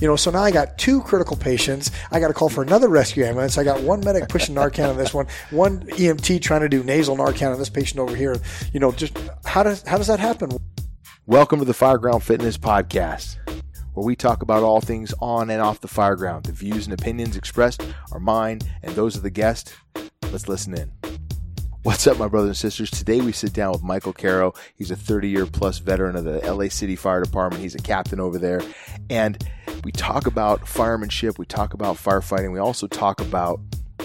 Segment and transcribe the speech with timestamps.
[0.00, 1.90] You know, so now I got two critical patients.
[2.12, 3.58] I got to call for another rescue ambulance.
[3.58, 7.16] I got one medic pushing Narcan on this one, one EMT trying to do nasal
[7.16, 8.36] Narcan on this patient over here.
[8.72, 10.52] You know, just how does how does that happen?
[11.26, 13.38] Welcome to the Fireground Fitness Podcast,
[13.94, 16.44] where we talk about all things on and off the fireground.
[16.44, 19.74] The views and opinions expressed are mine and those of the guest.
[20.30, 20.92] Let's listen in.
[21.82, 22.90] What's up, my brothers and sisters?
[22.90, 24.52] Today we sit down with Michael Caro.
[24.76, 27.62] He's a 30 year plus veteran of the LA City Fire Department.
[27.62, 28.60] He's a captain over there.
[29.10, 29.42] And
[29.84, 33.60] we talk about firemanship, we talk about firefighting, we also talk about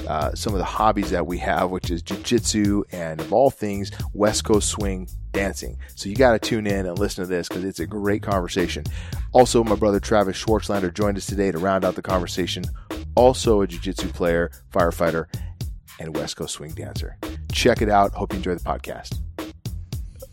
[0.07, 3.91] uh, some of the hobbies that we have, which is jujitsu and, of all things,
[4.13, 5.77] West Coast swing dancing.
[5.95, 8.85] So you got to tune in and listen to this because it's a great conversation.
[9.31, 12.63] Also, my brother Travis Swartzlander joined us today to round out the conversation.
[13.15, 15.25] Also, a jiu-jitsu player, firefighter,
[15.99, 17.17] and West Coast swing dancer.
[17.51, 18.13] Check it out.
[18.13, 19.19] Hope you enjoy the podcast.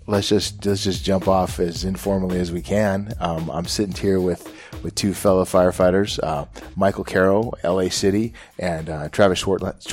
[0.07, 3.13] Let's just let's just jump off as informally as we can.
[3.21, 4.53] Um, I'm sitting here with
[4.83, 7.91] with two fellow firefighters, uh, Michael Caro, L.A.
[7.91, 9.87] City, and uh, Travis Schwartz-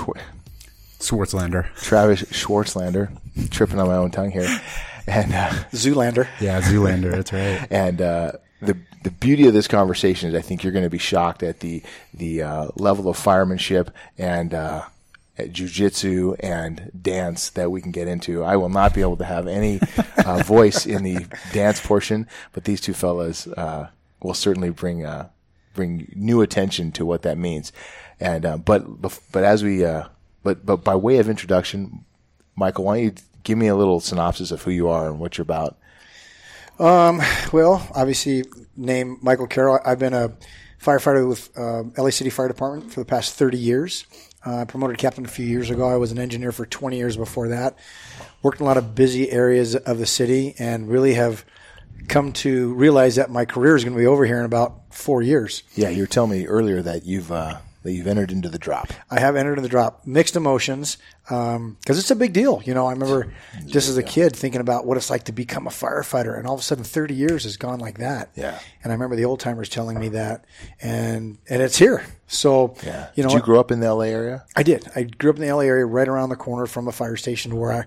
[1.00, 1.74] Swartzlander.
[1.76, 3.18] Travis Swartzlander.
[3.50, 4.48] Tripping on my own tongue here,
[5.08, 6.28] and uh, Zoolander.
[6.40, 7.12] Yeah, Zoolander.
[7.12, 7.68] That's right.
[7.72, 10.98] and uh, the the beauty of this conversation is I think you're going to be
[10.98, 14.86] shocked at the the uh, level of firemanship and uh,
[15.38, 18.44] at jujitsu and dance that we can get into.
[18.44, 19.80] I will not be able to have any
[20.26, 23.90] uh, voice in the dance portion, but these two fellas uh,
[24.22, 25.30] will certainly bring uh,
[25.74, 27.72] bring new attention to what that means.
[28.20, 30.08] And uh, but but as we uh,
[30.44, 32.06] but but by way of introduction,
[32.56, 35.38] Michael, why don't you give me a little synopsis of who you are and what
[35.38, 35.78] you're about?
[36.80, 38.44] Um, Well, obviously,
[38.76, 39.80] name Michael Caro.
[39.86, 40.34] I've been a
[40.84, 44.06] firefighter with um, LA City Fire Department for the past 30 years.
[44.46, 45.88] Uh, promoted captain a few years ago.
[45.88, 47.78] I was an engineer for 20 years before that.
[48.44, 51.44] Worked in a lot of busy areas of the city and really have
[52.08, 55.22] come to realize that my career is going to be over here in about four
[55.22, 55.64] years.
[55.76, 58.92] Yeah, you were telling me earlier that you've uh, that you've entered into the drop.
[59.10, 60.06] I have entered into the drop.
[60.06, 62.62] Mixed emotions because it's a big deal.
[62.66, 63.32] You know, I remember
[63.66, 66.54] just as a kid thinking about what it's like to become a firefighter, and all
[66.56, 68.32] of a sudden, 30 years has gone like that.
[68.36, 68.60] Yeah.
[68.84, 70.46] And I remember the old timers telling me that,
[70.82, 72.06] and and it's here.
[72.28, 73.10] So Yeah.
[73.16, 74.46] you know, Did you grow up in the LA area?
[74.56, 74.86] I did.
[74.96, 77.56] I grew up in the LA area, right around the corner from a fire station.
[77.56, 77.86] Where I,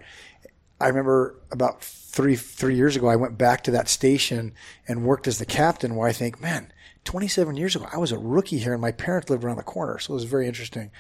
[0.83, 4.53] I remember about three three years ago, I went back to that station
[4.89, 5.95] and worked as the captain.
[5.97, 6.73] Where I think, man,
[7.05, 9.99] 27 years ago, I was a rookie here, and my parents lived around the corner,
[9.99, 10.91] so it was very interesting.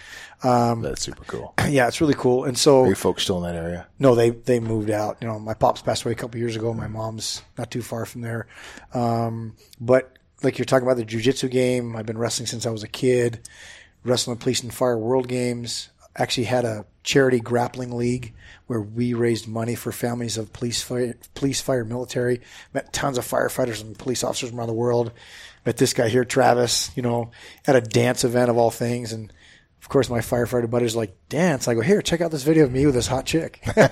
[0.42, 1.54] That's super cool.
[1.68, 2.44] Yeah, it's really cool.
[2.46, 3.86] And so, Are you folks still in that area?
[3.98, 5.18] no, they they moved out.
[5.20, 6.72] You know, my pops passed away a couple years ago.
[6.72, 8.46] My mom's not too far from there.
[8.94, 12.82] Um, but like you're talking about the jujitsu game, I've been wrestling since I was
[12.82, 13.46] a kid.
[14.02, 15.90] Wrestling Police and Fire World Games.
[16.16, 18.34] Actually had a charity grappling league
[18.66, 22.40] where we raised money for families of police, fire, police, fire, military.
[22.74, 25.12] Met tons of firefighters and police officers around the world.
[25.64, 26.90] Met this guy here, Travis.
[26.96, 27.30] You know,
[27.66, 29.32] at a dance event of all things, and
[29.80, 31.66] of course, my firefighter buddies like dance.
[31.66, 33.60] I go here, check out this video of me with this hot chick.
[33.74, 33.86] then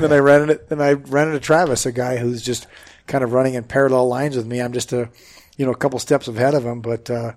[0.00, 2.66] I ran into then I ran into Travis, a guy who's just
[3.06, 4.60] kind of running in parallel lines with me.
[4.60, 5.10] I'm just a
[5.56, 7.32] you know a couple steps ahead of him, but uh,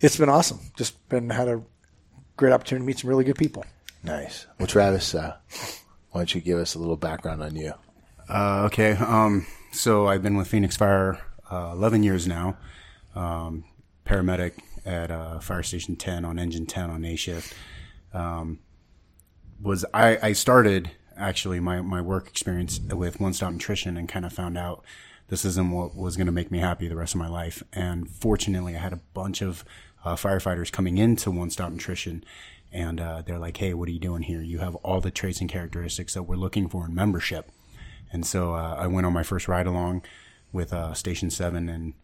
[0.00, 0.60] it's been awesome.
[0.76, 1.62] Just been had a
[2.36, 3.64] great opportunity to meet some really good people.
[4.02, 4.46] Nice.
[4.58, 5.36] Well, Travis, uh,
[6.10, 7.72] why don't you give us a little background on you?
[8.28, 8.92] Uh, okay.
[8.92, 11.18] Um, so I've been with Phoenix Fire
[11.50, 12.56] uh, 11 years now.
[13.14, 13.64] Um,
[14.06, 14.54] paramedic
[14.84, 17.54] at uh, Fire Station 10 on Engine 10 on A shift.
[18.12, 18.58] Um,
[19.60, 24.24] was I, I started actually my, my work experience with One Stop Nutrition and kind
[24.24, 24.84] of found out
[25.28, 27.62] this isn't what was going to make me happy the rest of my life.
[27.72, 29.64] And fortunately, I had a bunch of
[30.04, 32.24] uh, firefighters coming into One Stop Nutrition,
[32.72, 34.40] and uh, they're like, "Hey, what are you doing here?
[34.42, 37.50] You have all the traits and characteristics that we're looking for in membership."
[38.12, 40.02] And so uh, I went on my first ride along
[40.52, 41.94] with uh, Station Seven, and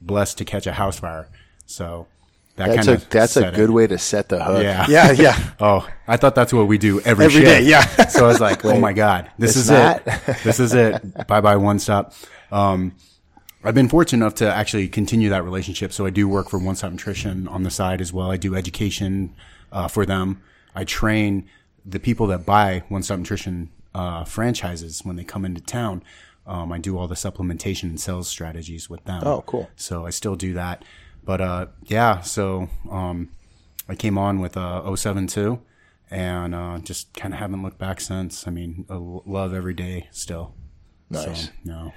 [0.00, 1.28] blessed to catch a house fire.
[1.66, 2.06] So
[2.56, 3.56] that That's kind a of that's a set it.
[3.56, 4.62] good way to set the hook.
[4.62, 4.86] Yeah.
[4.88, 5.50] Yeah, yeah.
[5.60, 7.46] Oh, I thought that's what we do every, Every shift.
[7.46, 8.06] day, yeah.
[8.08, 10.02] so I was like, oh my God, this it's is not?
[10.06, 10.36] it.
[10.44, 11.26] this is it.
[11.26, 12.12] Bye bye one stop.
[12.52, 12.94] Um,
[13.64, 15.92] I've been fortunate enough to actually continue that relationship.
[15.92, 18.30] So I do work for One Stop Nutrition on the side as well.
[18.30, 19.34] I do education
[19.72, 20.42] uh, for them.
[20.74, 21.48] I train
[21.84, 26.02] the people that buy One Stop Nutrition uh, franchises when they come into town.
[26.46, 29.22] Um, I do all the supplementation and sales strategies with them.
[29.24, 29.70] Oh, cool.
[29.76, 30.84] So I still do that.
[31.24, 33.30] But uh, yeah, so um,
[33.88, 35.58] I came on with uh, 072
[36.10, 38.46] and uh, just kind of haven't looked back since.
[38.46, 40.54] I mean, I love every day still.
[41.08, 41.46] Nice.
[41.46, 41.94] So, no.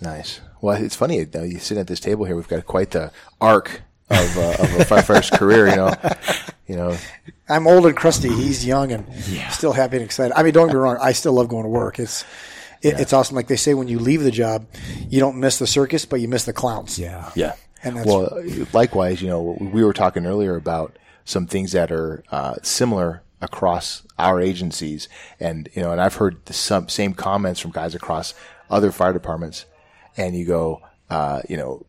[0.00, 0.40] Nice.
[0.60, 1.20] Well, it's funny.
[1.34, 2.36] uh, You sit at this table here.
[2.36, 5.68] We've got quite the arc of, uh, of a firefighter's career.
[5.68, 5.94] You know,
[6.66, 6.96] you know.
[7.48, 8.28] I'm old and crusty.
[8.28, 9.06] He's young and
[9.52, 10.34] still happy and excited.
[10.36, 10.98] I mean, don't get me wrong.
[11.00, 11.98] I still love going to work.
[11.98, 12.24] It's
[12.82, 13.36] it, it's awesome.
[13.36, 14.66] Like they say, when you leave the job,
[15.08, 16.98] you don't miss the circus, but you miss the clowns.
[16.98, 17.30] Yeah.
[17.34, 17.54] Yeah.
[17.82, 22.24] And that's Well, likewise, you know, we were talking earlier about some things that are
[22.30, 25.08] uh, similar across our agencies,
[25.38, 28.32] and you know, and I've heard the some, same comments from guys across
[28.70, 29.66] other fire departments,
[30.16, 31.86] and you go, uh, you know,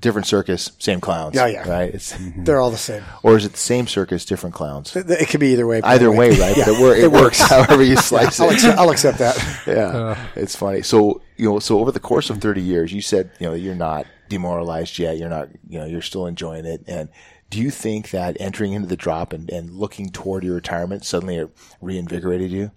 [0.00, 1.34] different circus, same clowns.
[1.34, 1.68] Yeah, yeah.
[1.68, 1.94] right.
[1.94, 3.02] It's they're all the same.
[3.22, 4.94] or is it the same circus, different clowns?
[4.94, 5.80] It, it could be either way.
[5.82, 6.54] Either the way, right?
[6.56, 8.54] But it, it works however you slice I'll it.
[8.54, 9.60] accept, I'll accept that.
[9.66, 10.82] Yeah, it's funny.
[10.82, 13.74] So you know, so over the course of thirty years, you said you know you're
[13.74, 15.16] not demoralized yet.
[15.18, 16.82] You're not, you know, you're still enjoying it.
[16.86, 17.08] And
[17.50, 21.46] do you think that entering into the drop and, and looking toward your retirement suddenly
[21.80, 22.70] reinvigorated you?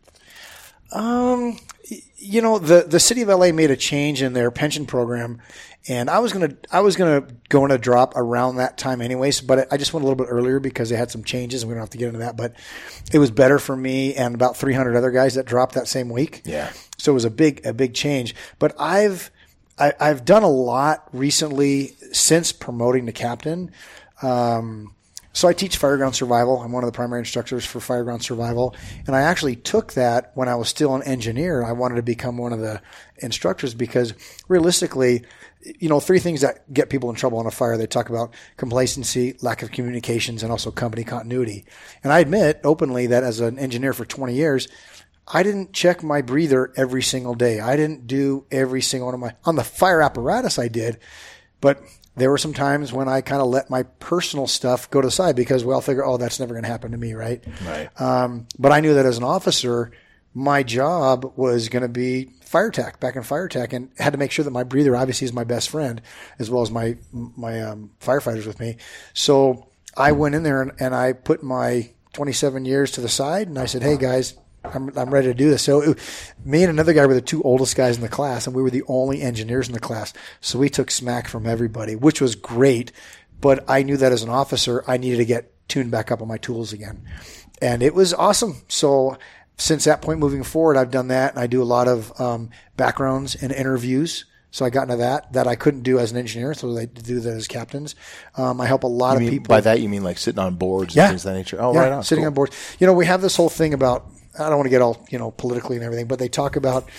[2.18, 5.42] You know the the city of LA made a change in their pension program,
[5.88, 9.42] and I was gonna I was gonna go in a drop around that time anyways,
[9.42, 11.76] but I just went a little bit earlier because they had some changes, and we
[11.76, 12.38] don't have to get into that.
[12.38, 12.54] But
[13.12, 16.42] it was better for me and about 300 other guys that dropped that same week.
[16.46, 16.72] Yeah.
[16.98, 18.36] So it was a big a big change.
[18.60, 19.32] But I've
[19.80, 23.72] I, I've done a lot recently since promoting to captain.
[24.22, 24.96] Um,
[25.38, 26.64] so I teach fireground survival.
[26.64, 28.76] I'm one of the primary instructors for fireground survival,
[29.06, 31.64] and I actually took that when I was still an engineer.
[31.64, 32.82] I wanted to become one of the
[33.18, 34.16] instructors because
[34.48, 35.26] realistically,
[35.62, 37.78] you know, three things that get people in trouble on a fire.
[37.78, 41.66] They talk about complacency, lack of communications, and also company continuity.
[42.04, 44.68] And I admit openly that as an engineer for 20 years,
[45.28, 47.60] I didn't check my breather every single day.
[47.60, 50.58] I didn't do every single one of my on the fire apparatus.
[50.58, 50.98] I did,
[51.62, 51.80] but
[52.18, 55.12] there were some times when I kind of let my personal stuff go to the
[55.12, 57.44] side because, well, I figure, oh, that's never going to happen to me, right?
[57.66, 58.02] Right.
[58.02, 59.92] Um, but I knew that as an officer,
[60.34, 64.20] my job was going to be fire tech, back in fire tech, and had to
[64.20, 66.02] make sure that my breather obviously is my best friend,
[66.40, 68.78] as well as my my um, firefighters with me.
[69.14, 73.48] So I went in there and, and I put my 27 years to the side,
[73.48, 74.36] and I said, "Hey guys,
[74.76, 76.00] I'm I'm ready to do this." So it,
[76.46, 78.70] me and another guy were the two oldest guys in the class, and we were
[78.70, 80.14] the only engineers in the class.
[80.42, 82.92] So we took smack from everybody, which was great.
[83.40, 86.28] But I knew that as an officer, I needed to get tuned back up on
[86.28, 87.04] my tools again,
[87.62, 88.62] and it was awesome.
[88.68, 89.18] So
[89.58, 92.50] since that point moving forward, I've done that, and I do a lot of um,
[92.78, 94.26] backgrounds and interviews.
[94.50, 97.20] So I got into that that I couldn't do as an engineer, so I do
[97.20, 97.96] that as captains.
[98.38, 99.48] Um, I help a lot I of mean, people.
[99.54, 101.04] by that you mean like sitting on boards Yeah.
[101.04, 101.58] and things of that nature.
[101.60, 102.04] Oh, Yeah, right on.
[102.04, 102.30] sitting Cool.
[102.30, 102.56] on boards.
[102.80, 104.10] You know, we have this whole thing about.
[104.40, 106.90] I don't want to get all you know politically and everything, but they talk about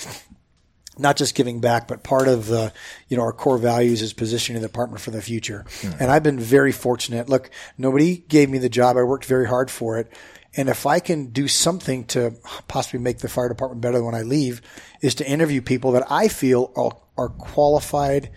[0.99, 2.73] not just giving back, but part of the
[3.08, 5.64] you know our core values is positioning the department for the future.
[5.81, 5.90] Hmm.
[6.00, 7.29] And I've been very fortunate.
[7.29, 8.96] Look, nobody gave me the job.
[8.96, 10.12] I worked very hard for it.
[10.56, 12.35] And if I can do something to
[12.67, 14.62] possibly make the fire department better when I leave,
[15.02, 18.31] is to interview people that I feel are, are qualified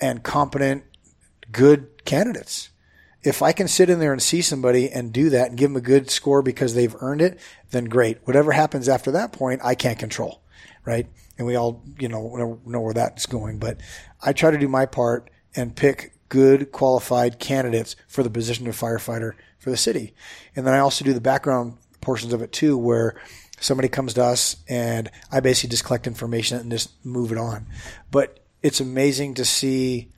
[0.00, 0.84] and competent,
[1.52, 2.70] good candidates
[3.24, 5.76] if I can sit in there and see somebody and do that and give them
[5.76, 7.40] a good score because they've earned it,
[7.70, 8.18] then great.
[8.24, 10.42] Whatever happens after that point, I can't control,
[10.84, 11.06] right?
[11.38, 13.58] And we all, you know, know where that's going.
[13.58, 13.80] But
[14.22, 18.78] I try to do my part and pick good, qualified candidates for the position of
[18.78, 20.14] firefighter for the city.
[20.54, 23.18] And then I also do the background portions of it too, where
[23.58, 27.66] somebody comes to us and I basically just collect information and just move it on.
[28.10, 30.10] But it's amazing to see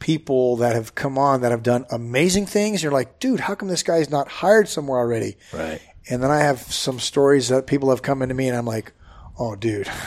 [0.00, 2.82] people that have come on that have done amazing things.
[2.82, 5.36] You're like, dude, how come this guy's not hired somewhere already?
[5.52, 5.80] Right.
[6.08, 8.92] And then I have some stories that people have come into me and I'm like,
[9.38, 9.88] oh, dude.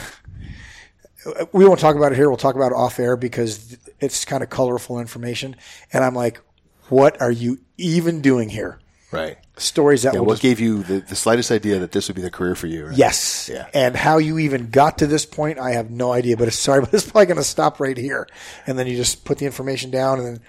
[1.53, 2.27] We won't talk about it here.
[2.27, 5.55] We'll talk about it off air because it's kind of colorful information.
[5.93, 6.41] And I'm like,
[6.89, 8.81] what are you even doing here?
[9.09, 9.37] Right.
[9.55, 12.15] Stories that Yeah, will what just gave you the, the slightest idea that this would
[12.15, 12.87] be the career for you?
[12.87, 12.97] Right?
[12.97, 13.49] Yes.
[13.53, 13.67] Yeah.
[13.73, 16.37] And how you even got to this point, I have no idea.
[16.37, 18.27] But it's sorry, but it's probably going to stop right here.
[18.65, 20.39] And then you just put the information down, and then,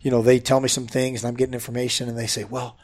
[0.00, 2.76] you know, they tell me some things, and I'm getting information, and they say, "Well,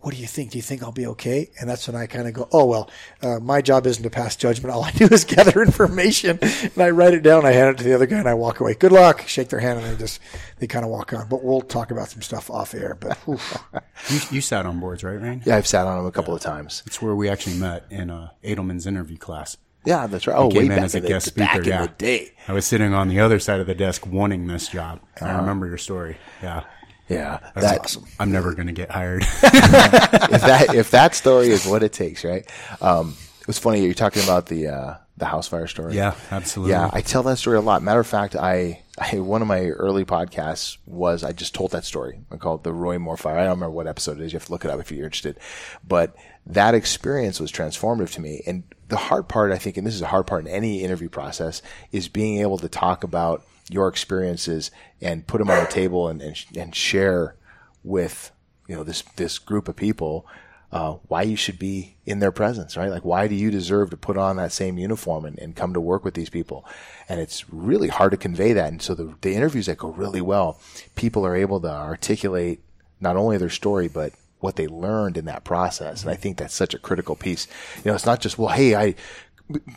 [0.00, 0.50] what do you think?
[0.50, 2.90] Do you think I'll be okay?" And that's when I kind of go, "Oh well,
[3.22, 4.74] uh, my job isn't to pass judgment.
[4.74, 7.44] All I do is gather information, and I write it down.
[7.44, 8.74] I hand it to the other guy, and I walk away.
[8.74, 9.26] Good luck.
[9.26, 10.20] Shake their hand, and they just
[10.58, 11.28] they kind of walk on.
[11.28, 12.96] But we'll talk about some stuff off air.
[12.98, 13.18] But.
[14.10, 15.42] You, you sat on boards, right, Rayne?
[15.44, 16.84] Yeah, I've sat on them a couple of times.
[16.86, 19.56] It's where we actually met in uh, Edelman's interview class.
[19.84, 20.36] Yeah, that's right.
[20.36, 21.46] Oh, came way in back as a in the, guest speaker.
[21.46, 22.32] back yeah, in the day.
[22.46, 25.00] I was sitting on the other side of the desk wanting this job.
[25.20, 25.26] Uh-huh.
[25.26, 26.16] I remember your story.
[26.42, 26.64] Yeah,
[27.08, 28.04] Yeah, That's that, awesome.
[28.18, 29.22] I'm never going to get hired.
[29.42, 32.46] if that if that story is what it takes, right?
[32.82, 35.94] Um, it was funny you're talking about the uh, the house fire story.
[35.94, 36.72] yeah, absolutely.
[36.72, 37.82] Yeah, I tell that story a lot.
[37.82, 41.84] Matter of fact, I, I one of my early podcasts was I just told that
[41.84, 42.20] story.
[42.30, 43.36] I called the Roy Moore Fire.
[43.36, 44.32] I don't remember what episode it is.
[44.32, 45.38] You have to look it up if you're interested.
[45.86, 46.14] But
[46.46, 48.42] that experience was transformative to me.
[48.46, 51.08] And the hard part, I think, and this is a hard part in any interview
[51.08, 51.62] process,
[51.92, 54.70] is being able to talk about your experiences
[55.00, 57.36] and put them on the table and and, and share
[57.84, 58.30] with
[58.66, 60.26] you know this this group of people
[60.70, 62.90] uh, why you should be in their presence, right?
[62.90, 65.80] Like, why do you deserve to put on that same uniform and, and come to
[65.80, 66.64] work with these people?
[67.08, 68.68] And it's really hard to convey that.
[68.68, 70.60] And so the, the interviews that go really well,
[70.94, 72.60] people are able to articulate
[73.00, 76.02] not only their story, but what they learned in that process.
[76.02, 77.48] And I think that's such a critical piece.
[77.76, 78.94] You know, it's not just, well, hey, I,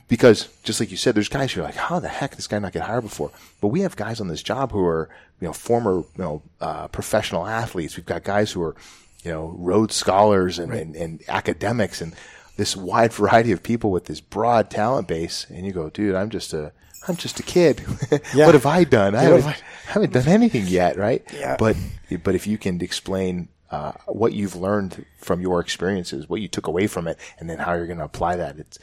[0.07, 2.47] because just like you said, there's guys who are like, how the heck did this
[2.47, 3.31] guy not get hired before?
[3.61, 5.09] But we have guys on this job who are,
[5.39, 7.95] you know, former, you know, uh, professional athletes.
[7.95, 8.75] We've got guys who are,
[9.23, 10.81] you know, Rhodes scholars and, right.
[10.81, 12.13] and, and, academics and
[12.57, 15.45] this wide variety of people with this broad talent base.
[15.49, 16.73] And you go, dude, I'm just a,
[17.07, 17.81] I'm just a kid.
[18.33, 18.45] Yeah.
[18.45, 19.15] what have I done?
[19.15, 21.23] I haven't, I haven't, done anything yet, right?
[21.33, 21.55] Yeah.
[21.57, 21.75] But,
[22.23, 26.67] but if you can explain uh, what you've learned from your experiences, what you took
[26.67, 28.77] away from it, and then how you're going to apply that, it's,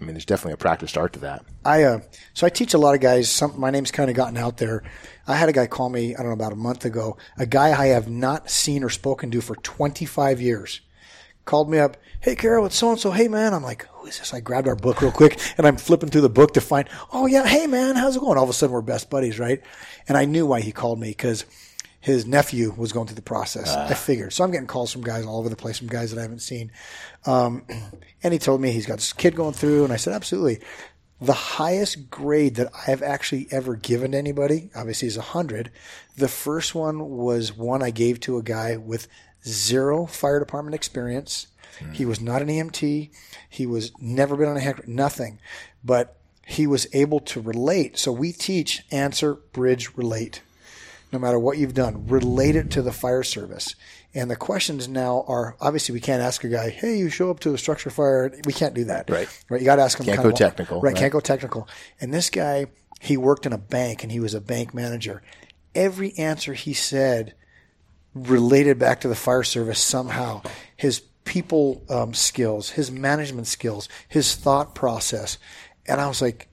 [0.00, 1.44] I mean, there's definitely a practiced art to that.
[1.64, 2.00] I uh,
[2.32, 3.30] so I teach a lot of guys.
[3.30, 4.82] Some my name's kind of gotten out there.
[5.26, 7.18] I had a guy call me I don't know about a month ago.
[7.38, 10.80] A guy I have not seen or spoken to for 25 years
[11.44, 11.96] called me up.
[12.20, 13.10] Hey, Caro, it's so and so.
[13.10, 13.52] Hey, man.
[13.52, 14.34] I'm like, who is this?
[14.34, 16.88] I grabbed our book real quick and I'm flipping through the book to find.
[17.12, 18.36] Oh yeah, hey man, how's it going?
[18.36, 19.62] All of a sudden we're best buddies, right?
[20.08, 21.44] And I knew why he called me because
[22.02, 23.70] his nephew was going through the process.
[23.70, 23.86] Uh.
[23.88, 24.32] I figured.
[24.32, 26.40] So I'm getting calls from guys all over the place, from guys that I haven't
[26.40, 26.72] seen.
[27.24, 27.64] Um,
[28.24, 30.58] and he told me he's got this kid going through, and I said, absolutely.
[31.20, 35.70] The highest grade that I've actually ever given to anybody, obviously, is 100.
[36.16, 39.06] The first one was one I gave to a guy with
[39.46, 41.46] zero fire department experience.
[41.78, 41.94] Mm.
[41.94, 43.10] He was not an EMT.
[43.48, 45.38] He was never been on a heck, nothing.
[45.84, 47.96] But he was able to relate.
[47.96, 50.40] So we teach answer, bridge, relate
[51.12, 52.06] no matter what you've done.
[52.06, 53.74] Relate it to the fire service.
[54.14, 57.40] And the questions now are obviously we can't ask a guy, "Hey, you show up
[57.40, 59.08] to a structure fire." We can't do that.
[59.08, 59.28] Right.
[59.48, 59.60] Right.
[59.60, 60.06] You got to ask him.
[60.06, 60.80] Can't go of, technical.
[60.80, 60.98] Right, right.
[60.98, 61.68] Can't go technical.
[62.00, 62.66] And this guy,
[63.00, 65.22] he worked in a bank and he was a bank manager.
[65.74, 67.34] Every answer he said
[68.14, 70.42] related back to the fire service somehow.
[70.76, 75.38] His people um, skills, his management skills, his thought process.
[75.86, 76.48] And I was like,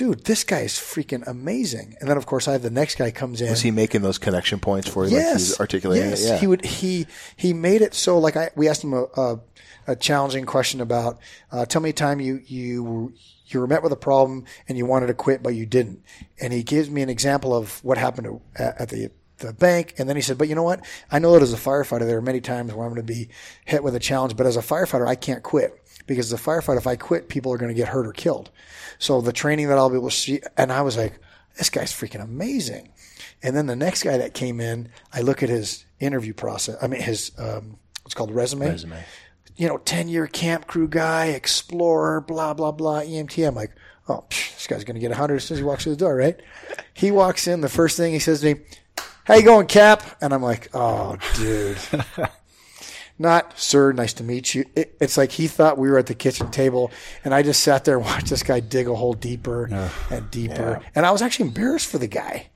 [0.00, 1.94] dude, this guy is freaking amazing.
[2.00, 3.50] And then of course I have the next guy comes in.
[3.50, 5.10] Was he making those connection points for you?
[5.10, 5.50] Yes.
[5.50, 6.24] Like articulating yes.
[6.24, 6.26] it?
[6.26, 6.36] Yeah.
[6.38, 9.40] He would, he, he made it so like I, we asked him a, a,
[9.88, 11.18] a challenging question about,
[11.52, 13.12] uh, tell me a time you, you,
[13.48, 16.02] you were met with a problem and you wanted to quit, but you didn't.
[16.40, 19.96] And he gives me an example of what happened to, at, at the, the bank.
[19.98, 20.82] And then he said, but you know what?
[21.10, 23.28] I know that as a firefighter, there are many times where I'm going to be
[23.66, 25.79] hit with a challenge, but as a firefighter, I can't quit
[26.10, 28.50] because as a firefighter, if I quit, people are going to get hurt or killed.
[28.98, 31.20] So the training that I'll be able to see, and I was like,
[31.56, 32.90] this guy's freaking amazing.
[33.44, 36.76] And then the next guy that came in, I look at his interview process.
[36.82, 38.68] I mean, his um, what's called resume.
[38.68, 39.04] Resume.
[39.56, 43.46] You know, ten year camp crew guy, explorer, blah blah blah, EMT.
[43.46, 43.70] I'm like,
[44.08, 46.04] oh, psh, this guy's gonna get a hundred as soon as he walks through the
[46.04, 46.40] door, right?
[46.92, 47.60] He walks in.
[47.60, 48.60] The first thing he says to me,
[49.24, 51.78] "How you going, Cap?" And I'm like, oh, dude.
[53.20, 54.64] not sir nice to meet you.
[54.74, 56.90] It, it's like he thought we were at the kitchen table
[57.22, 60.30] and i just sat there and watched this guy dig a hole deeper uh, and
[60.30, 60.80] deeper.
[60.80, 60.88] Yeah.
[60.94, 62.48] and i was actually embarrassed for the guy.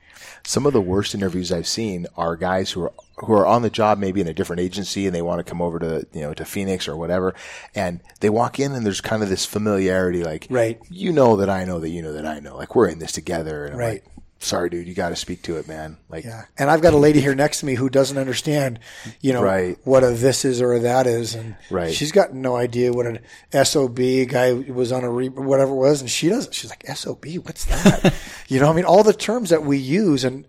[0.47, 3.71] Some of the worst interviews i've seen are guys who are who are on the
[3.71, 6.35] job maybe in a different agency and they want to come over to you know
[6.35, 7.35] to phoenix or whatever
[7.75, 10.81] and they walk in and there's kind of this familiarity like right.
[10.91, 12.57] You know that i know that you know that i know.
[12.57, 14.03] Like we're in this together and right.
[14.05, 14.14] like,
[14.45, 15.97] sorry, dude, you got to speak to it, man.
[16.09, 16.45] Like, yeah.
[16.59, 18.79] And I've got a lady here next to me who doesn't understand,
[19.21, 19.79] you know, right.
[19.85, 21.93] what a this is or a that is, and right.
[21.93, 23.21] she's got no idea what an
[23.65, 26.55] sob guy was on a re- whatever it was, and she doesn't.
[26.55, 28.15] She's like sob, what's that?
[28.49, 30.47] you know, I mean, all the terms that we use and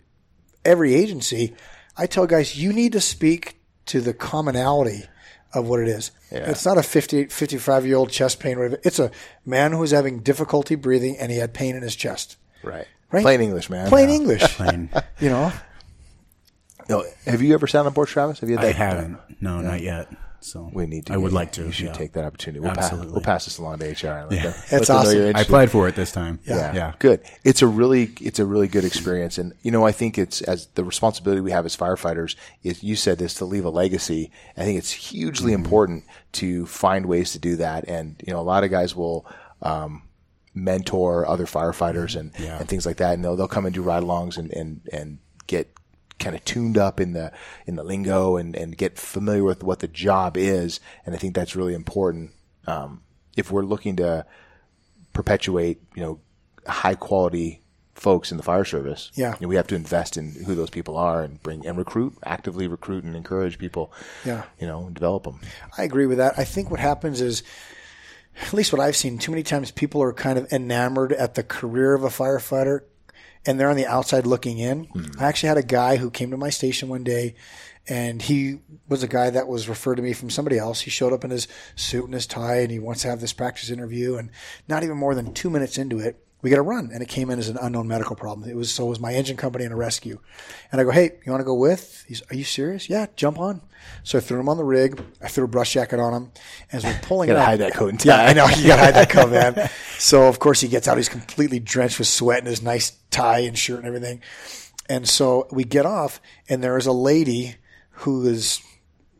[0.65, 1.55] every agency.
[1.95, 5.03] I tell guys, you need to speak to the commonality
[5.53, 6.11] of what it is.
[6.31, 6.49] Yeah.
[6.49, 8.75] It's not a 50, 55 year old chest pain.
[8.83, 9.11] It's a
[9.45, 12.35] man who's having difficulty breathing and he had pain in his chest.
[12.63, 12.87] Right.
[13.11, 13.21] Right?
[13.21, 13.87] Plain English, man.
[13.87, 14.41] Plain English.
[14.57, 14.89] Plain.
[15.19, 15.51] you know.
[16.89, 18.39] You know, have you ever sat on board, Travis?
[18.39, 18.57] Have you?
[18.57, 18.75] Had that?
[18.75, 19.17] I haven't.
[19.41, 20.07] No, not yet.
[20.45, 21.13] So we need to.
[21.13, 21.65] I would like to.
[21.65, 21.93] You should yeah.
[21.93, 22.59] take that opportunity.
[22.59, 23.07] We'll Absolutely.
[23.07, 24.27] Pass, we'll pass this along to HR.
[24.29, 25.35] yeah, that's awesome.
[25.35, 26.37] I applied for it this time.
[26.45, 26.55] Yeah.
[26.55, 26.73] yeah.
[26.75, 27.21] yeah, good.
[27.43, 30.67] It's a really, it's a really good experience, and you know, I think it's as
[30.75, 32.83] the responsibility we have as firefighters is.
[32.83, 34.29] You said this to leave a legacy.
[34.55, 35.63] I think it's hugely mm-hmm.
[35.63, 39.25] important to find ways to do that, and you know, a lot of guys will.
[39.63, 40.03] Um,
[40.55, 42.57] mentor other firefighters and, yeah.
[42.57, 43.13] and things like that.
[43.13, 45.71] And they'll, they'll come and do ride-alongs and, and, and get
[46.17, 47.31] kind of tuned up in the,
[47.67, 50.79] in the lingo and, and get familiar with what the job is.
[51.05, 52.31] And I think that's really important.
[52.65, 53.01] Um,
[53.35, 54.25] if we're looking to
[55.11, 56.19] perpetuate, you know,
[56.65, 57.61] high quality
[57.93, 59.11] folks in the fire service.
[59.15, 59.35] Yeah.
[59.39, 63.03] We have to invest in who those people are and bring and recruit, actively recruit
[63.03, 63.93] and encourage people.
[64.25, 64.43] Yeah.
[64.59, 65.39] You know, and develop them.
[65.77, 66.37] I agree with that.
[66.37, 67.43] I think what happens is
[68.41, 71.43] at least what I've seen, too many times people are kind of enamored at the
[71.43, 72.81] career of a firefighter
[73.45, 74.85] and they're on the outside looking in.
[74.85, 75.05] Hmm.
[75.19, 77.35] I actually had a guy who came to my station one day
[77.87, 80.81] and he was a guy that was referred to me from somebody else.
[80.81, 83.33] He showed up in his suit and his tie and he wants to have this
[83.33, 84.31] practice interview and
[84.67, 87.31] not even more than two minutes into it, we got a run and it came
[87.31, 88.47] in as an unknown medical problem.
[88.47, 90.19] It was, so it was my engine company and a rescue.
[90.71, 92.05] And I go, Hey, you want to go with?
[92.07, 92.87] He's, are you serious?
[92.87, 93.61] Yeah, jump on.
[94.03, 95.01] So I threw him on the rig.
[95.23, 96.31] I threw a brush jacket on him.
[96.71, 98.09] As we're pulling Gotta it out- hide that coat and tie.
[98.23, 98.29] Yeah.
[98.29, 98.45] I know.
[98.55, 99.69] You gotta hide that coat, man.
[99.97, 100.97] So of course he gets out.
[100.97, 104.21] He's completely drenched with sweat and his nice tie and shirt and everything.
[104.87, 107.55] And so we get off, and there is a lady
[107.89, 108.61] who is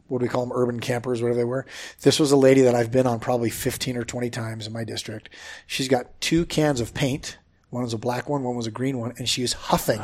[0.07, 1.65] what do we call them, urban campers, whatever they were.
[2.01, 4.83] This was a lady that I've been on probably 15 or 20 times in my
[4.83, 5.29] district.
[5.65, 7.37] She's got two cans of paint.
[7.71, 9.99] One was a black one, one was a green one, and she is huffing,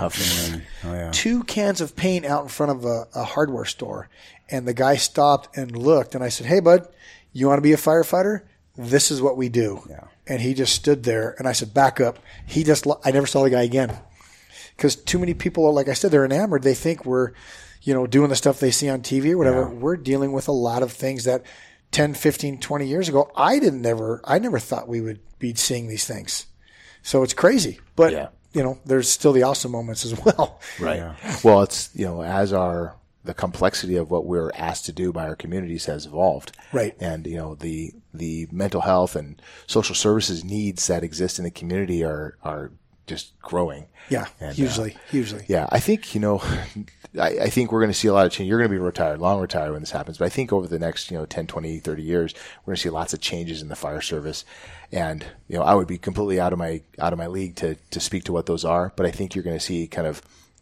[0.84, 1.12] Oh yeah.
[1.14, 4.10] two cans of paint out in front of a, a hardware store.
[4.50, 6.88] And the guy stopped and looked, and I said, Hey, bud,
[7.32, 8.42] you want to be a firefighter?
[8.76, 9.84] This is what we do.
[9.90, 10.06] Yeah.
[10.28, 12.20] And he just stood there, and I said, Back up.
[12.46, 13.98] He just, I never saw the guy again.
[14.76, 16.64] Because too many people, are, like I said, they're enamored.
[16.64, 17.32] They think we're,
[17.82, 19.68] you know, doing the stuff they see on TV or whatever.
[19.70, 21.44] We're dealing with a lot of things that
[21.92, 25.88] 10, 15, 20 years ago, I didn't never, I never thought we would be seeing
[25.88, 26.46] these things.
[27.04, 27.80] So it's crazy.
[27.96, 28.28] But, Yeah.
[28.54, 30.60] you know, there's still the awesome moments as well.
[30.80, 31.16] Right.
[31.44, 35.24] Well, it's you know as our the complexity of what we're asked to do by
[35.28, 36.56] our communities has evolved.
[36.72, 36.96] Right.
[37.00, 41.52] And you know the the mental health and social services needs that exist in the
[41.52, 42.72] community are are
[43.08, 43.88] just growing.
[44.10, 45.44] Yeah, And, uh, hugely, hugely.
[45.48, 46.42] Yeah, I think you know,
[47.20, 48.48] I, I think we're going to see a lot of change.
[48.48, 50.80] You're going to be retired, long retired when this happens, but I think over the
[50.80, 53.68] next you know 10, 20, 30 years, we're going to see lots of changes in
[53.68, 54.46] the fire service.
[54.92, 57.76] And you know, I would be completely out of my out of my league to
[57.76, 60.22] to speak to what those are, but I think you're going to see kind of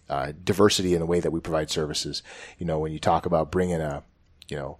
[0.09, 2.23] uh, diversity in the way that we provide services.
[2.57, 4.03] You know, when you talk about bringing a
[4.47, 4.77] you know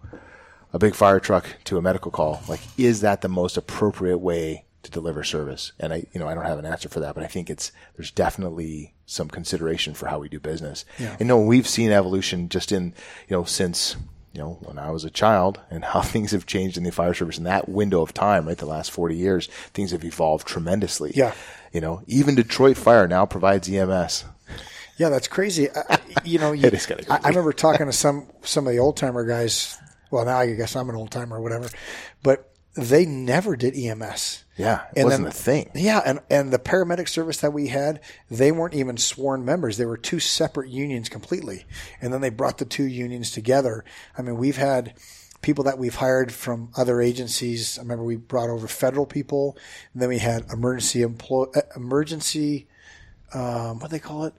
[0.74, 4.66] a big fire truck to a medical call, like is that the most appropriate way
[4.84, 5.72] to deliver service?
[5.80, 7.72] And I, you know, I don't have an answer for that, but I think it's
[7.96, 10.86] there's definitely some consideration for how we do business.
[10.98, 11.16] Yeah.
[11.20, 12.94] And no, we've seen evolution just in
[13.28, 13.96] you know since
[14.34, 17.14] you know when I was a child and how things have changed in the fire
[17.14, 18.58] service in that window of time, right?
[18.58, 21.12] The last forty years, things have evolved tremendously.
[21.16, 21.34] Yeah.
[21.72, 24.26] You know, even Detroit Fire now provides EMS.
[24.98, 25.70] Yeah, that's crazy.
[25.72, 27.20] I, you know, you, It is kinda I.
[27.24, 29.78] I remember talking to some some of the old timer guys.
[30.12, 31.70] Well, now I guess I'm an old timer or whatever,
[32.24, 32.49] but
[32.84, 34.44] they never did EMS.
[34.58, 35.70] Yeah, it And wasn't then- a thing.
[35.74, 39.78] Yeah, and and the paramedic service that we had, they weren't even sworn members.
[39.78, 41.66] They were two separate unions completely.
[42.02, 43.86] And then they brought the two unions together.
[44.18, 44.94] I mean, we've had
[45.42, 47.78] people that we've hired from other agencies.
[47.78, 49.58] I remember we brought over federal people,
[49.94, 52.68] and then we had emergency employ uh, emergency
[53.34, 54.34] um, what do they call it?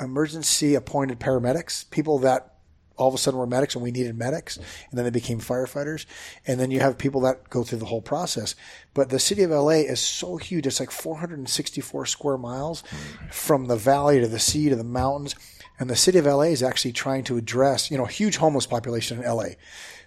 [0.00, 2.54] Emergency appointed paramedics, people that
[2.96, 6.06] all of a sudden were medics and we needed medics, and then they became firefighters.
[6.46, 8.54] And then you have people that go through the whole process.
[8.94, 12.82] But the city of LA is so huge; it's like 464 square miles
[13.30, 15.34] from the valley to the sea to the mountains.
[15.78, 19.22] And the city of LA is actually trying to address, you know, huge homeless population
[19.22, 19.48] in LA.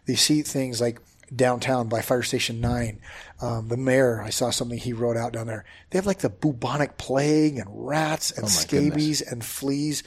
[0.06, 1.00] They see things like
[1.36, 3.00] downtown by Fire Station 9.
[3.42, 5.66] Um, the mayor, I saw something he wrote out down there.
[5.90, 10.04] They have like the bubonic plague and rats and scabies and fleas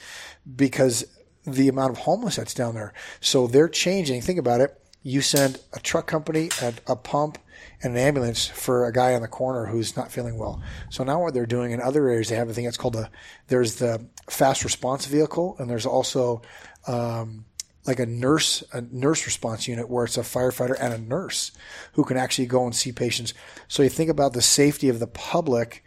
[0.55, 1.05] because
[1.45, 2.93] the amount of homeless that's down there.
[3.19, 4.21] So they're changing.
[4.21, 4.79] Think about it.
[5.01, 7.37] You send a truck company, a, a pump,
[7.81, 10.61] and an ambulance for a guy on the corner who's not feeling well.
[10.89, 13.09] So now what they're doing in other areas, they have a thing that's called a,
[13.47, 16.41] there's the fast response vehicle and there's also,
[16.87, 17.45] um,
[17.85, 21.51] like a nurse, a nurse response unit where it's a firefighter and a nurse
[21.93, 23.33] who can actually go and see patients.
[23.67, 25.83] So you think about the safety of the public.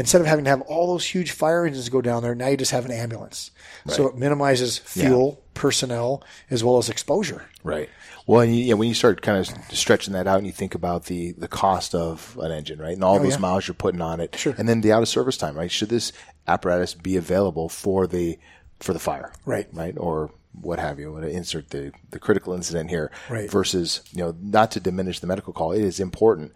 [0.00, 2.56] Instead of having to have all those huge fire engines go down there, now you
[2.56, 3.50] just have an ambulance.
[3.86, 7.44] So it minimizes fuel, personnel, as well as exposure.
[7.62, 7.88] Right.
[8.26, 10.74] Well, and you, yeah, when you start kind of stretching that out and you think
[10.74, 13.38] about the, the cost of an engine, right, and all oh, those yeah.
[13.38, 14.54] miles you're putting on it, Sure.
[14.56, 15.70] and then the out of service time, right?
[15.70, 16.12] Should this
[16.46, 18.38] apparatus be available for the
[18.80, 19.68] for the fire, Right.
[19.72, 21.12] right, or what have you?
[21.12, 23.50] Want to insert the the critical incident here, Right.
[23.50, 26.52] Versus, you know, not to diminish the medical call, it is important,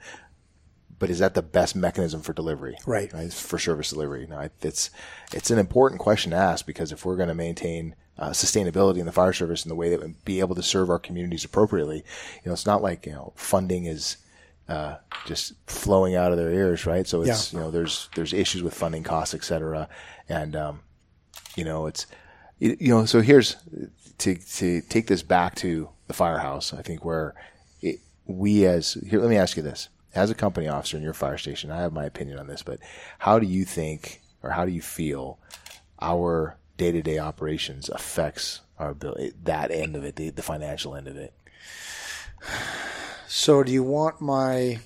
[0.98, 2.76] but is that the best mechanism for delivery?
[2.87, 3.12] Right.
[3.33, 4.26] For service delivery.
[4.28, 4.90] No, it's
[5.33, 9.07] it's an important question to ask because if we're going to maintain uh, sustainability in
[9.07, 11.96] the fire service in the way that we be able to serve our communities appropriately,
[11.98, 14.18] you know, it's not like you know funding is
[14.68, 17.07] uh, just flowing out of their ears, right?
[17.07, 17.59] So it's Yeah.
[17.59, 19.88] you know there's there's issues with funding costs, et cetera,
[20.28, 20.80] and um,
[21.57, 22.07] you know it's
[22.59, 23.57] you you know so here's
[24.18, 26.72] to to take this back to the firehouse.
[26.72, 27.35] I think where
[27.83, 31.14] it, we as here, let me ask you this: as a company officer in your
[31.14, 32.79] fire station, I have my opinion on this, but
[33.18, 35.38] how do you think or how do you feel
[36.00, 40.94] our day to day operations affects our ability that end of it, the, the financial
[40.94, 41.33] end of it?
[43.27, 44.79] So do you want my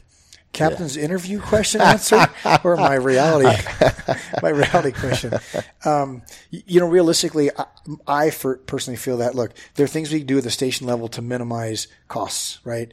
[0.59, 2.27] captain's interview question answer
[2.65, 3.63] or my reality
[4.43, 5.33] my reality question.
[5.85, 7.67] Um, you know, realistically, I,
[8.07, 10.87] I for, personally feel that look, there are things we can do at the station
[10.87, 12.59] level to minimize costs.
[12.65, 12.93] Right,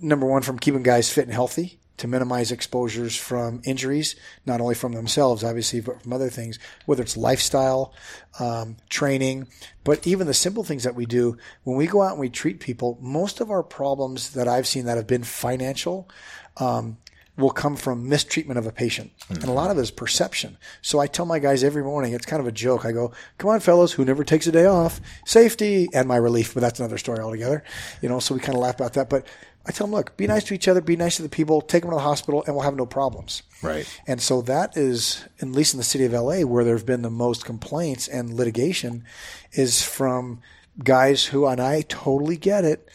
[0.00, 4.74] number one, from keeping guys fit and healthy to minimize exposures from injuries, not only
[4.74, 7.92] from themselves, obviously, but from other things, whether it's lifestyle,
[8.38, 9.46] um, training,
[9.84, 11.36] but even the simple things that we do.
[11.64, 14.86] When we go out and we treat people, most of our problems that I've seen
[14.86, 16.08] that have been financial,
[16.56, 16.96] um,
[17.36, 19.12] will come from mistreatment of a patient.
[19.22, 19.34] Mm-hmm.
[19.34, 20.56] And a lot of it is perception.
[20.82, 22.84] So I tell my guys every morning, it's kind of a joke.
[22.84, 26.54] I go, come on, fellows, who never takes a day off, safety and my relief,
[26.54, 27.64] but that's another story altogether.
[28.02, 29.08] You know, so we kind of laugh about that.
[29.08, 29.26] But
[29.66, 31.82] I tell them, look, be nice to each other, be nice to the people, take
[31.82, 33.42] them to the hospital, and we'll have no problems.
[33.62, 33.86] Right.
[34.06, 37.02] And so that is, at least in the city of LA, where there have been
[37.02, 39.04] the most complaints and litigation,
[39.52, 40.40] is from
[40.82, 42.88] guys who, and I totally get it,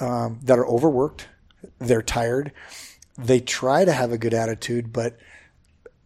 [0.00, 1.28] um, that are overworked,
[1.78, 2.52] they're tired,
[3.18, 5.18] they try to have a good attitude, but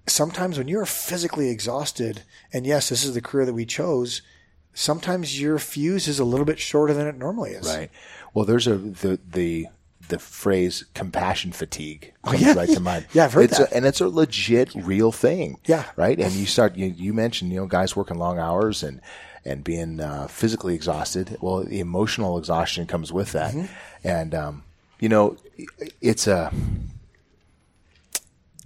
[0.07, 4.23] sometimes when you're physically exhausted, and yes, this is the career that we chose,
[4.75, 7.67] sometimes your fuse is a little bit shorter than it normally is.
[7.67, 7.91] Right.
[8.35, 9.67] Well, there's a the the
[10.11, 12.55] the phrase compassion fatigue oh, comes oh, yeah.
[12.55, 13.07] right to mind.
[13.13, 13.73] Yeah, I've heard it's that.
[13.73, 15.59] A, and it's a legit real thing.
[15.65, 15.87] Yeah.
[15.97, 16.19] Right.
[16.19, 19.01] And you start, you, you mentioned, you know, guys working long hours and,
[19.45, 21.39] and being uh, physically exhausted.
[21.41, 23.55] Well, the emotional exhaustion comes with that.
[23.55, 23.73] Mm-hmm.
[24.07, 24.63] And, um,
[24.99, 25.39] you know,
[26.01, 26.53] it's a,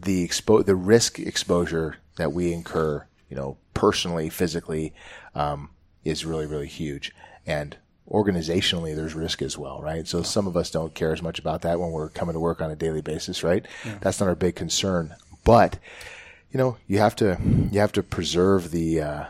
[0.00, 4.92] the expo- the risk exposure that we incur, you know, personally, physically,
[5.35, 5.70] um,
[6.04, 7.12] is really, really huge.
[7.46, 7.76] And
[8.11, 10.07] organizationally there's risk as well, right?
[10.07, 12.61] So some of us don't care as much about that when we're coming to work
[12.61, 13.67] on a daily basis, right?
[13.85, 13.99] Yeah.
[14.01, 15.14] That's not our big concern.
[15.45, 15.79] But
[16.53, 17.38] you know, you have to
[17.71, 19.25] you have to preserve the uh,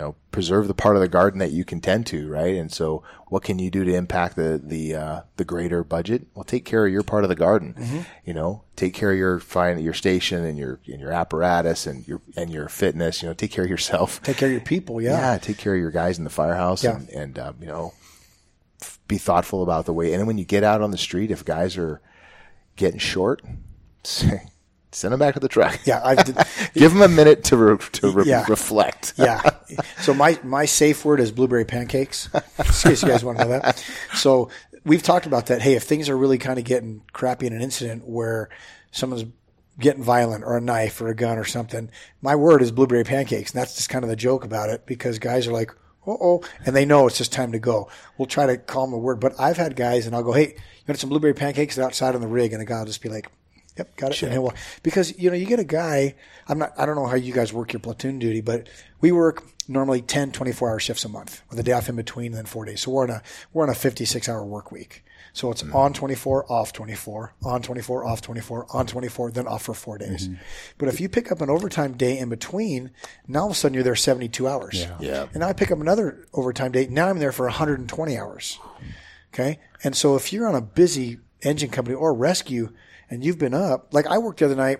[0.00, 2.54] you know preserve the part of the garden that you can tend to, right?
[2.54, 6.26] And so, what can you do to impact the the uh, the greater budget?
[6.34, 7.74] Well, take care of your part of the garden.
[7.78, 8.00] Mm-hmm.
[8.24, 12.08] You know, take care of your fine your station and your and your apparatus and
[12.08, 13.22] your and your fitness.
[13.22, 14.22] You know, take care of yourself.
[14.22, 15.02] Take care of your people.
[15.02, 15.38] Yeah, yeah.
[15.38, 16.82] Take care of your guys in the firehouse.
[16.82, 16.96] Yeah.
[16.96, 17.92] and, and um, you know,
[19.06, 20.14] be thoughtful about the way.
[20.14, 22.00] And when you get out on the street, if guys are
[22.76, 23.42] getting short,
[24.02, 24.44] say,
[24.92, 25.78] send them back to the truck.
[25.84, 26.14] Yeah, I
[26.74, 28.44] give them a minute to re- to re- yeah.
[28.48, 29.14] reflect.
[29.18, 29.50] yeah.
[30.00, 32.28] So my my safe word is blueberry pancakes.
[32.34, 33.84] In case you guys want to know that.
[34.14, 34.50] So
[34.84, 35.62] we've talked about that.
[35.62, 38.48] Hey, if things are really kind of getting crappy in an incident where
[38.90, 39.24] someone's
[39.78, 43.52] getting violent or a knife or a gun or something, my word is blueberry pancakes,
[43.52, 45.72] and that's just kind of the joke about it because guys are like,
[46.06, 47.88] oh, and they know it's just time to go.
[48.18, 49.20] We'll try to calm the word.
[49.20, 52.20] But I've had guys, and I'll go, hey, you want some blueberry pancakes outside on
[52.20, 52.52] the rig?
[52.52, 53.30] And the guy will just be like,
[53.76, 54.14] yep, got it.
[54.14, 54.28] Sure.
[54.28, 56.14] And he'll, because, you know, you get a guy,
[56.48, 58.68] I'm not, I don't know how you guys work your platoon duty, but
[59.00, 62.26] we work normally 10, 24 hour shifts a month with a day off in between
[62.26, 62.82] and then four days.
[62.82, 65.04] So we're on a, we're on a 56 hour work week.
[65.32, 65.76] So it's mm-hmm.
[65.76, 70.28] on 24, off 24, on 24, off 24, on 24, then off for four days.
[70.28, 70.42] Mm-hmm.
[70.78, 72.90] But if you pick up an overtime day in between,
[73.28, 74.80] now all of a sudden you're there 72 hours.
[74.80, 74.96] Yeah.
[75.00, 75.22] yeah.
[75.32, 76.86] And now I pick up another overtime day.
[76.88, 78.58] Now I'm there for 120 hours.
[79.32, 79.60] Okay.
[79.84, 82.72] And so if you're on a busy engine company or rescue
[83.10, 84.78] and you've been up, like I worked the other night,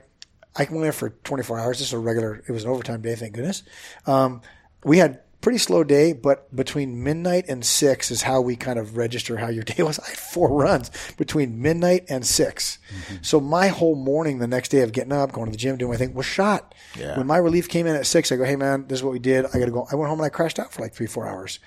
[0.57, 1.79] I went there for 24 hours.
[1.79, 3.63] This is a regular, it was an overtime day, thank goodness.
[4.07, 4.41] Um,
[4.85, 8.97] we had pretty slow day, but between midnight and six is how we kind of
[8.97, 9.99] register how your day was.
[9.99, 13.17] I had four runs between midnight and 6 mm-hmm.
[13.23, 15.91] So my whole morning the next day of getting up, going to the gym, doing
[15.91, 16.75] my thing was shot.
[16.99, 17.17] Yeah.
[17.17, 19.19] When my relief came in at six, I go, Hey man, this is what we
[19.19, 19.47] did.
[19.47, 19.87] I got to go.
[19.91, 21.59] I went home and I crashed out for like three, four hours.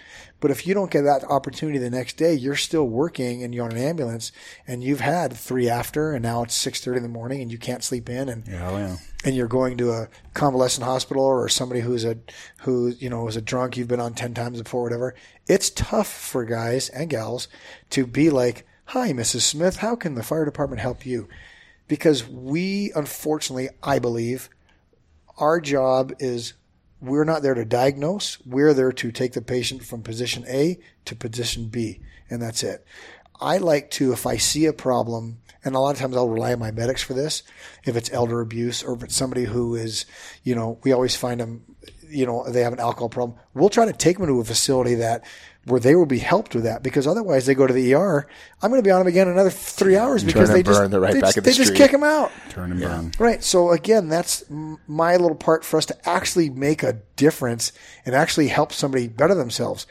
[0.44, 3.64] But if you don't get that opportunity the next day, you're still working and you're
[3.64, 4.34] on an ambulance
[4.68, 7.82] and you've had three after and now it's 6.30 in the morning and you can't
[7.82, 8.98] sleep in and, yeah, oh, yeah.
[9.24, 12.18] and you're going to a convalescent hospital or somebody who's a,
[12.58, 15.16] who, you know, is a drunk you've been on 10 times before, whatever.
[15.48, 17.48] It's tough for guys and gals
[17.92, 19.44] to be like, hi, Mrs.
[19.44, 21.30] Smith, how can the fire department help you?
[21.88, 24.50] Because we, unfortunately, I believe,
[25.38, 26.54] our job is
[27.04, 28.38] we're not there to diagnose.
[28.46, 32.86] We're there to take the patient from position A to position B, and that's it.
[33.42, 36.54] I like to, if I see a problem, and a lot of times I'll rely
[36.54, 37.44] on my medics for this,
[37.84, 40.06] if it's elder abuse or if it's somebody who is,
[40.44, 41.64] you know, we always find them,
[42.08, 43.38] you know, they have an alcohol problem.
[43.54, 45.26] We'll try to take them to a facility that
[45.66, 48.28] where they will be helped with that because otherwise they go to the ER.
[48.62, 51.22] I'm going to be on them again another three hours because they just, right they,
[51.22, 52.32] just, they just kick them out.
[52.50, 53.12] Turn and burn.
[53.18, 53.44] Right.
[53.44, 57.72] So again, that's my little part for us to actually make a difference
[58.06, 59.88] and actually help somebody better themselves.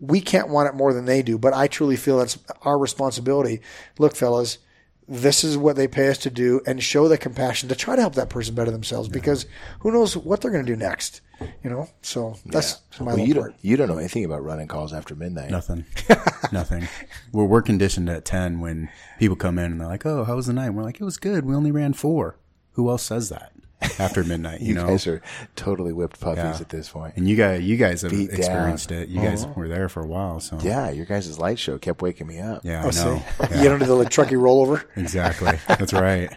[0.00, 3.60] We can't want it more than they do, but I truly feel that's our responsibility.
[3.98, 4.58] Look, fellas,
[5.06, 8.02] this is what they pay us to do and show the compassion to try to
[8.02, 9.46] help that person better themselves because
[9.80, 11.20] who knows what they're going to do next.
[11.62, 13.46] You know, so that's my Well, you part.
[13.52, 15.50] don't you don't know anything about running calls after midnight.
[15.50, 15.84] Nothing.
[16.52, 16.86] Nothing.
[17.32, 20.46] We're, we're conditioned at 10 when people come in and they're like, oh, how was
[20.46, 20.70] the night?
[20.70, 21.44] we're like, it was good.
[21.44, 22.36] We only ran four.
[22.72, 23.52] Who else says that
[23.98, 24.60] after midnight?
[24.62, 24.86] You, You know?
[24.88, 25.22] guys are
[25.56, 26.56] totally whipped puppies Yeah.
[26.60, 27.14] at this point.
[27.16, 28.38] and you guys, you guys have Beat down.
[28.38, 29.08] experienced it.
[29.08, 30.40] You guys were there for a while.
[30.40, 32.64] So Yeah, your guys' light show kept waking me up.
[32.64, 33.04] yeah, Oh, I see?
[33.04, 33.22] know.
[33.56, 34.84] You don't do the like, trucky rollover.
[34.96, 35.58] Exactly.
[35.68, 36.30] That's right.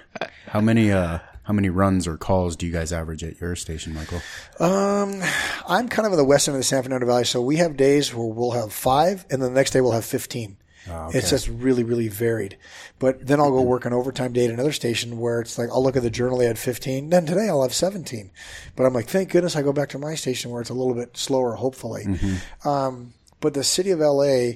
[0.48, 3.94] How many, uh, how many runs or calls do you guys average at your station,
[3.94, 4.22] Michael?
[4.60, 5.24] Um,
[5.66, 7.78] I'm kind of in the west end of the San Fernando Valley, so we have
[7.78, 10.58] days where we'll have five, and then the next day we'll have 15.
[10.90, 12.58] Oh, It's just really, really varied.
[13.00, 15.82] But then I'll go work an overtime day at another station where it's like I'll
[15.82, 17.12] look at the journal they had 15.
[17.12, 18.30] Then today I'll have 17.
[18.76, 20.96] But I'm like, thank goodness I go back to my station where it's a little
[20.96, 22.06] bit slower, hopefully.
[22.06, 22.68] Mm-hmm.
[22.68, 24.56] Um, but the city of LA,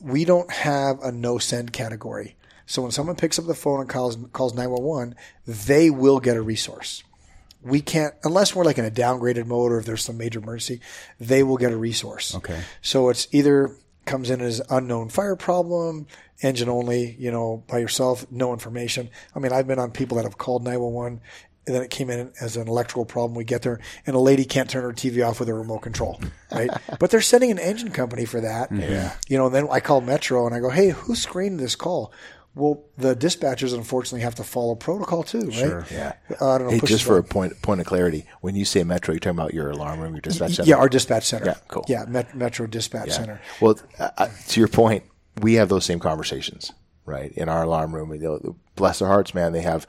[0.00, 2.36] we don't have a no send category.
[2.68, 6.42] So when someone picks up the phone and calls calls 911, they will get a
[6.42, 7.02] resource
[7.62, 10.80] we can't unless we're like in a downgraded mode or if there's some major emergency,
[11.18, 12.34] they will get a resource.
[12.34, 12.60] Okay.
[12.82, 16.06] So it's either comes in as unknown fire problem,
[16.40, 19.10] engine only, you know, by yourself, no information.
[19.34, 21.20] I mean, I've been on people that have called 911
[21.66, 23.34] and then it came in as an electrical problem.
[23.34, 26.20] We get there and a lady can't turn her TV off with a remote control,
[26.50, 26.70] right?
[26.98, 28.72] but they're sending an engine company for that.
[28.72, 29.14] Yeah.
[29.28, 32.12] You know, and then I call Metro and I go, Hey, who screened this call?
[32.54, 35.54] Well, the dispatchers unfortunately have to follow protocol too, right?
[35.54, 35.86] Sure.
[35.92, 36.14] Yeah.
[36.40, 36.72] Uh, I don't know.
[36.72, 39.38] Hey, just the for a point point of clarity, when you say metro, you're talking
[39.38, 40.68] about your alarm room, your dispatch center.
[40.68, 41.46] Yeah, our dispatch center.
[41.46, 41.84] Yeah, cool.
[41.88, 43.40] Yeah, Met- Metro Dispatch Center.
[43.60, 45.04] Well, uh, to your point,
[45.40, 46.72] we have those same conversations,
[47.06, 47.30] right?
[47.32, 49.52] In our alarm room, bless their hearts, man.
[49.52, 49.86] They have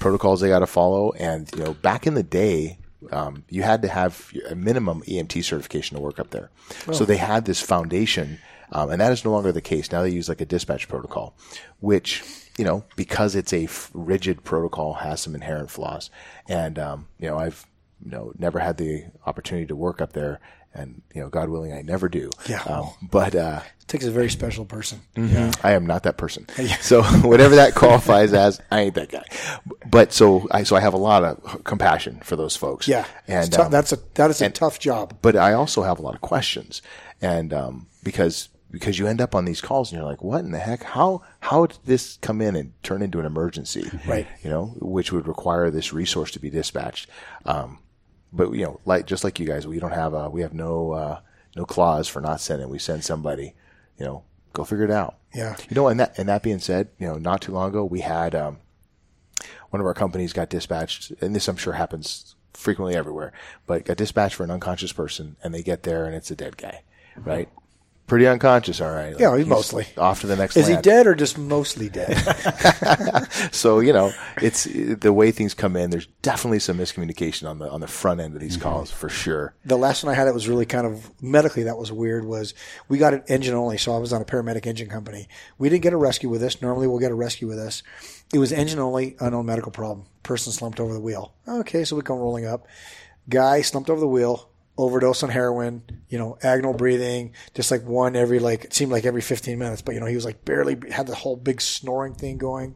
[0.00, 2.78] protocols they got to follow, and you know, back in the day,
[3.12, 6.50] um, you had to have a minimum EMT certification to work up there.
[6.92, 8.38] So they had this foundation,
[8.72, 9.90] um, and that is no longer the case.
[9.92, 11.36] Now they use like a dispatch protocol,
[11.80, 12.22] which
[12.58, 16.10] you know, because it's a f- rigid protocol, has some inherent flaws.
[16.48, 17.66] And um, you know, I've
[18.04, 20.40] you know never had the opportunity to work up there,
[20.74, 22.30] and you know, God willing, I never do.
[22.48, 22.62] Yeah.
[22.62, 25.00] Um, but uh, It takes a very special person.
[25.16, 25.52] Yeah.
[25.62, 26.46] I am not that person.
[26.80, 29.24] So whatever that qualifies as, I ain't that guy.
[29.86, 32.88] But so I so I have a lot of compassion for those folks.
[32.88, 35.18] Yeah, and tou- um, that's a that is a tough job.
[35.22, 36.80] but I also have a lot of questions,
[37.20, 40.50] and um, because because you end up on these calls and you're like, what in
[40.50, 40.82] the heck?
[40.82, 43.90] How how did this come in and turn into an emergency?
[44.06, 44.26] Right.
[44.42, 47.08] You know, which would require this resource to be dispatched.
[47.44, 47.78] Um,
[48.32, 50.92] but you know, like just like you guys, we don't have a we have no
[50.92, 51.20] uh,
[51.54, 52.68] no clause for not sending.
[52.68, 53.54] We send somebody.
[53.98, 55.16] You know, go figure it out.
[55.34, 55.56] Yeah.
[55.68, 58.00] You know, and that and that being said, you know, not too long ago we
[58.00, 58.58] had um,
[59.70, 63.32] one of our companies got dispatched, and this I'm sure happens frequently everywhere,
[63.66, 66.56] but got dispatched for an unconscious person, and they get there and it's a dead
[66.56, 66.82] guy,
[67.16, 67.48] right?
[68.06, 69.18] Pretty unconscious, all right.
[69.18, 69.86] Yeah, he's mostly.
[69.96, 70.56] off to the next.
[70.56, 72.16] Is he dead or just mostly dead?
[73.52, 75.90] So you know, it's the way things come in.
[75.90, 79.54] There's definitely some miscommunication on the on the front end of these calls for sure.
[79.64, 82.54] the last one I had that was really kind of medically that was weird was
[82.88, 85.28] we got it engine only, so I was on a paramedic engine company.
[85.58, 86.62] We didn't get a rescue with us.
[86.62, 87.82] Normally we'll get a rescue with us.
[88.32, 90.06] It was engine only, unknown medical problem.
[90.22, 91.34] Person slumped over the wheel.
[91.46, 92.66] Okay, so we come rolling up.
[93.28, 98.16] Guy slumped over the wheel, overdose on heroin, you know, agonal breathing, just like one
[98.16, 100.76] every like it seemed like every 15 minutes, but you know, he was like barely
[100.90, 102.74] had the whole big snoring thing going.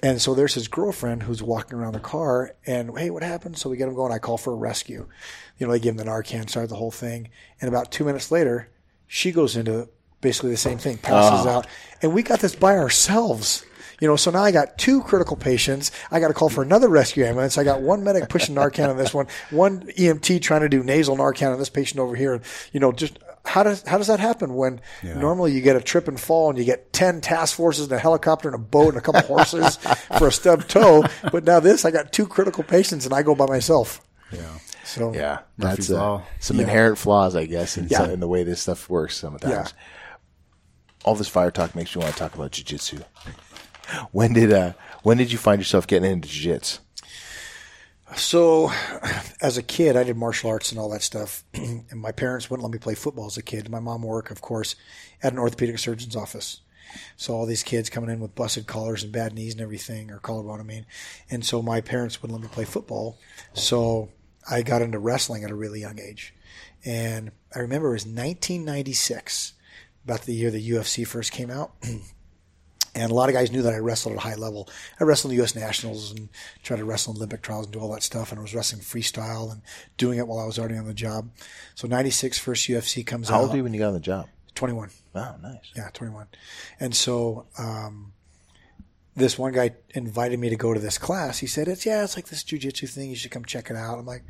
[0.00, 3.58] And so there's his girlfriend who's walking around the car, and hey, what happened?
[3.58, 4.12] So we get him going.
[4.12, 5.08] I call for a rescue.
[5.58, 7.30] You know, they give him the Narcan, start the whole thing.
[7.60, 8.70] And about two minutes later,
[9.08, 9.88] she goes into
[10.20, 11.56] basically the same thing, passes ah.
[11.56, 11.66] out,
[12.00, 13.64] and we got this by ourselves.
[14.00, 15.90] You know, so now I got two critical patients.
[16.10, 17.58] I got to call for another rescue ambulance.
[17.58, 21.16] I got one medic pushing Narcan on this one, one EMT trying to do nasal
[21.16, 22.34] Narcan on this patient over here.
[22.34, 25.80] And, you know, just how does how does that happen when normally you get a
[25.80, 28.88] trip and fall and you get ten task forces and a helicopter and a boat
[28.90, 29.76] and a couple horses
[30.18, 33.34] for a stubbed toe, but now this I got two critical patients and I go
[33.34, 34.00] by myself.
[34.30, 34.42] Yeah.
[34.84, 36.22] So Yeah, Murphy's that's uh, Law.
[36.40, 37.98] some inherent flaws, I guess, in, Yeah.
[37.98, 39.16] some- in the way this stuff works.
[39.16, 39.50] Sometimes.
[39.52, 39.66] Yeah.
[41.04, 43.02] All this fire talk makes me want to talk about jujitsu.
[44.12, 44.72] When did uh
[45.02, 46.80] when did you find yourself getting into jiu-jitsu?
[48.16, 48.72] So,
[49.40, 51.44] as a kid, I did martial arts and all that stuff.
[51.54, 53.68] and my parents wouldn't let me play football as a kid.
[53.68, 54.76] My mom worked, of course,
[55.22, 56.60] at an orthopedic surgeon's office.
[57.16, 60.18] So all these kids coming in with busted collars and bad knees and everything, or
[60.18, 60.86] collarbone, I mean.
[61.30, 63.18] And so my parents wouldn't let me play football.
[63.52, 64.10] So
[64.50, 66.34] I got into wrestling at a really young age.
[66.86, 69.52] And I remember it was 1996,
[70.04, 71.72] about the year the UFC first came out.
[72.98, 74.68] And a lot of guys knew that I wrestled at a high level.
[75.00, 75.54] I wrestled in the U.S.
[75.54, 76.28] Nationals and
[76.62, 78.30] tried to wrestle in Olympic trials and do all that stuff.
[78.32, 79.62] And I was wrestling freestyle and
[79.96, 81.30] doing it while I was already on the job.
[81.74, 83.38] So 96, first UFC comes How out.
[83.38, 84.28] How old were you when you got on the job?
[84.54, 84.90] 21.
[85.14, 85.58] Wow, nice.
[85.76, 86.26] Yeah, 21.
[86.80, 88.12] And so um,
[89.14, 91.38] this one guy invited me to go to this class.
[91.38, 93.10] He said, "It's yeah, it's like this jujitsu thing.
[93.10, 94.24] You should come check it out." I'm like,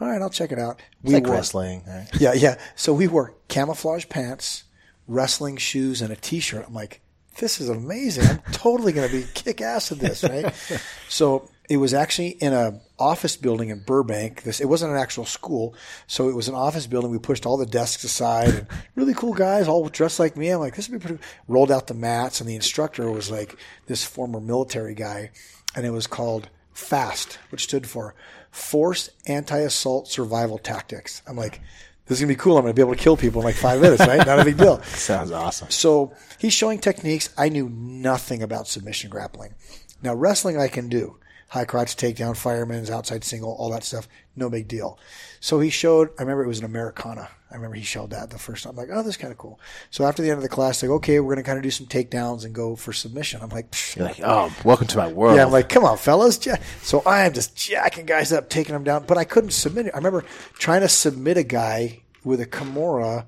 [0.00, 0.80] All right, I'll check it out.
[1.02, 1.82] It's like wore- wrestling.
[1.86, 2.08] right?
[2.18, 2.58] Yeah, yeah.
[2.76, 4.64] So we wore camouflage pants,
[5.06, 6.64] wrestling shoes, and a t-shirt.
[6.66, 7.00] I'm like,
[7.38, 8.26] this is amazing.
[8.26, 10.54] I'm totally going to be kick ass at this, right?
[11.08, 14.42] so it was actually in a office building in Burbank.
[14.42, 15.74] This it wasn't an actual school,
[16.06, 17.10] so it was an office building.
[17.10, 20.48] We pushed all the desks aside, and really cool guys, all dressed like me.
[20.50, 21.22] I'm like, this would be pretty.
[21.46, 25.30] Rolled out the mats, and the instructor was like this former military guy,
[25.74, 28.14] and it was called FAST, which stood for
[28.50, 31.22] Force Anti-Assault Survival Tactics.
[31.26, 31.60] I'm like,
[32.08, 32.56] this is gonna be cool.
[32.56, 34.26] I'm gonna be able to kill people in like five minutes, right?
[34.26, 34.82] Not a big deal.
[34.82, 35.70] Sounds awesome.
[35.70, 37.28] So he's showing techniques.
[37.36, 39.54] I knew nothing about submission grappling.
[40.02, 41.18] Now wrestling I can do.
[41.50, 44.08] High crotch takedown, fireman's outside single, all that stuff.
[44.38, 44.98] No big deal.
[45.40, 47.28] So he showed, I remember it was an Americana.
[47.50, 48.72] I remember he showed that the first time.
[48.72, 49.58] I'm like, oh, this is kind of cool.
[49.90, 51.70] So after the end of the class, like, okay, we're going to kind of do
[51.70, 53.40] some takedowns and go for submission.
[53.42, 55.36] I'm like, psh, You're like, oh, welcome to my world.
[55.36, 56.38] yeah, I'm like, come on, fellas.
[56.82, 59.94] So I am just jacking guys up, taking them down, but I couldn't submit it.
[59.94, 60.24] I remember
[60.54, 63.26] trying to submit a guy with a Kimura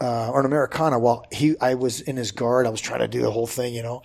[0.00, 2.66] uh, or an Americana while he, I was in his guard.
[2.66, 4.02] I was trying to do the whole thing, you know,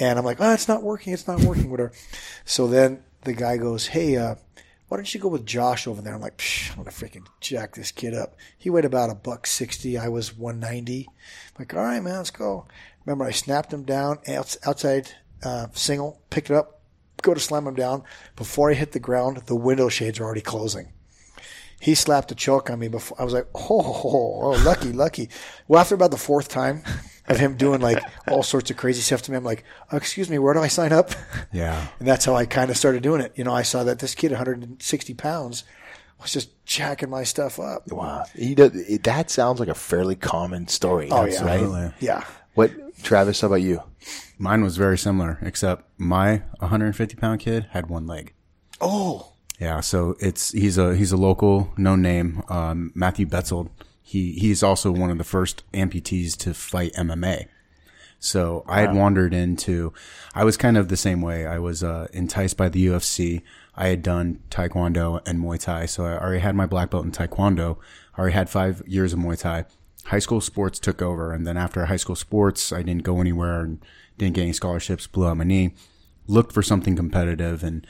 [0.00, 1.12] and I'm like, oh, it's not working.
[1.12, 1.70] It's not working.
[1.70, 1.92] Whatever.
[2.44, 4.34] So then the guy goes, hey, uh,
[4.88, 6.14] why don't you go with Josh over there?
[6.14, 8.36] I'm like, I'm gonna freaking jack this kid up.
[8.56, 9.98] He weighed about a buck sixty.
[9.98, 11.08] I was one ninety.
[11.58, 12.66] Like, all right, man, let's go.
[13.04, 16.80] Remember, I snapped him down outside uh, single, picked it up,
[17.22, 18.04] go to slam him down.
[18.36, 20.92] Before I hit the ground, the window shades are already closing.
[21.80, 23.20] He slapped a choke on me before.
[23.20, 25.28] I was like, oh, oh, oh, lucky, lucky.
[25.68, 26.82] Well, after about the fourth time
[27.28, 30.30] of him doing like all sorts of crazy stuff to me, I'm like, oh, excuse
[30.30, 31.10] me, where do I sign up?
[31.52, 31.86] Yeah.
[31.98, 33.32] And that's how I kind of started doing it.
[33.36, 35.64] You know, I saw that this kid, 160 pounds,
[36.20, 37.90] was just jacking my stuff up.
[37.90, 38.24] wow.
[38.34, 41.08] He does, it, that sounds like a fairly common story.
[41.10, 41.44] Oh, yeah.
[41.44, 41.92] right.
[42.00, 42.24] Yeah.
[42.54, 43.40] What, Travis?
[43.40, 43.82] How about you?
[44.38, 48.32] Mine was very similar, except my 150 pound kid had one leg.
[48.80, 53.70] Oh, Yeah, so it's he's a he's a local no name um, Matthew Betzold.
[54.08, 57.48] He he's also one of the first amputees to fight MMA.
[58.20, 59.92] So I had wandered into,
[60.32, 61.44] I was kind of the same way.
[61.44, 63.42] I was uh, enticed by the UFC.
[63.74, 67.10] I had done Taekwondo and Muay Thai, so I already had my black belt in
[67.10, 67.78] Taekwondo.
[68.14, 69.64] I already had five years of Muay Thai.
[70.04, 73.62] High school sports took over, and then after high school sports, I didn't go anywhere
[73.62, 73.84] and
[74.18, 75.08] didn't get any scholarships.
[75.08, 75.74] Blew out my knee.
[76.28, 77.84] Looked for something competitive, and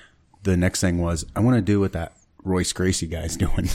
[0.45, 2.16] the next thing was I want to do what that
[2.47, 3.69] Royce Gracie guy's doing,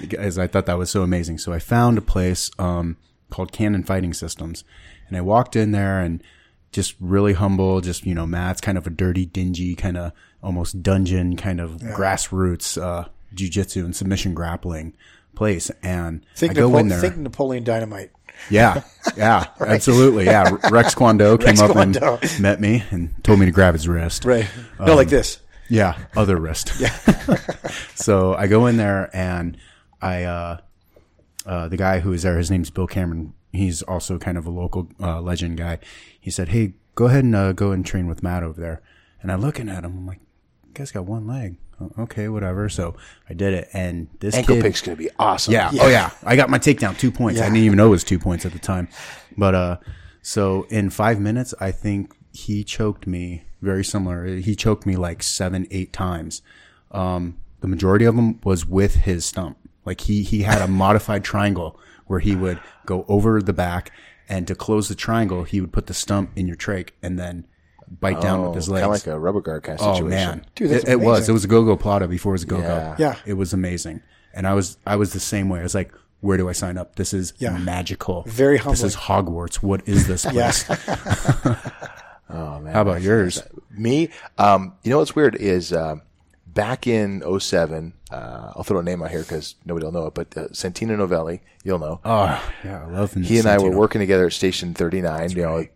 [0.00, 1.38] because I thought that was so amazing.
[1.38, 2.96] So I found a place um,
[3.30, 4.62] called Cannon Fighting Systems,
[5.08, 6.22] and I walked in there and
[6.70, 10.82] just really humble, just you know, Matt's kind of a dirty, dingy, kind of almost
[10.82, 14.94] dungeon, kind of grassroots uh, jujitsu and submission grappling
[15.34, 17.00] place, and think, I go Napo- in there.
[17.00, 18.10] think Napoleon Dynamite.
[18.50, 18.82] Yeah,
[19.16, 20.26] yeah, absolutely.
[20.26, 22.18] Yeah, Rex Kwon Do came Rex up Kwon Do.
[22.28, 24.24] and met me and told me to grab his wrist.
[24.24, 24.46] Right.
[24.78, 25.40] no, like this.
[25.68, 26.72] Yeah, other wrist.
[26.80, 26.96] Yeah.
[27.94, 29.56] so I go in there and
[30.00, 30.58] I, uh,
[31.46, 33.34] uh, the guy who is there, his name's Bill Cameron.
[33.52, 35.78] He's also kind of a local uh, legend guy.
[36.20, 38.82] He said, "Hey, go ahead and uh, go and train with Matt over there."
[39.22, 39.92] And I'm looking at him.
[39.96, 40.20] I'm like,
[40.74, 42.68] "Guy's got one leg." "Oh, Okay, whatever.
[42.68, 42.94] So
[43.30, 45.54] I did it, and this Ankle kid, pick's going to be awesome.
[45.54, 45.70] yeah.
[45.80, 46.10] Oh yeah.
[46.22, 47.40] I got my takedown two points.
[47.40, 48.88] I didn't even know it was two points at the time.
[49.36, 49.76] But uh
[50.20, 54.24] so in five minutes I think he choked me very similar.
[54.26, 56.42] He choked me like seven, eight times.
[56.90, 59.58] Um the majority of them was with his stump.
[59.84, 63.90] Like he he had a modified triangle where he would go over the back
[64.28, 67.46] and to close the triangle he would put the stump in your trach and then
[68.00, 70.70] bite down with his Kind of like a rubber guard kind of Oh man, Dude,
[70.70, 71.28] it, it was.
[71.28, 72.62] It was a gogoplata before it was a go-go.
[72.66, 72.96] Yeah.
[72.98, 73.16] Yeah.
[73.24, 74.02] it was amazing.
[74.34, 75.60] And I was, I was the same way.
[75.60, 76.96] I was like, where do I sign up?
[76.96, 77.56] This is Yeah.
[77.56, 78.24] magical.
[78.26, 79.56] Very This is Hogwarts.
[79.62, 80.52] What is this Yeah.
[80.52, 80.64] place?
[82.30, 82.72] oh man.
[82.72, 83.42] How about yours?
[83.70, 86.02] Me, um, you know what's weird is um,
[86.46, 90.14] back in 07, uh, I'll throw a name out here because nobody will know it,
[90.14, 92.00] but uh, Santino Novelli, you'll know.
[92.04, 93.14] Oh yeah, I love.
[93.14, 93.22] Him.
[93.22, 95.30] He and I were working together at Station 39.
[95.30, 95.66] you know,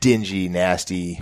[0.00, 1.20] dingy, nasty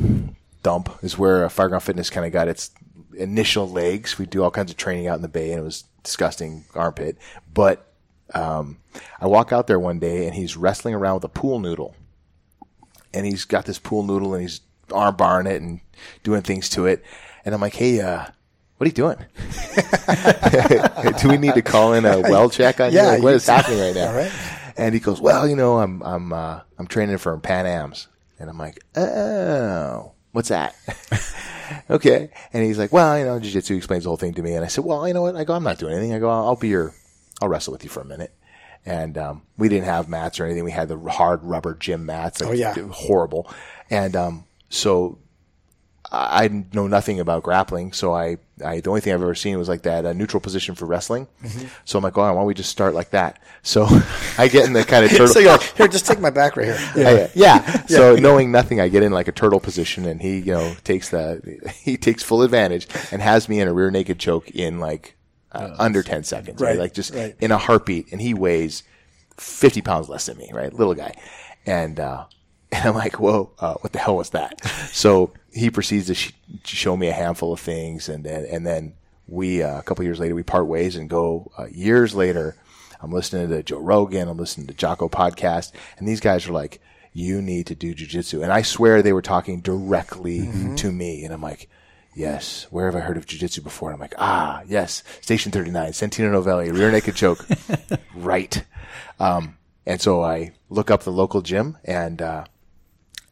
[0.63, 2.71] dump is where uh, Fireground Fitness kind of got its
[3.17, 4.19] initial legs.
[4.19, 7.19] We do all kinds of training out in the bay, and it was disgusting armpit.
[7.53, 7.93] But
[8.35, 8.79] um,
[9.21, 11.95] I walk out there one day, and he's wrestling around with a pool noodle,
[13.17, 14.61] and he's got this pool noodle, and he's
[14.93, 15.81] arm barring it and
[16.23, 17.05] doing things to it.
[17.45, 18.25] And I'm like, hey, uh,
[18.77, 19.17] what are you doing?
[21.21, 22.99] Do we need to call in a well check on you?
[22.99, 24.15] Yeah, Like, what you- is happening right now?
[24.15, 24.33] Right.
[24.77, 28.09] And he goes, well, you know, I'm, I'm, uh, I'm training for Pan Am's.
[28.39, 30.75] And I'm like, oh, what's that?
[31.91, 32.31] okay.
[32.53, 34.53] And he's like, well, you know, jiu-jitsu explains the whole thing to me.
[34.55, 35.37] And I said, well, you know what?
[35.37, 36.13] I go, I'm not doing anything.
[36.13, 36.95] I go, I'll, I'll be your,
[37.41, 38.35] I'll wrestle with you for a minute.
[38.87, 40.65] And, um, we didn't have mats or anything.
[40.65, 42.41] We had the hard rubber gym mats.
[42.41, 42.75] Like, Oh, yeah.
[42.91, 43.53] Horrible.
[43.91, 45.19] And, um, so
[46.13, 49.59] I I know nothing about grappling, so I, I the only thing I've ever seen
[49.59, 51.27] was like that uh, neutral position for wrestling.
[51.43, 51.67] Mm-hmm.
[51.85, 53.41] So I'm like, oh, why don't we just start like that?
[53.63, 53.87] So
[54.39, 55.29] I get in the kind of turtle.
[55.29, 56.91] So you're like, here, just take my back right here.
[56.97, 57.29] yeah.
[57.35, 57.87] yeah.
[57.87, 61.09] So knowing nothing, I get in like a turtle position, and he, you know, takes
[61.09, 65.16] the he takes full advantage and has me in a rear naked choke in like
[65.57, 66.71] uh, under ten seconds, right?
[66.71, 67.35] Right, Like just right.
[67.41, 68.83] in a heartbeat, and he weighs
[69.37, 70.73] fifty pounds less than me, right?
[70.73, 71.15] Little guy,
[71.67, 72.25] and uh,
[72.73, 74.65] and I'm like, whoa, uh, what the hell was that?
[74.93, 76.33] so he proceeds to sh-
[76.65, 78.95] show me a handful of things, and then and then
[79.29, 82.57] we uh, a couple years later we part ways and go uh, years later.
[82.99, 84.27] I'm listening to Joe Rogan.
[84.27, 86.81] I'm listening to Jocko podcast, and these guys are like,
[87.13, 91.35] "You need to do jujitsu." And I swear they were talking directly to me, and
[91.35, 91.69] I'm like,
[92.17, 95.93] "Yes, where have I heard of jujitsu before?" And I'm like, "Ah, yes, Station 39,
[95.93, 97.47] Santino Novelli, rear naked choke,
[98.15, 98.65] right."
[99.21, 102.45] Um, and so I look up the local gym, and uh,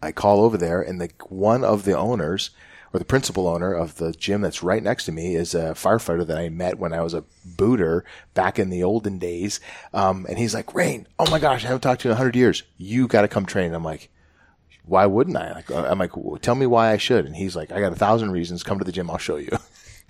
[0.00, 2.50] I call over there, and the one of the owners
[2.94, 6.24] or the principal owner of the gym that's right next to me is a firefighter
[6.24, 8.04] that I met when I was a booter
[8.34, 9.58] back in the olden days.
[9.92, 12.18] Um, and he's like, Rayne, oh my gosh, I haven't talked to you in a
[12.18, 12.62] hundred years.
[12.78, 13.74] You got to come train.
[13.74, 14.10] I'm like,
[14.86, 15.52] why wouldn't I?
[15.52, 17.26] Like, I'm like, "Well, tell me why I should.
[17.26, 18.62] And he's like, I got a thousand reasons.
[18.62, 19.10] Come to the gym.
[19.10, 19.50] I'll show you.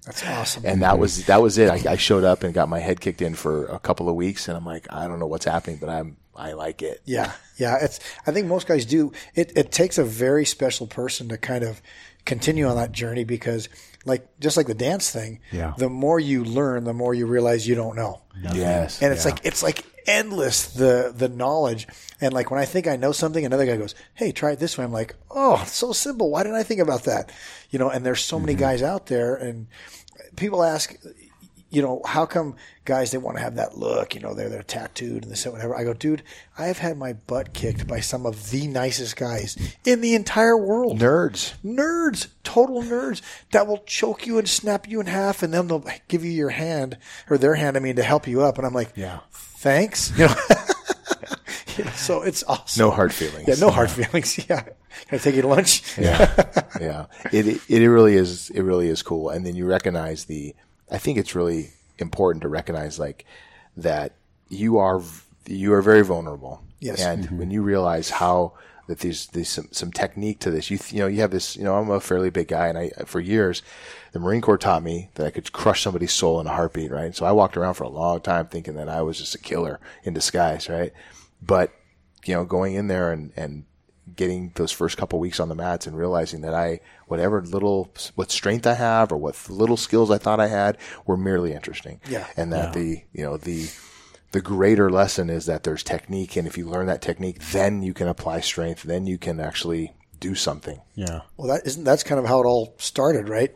[0.05, 0.65] That's awesome.
[0.67, 1.71] And that was, that was it.
[1.71, 4.49] I, I showed up and got my head kicked in for a couple of weeks.
[4.49, 7.01] And I'm like, I don't know what's happening, but I'm, I like it.
[7.05, 7.79] Yeah, yeah.
[7.81, 8.01] It's.
[8.27, 9.13] I think most guys do.
[9.37, 11.81] It it takes a very special person to kind of
[12.25, 13.69] continue on that journey because,
[14.05, 15.41] like, just like the dance thing.
[15.53, 15.75] Yeah.
[15.77, 18.23] The more you learn, the more you realize you don't know.
[18.53, 19.03] Yes.
[19.03, 21.87] And it's like it's like endless the the knowledge.
[22.21, 24.77] And like when I think I know something, another guy goes, "Hey, try it this
[24.77, 26.31] way." I'm like, "Oh, it's so simple.
[26.31, 27.31] Why didn't I think about that?"
[27.71, 27.91] You know.
[27.91, 28.61] And there's so many mm-hmm.
[28.61, 29.67] guys out there, and
[30.37, 30.97] people ask,
[31.75, 34.15] you know, how come guys they want to have that look?
[34.15, 35.75] You know, they're they're tattooed and this and whatever.
[35.77, 36.23] I go, dude,
[36.57, 40.57] I have had my butt kicked by some of the nicest guys in the entire
[40.57, 40.99] world.
[41.01, 41.55] Nerds.
[41.65, 43.21] Nerds, total nerds
[43.53, 46.51] that will choke you and snap you in half, and then they'll give you your
[46.51, 46.97] hand
[47.29, 47.77] or their hand.
[47.77, 48.57] I mean, to help you up.
[48.59, 49.21] And I'm like, Yeah.
[49.33, 50.11] thanks.
[50.19, 50.35] You know.
[51.77, 52.85] You know, so it's awesome.
[52.87, 53.49] No hard feelings.
[53.49, 54.39] Yeah, no hard feelings.
[54.49, 54.63] Yeah.
[54.63, 54.75] Can
[55.11, 55.99] I take you to lunch?
[55.99, 56.33] yeah,
[56.81, 57.07] yeah.
[57.33, 58.49] It, it it really is.
[58.51, 59.29] It really is cool.
[59.31, 60.55] And then you recognize the.
[60.95, 63.25] I think it's really important to recognize like
[63.77, 64.15] that
[64.49, 65.03] you are
[65.47, 66.63] you are very vulnerable.
[66.79, 67.03] Yes.
[67.03, 67.39] And mm-hmm.
[67.39, 68.53] when you realize how
[68.87, 71.57] that there's there's some, some technique to this, you th- you know you have this.
[71.57, 73.63] You know, I'm a fairly big guy, and I for years
[74.13, 76.93] the Marine Corps taught me that I could crush somebody's soul in a heartbeat.
[76.93, 77.15] Right.
[77.15, 79.81] So I walked around for a long time thinking that I was just a killer
[80.05, 80.69] in disguise.
[80.69, 80.93] Right.
[81.43, 81.73] But
[82.25, 83.65] you know, going in there and and
[84.17, 88.31] getting those first couple weeks on the mats and realizing that I, whatever little, what
[88.31, 92.01] strength I have or what little skills I thought I had were merely interesting.
[92.09, 92.27] Yeah.
[92.37, 93.71] And that the, you know, the,
[94.33, 96.37] the greater lesson is that there's technique.
[96.37, 98.83] And if you learn that technique, then you can apply strength.
[98.83, 99.95] Then you can actually
[100.25, 100.81] do something.
[100.95, 101.21] Yeah.
[101.37, 103.55] Well, that isn't that's kind of how it all started, right?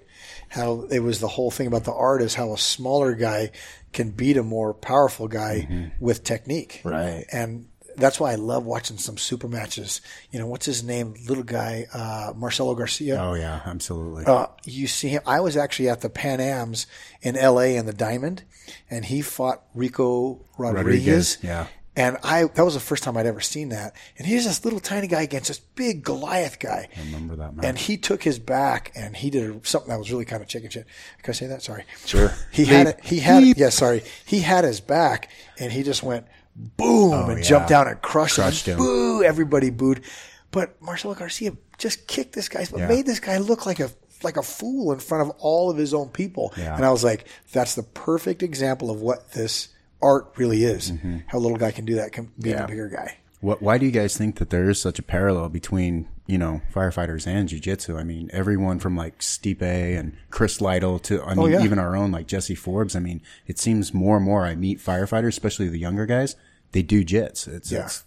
[0.51, 3.51] How it was the whole thing about the art is how a smaller guy
[3.92, 5.86] can beat a more powerful guy mm-hmm.
[5.99, 7.24] with technique, Right.
[7.32, 7.68] And
[7.99, 10.01] that's why I love watching some super matches.
[10.30, 11.14] You know, what's his name?
[11.28, 13.20] Little guy, uh, Marcelo Garcia.
[13.20, 14.24] Oh yeah, absolutely.
[14.26, 15.22] Uh, you see him.
[15.26, 16.86] I was actually at the Pan Am's
[17.22, 17.76] in L.A.
[17.76, 18.44] in the Diamond,
[18.90, 20.86] and he fought Rico Rodriguez.
[20.86, 21.66] Rodriguez, yeah.
[21.96, 23.96] And I that was the first time I'd ever seen that.
[24.16, 26.88] And he's this little tiny guy against this big Goliath guy.
[26.96, 27.66] I remember that match.
[27.66, 30.70] And he took his back and he did something that was really kind of chicken
[30.70, 30.86] shit.
[31.24, 31.61] Can I say that?
[31.61, 31.84] Sorry.
[32.07, 32.32] Sure.
[32.53, 33.01] He had it.
[33.03, 33.59] He had it.
[33.59, 34.05] Yeah, sorry.
[34.24, 35.28] He had his back
[35.59, 36.28] and he just went
[36.76, 37.42] boom and Oh, yeah.
[37.42, 38.78] jumped down and crushed, Crushed him.
[38.78, 38.84] him.
[38.84, 39.22] Boo!
[39.22, 40.02] Everybody booed.
[40.50, 42.88] But Marcelo Garcia just kicked this guy, but Yeah.
[42.88, 43.90] made this guy look like a
[44.24, 46.52] like a fool in front of all of his own people.
[46.56, 46.74] Yeah.
[46.74, 49.68] And I was like, that's the perfect example of what this
[50.02, 50.90] art really is.
[50.90, 51.18] Mm-hmm.
[51.28, 52.64] How a little guy can do that, can beat Yeah.
[52.64, 53.18] a bigger guy.
[53.40, 56.62] What, why do you guys think that there is such a parallel between you know
[56.74, 57.96] firefighters and jujitsu?
[57.96, 61.62] I mean, everyone from like Stipe and Chris Lytle to I mean, Oh, yeah.
[61.62, 62.96] even our own like Jesse Forbes.
[62.96, 66.34] I mean, it seems more and more I meet firefighters, especially the younger guys.
[66.73, 67.49] They do jits.
[67.49, 67.85] It's, Yeah.
[67.87, 68.05] it's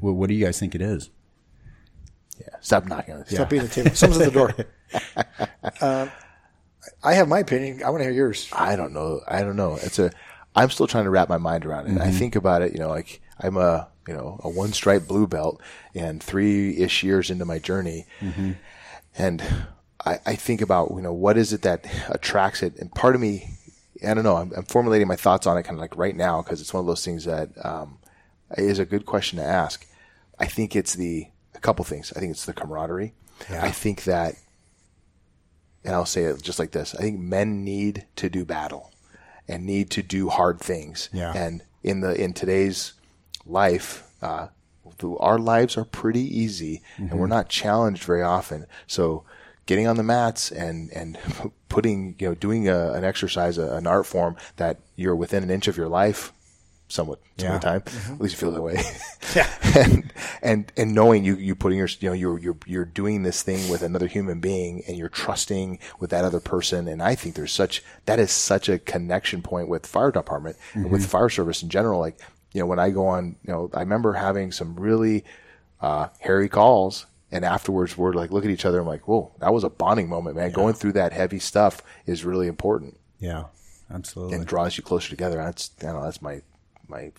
[0.00, 1.10] what, what do you guys think it is?
[2.40, 2.48] Yeah.
[2.60, 3.30] Stop knocking on this.
[3.30, 3.90] Stop beating the table.
[3.96, 4.54] Someone's at the door.
[5.80, 6.10] um,
[7.02, 7.82] I have my opinion.
[7.84, 8.48] I want to hear yours.
[8.52, 9.20] I don't know.
[9.26, 9.78] I don't know.
[9.82, 10.10] It's a.
[10.54, 12.00] I'm still trying to wrap my mind around it.
[12.00, 12.72] I think about it.
[12.72, 15.60] You know, like I'm a you know a one stripe blue belt
[15.94, 18.06] and three ish years into my journey,
[19.16, 19.42] and
[20.04, 23.20] I, I think about you know what is it that attracts it, and part of
[23.20, 23.50] me,
[24.06, 24.36] I don't know.
[24.36, 26.80] I'm, I'm formulating my thoughts on it kind of like right now because it's one
[26.80, 27.98] of those things that um,
[28.56, 29.86] is a good question to ask.
[30.38, 32.12] I think it's the a couple things.
[32.14, 33.14] I think it's the camaraderie.
[33.50, 34.36] I think that
[35.84, 36.94] and I'll say it just like this.
[36.94, 38.92] I think men need to do battle
[39.48, 41.08] and need to do hard things.
[41.12, 41.32] Yeah.
[41.34, 42.92] And in the in today's
[43.46, 44.48] life, uh,
[45.18, 48.66] our lives are pretty easy and we're not challenged very often.
[48.86, 49.24] So
[49.68, 51.16] getting on the mats and and
[51.68, 55.50] putting you know doing a, an exercise, a, an art form that you're within an
[55.50, 56.32] inch of your life,
[56.88, 57.72] somewhat some of the Yeah.
[57.72, 57.82] time.
[58.14, 58.82] At least you feel that way.
[59.36, 59.46] Yeah.
[59.76, 60.10] and
[60.42, 63.68] and and knowing you you putting your you know you're you're you're doing this thing
[63.70, 67.52] with another human being and you're trusting with that other person and I think there's
[67.52, 71.68] such that is such a connection point with fire department and with fire service in
[71.68, 72.18] general like
[72.54, 75.24] you know when I go on you know I remember having some really
[75.82, 79.32] uh, hairy calls and afterwards we're like look at each other and I'm like whoa
[79.40, 83.44] that was a bonding moment man going through that heavy stuff is really important Yeah,
[83.92, 84.36] absolutely.
[84.36, 86.42] and draws you closer together that's I don't know that's my
[86.88, 87.12] my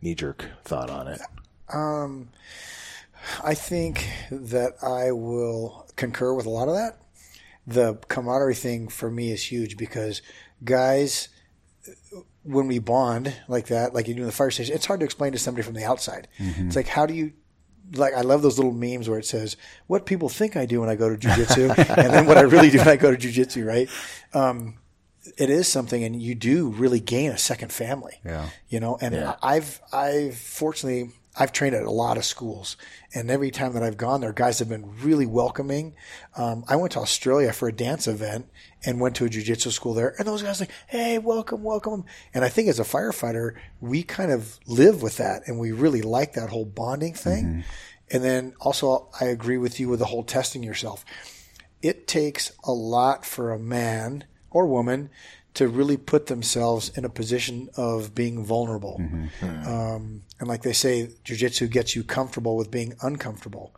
[0.00, 1.20] knee jerk thought on it
[1.72, 2.28] um
[3.44, 6.98] I think that I will concur with a lot of that.
[7.68, 10.22] The camaraderie thing for me is huge because
[10.64, 11.28] guys,
[12.42, 15.04] when we bond like that, like you do in the fire station, it's hard to
[15.04, 16.26] explain to somebody from the outside.
[16.38, 17.32] It's like, how do you,
[17.94, 20.88] like, I love those little memes where it says, what people think I do when
[20.88, 23.66] I go to jujitsu and then what I really do when I go to jujitsu,
[23.66, 23.88] right?
[24.34, 24.78] Um,
[25.38, 28.48] it is something and you do really gain a second family Yeah.
[28.68, 29.36] you know and Yeah.
[29.40, 32.76] i've i've fortunately i've trained at a lot of schools
[33.14, 35.94] and every time that i've gone there guys have been really welcoming
[36.36, 38.46] um, i went to australia for a dance event
[38.84, 42.04] and went to a jiu-jitsu school there and those guys like hey welcome welcome.
[42.34, 46.02] And i think as a firefighter we kind of live with that and we really
[46.02, 47.64] like that whole bonding thing.
[48.10, 51.04] And then also i agree with you with the whole testing yourself.
[51.80, 55.10] It takes a lot for a man or woman
[55.54, 58.96] to really put themselves in a position of being vulnerable.
[59.42, 63.74] Um, and like they say, jujitsu gets you comfortable with being uncomfortable.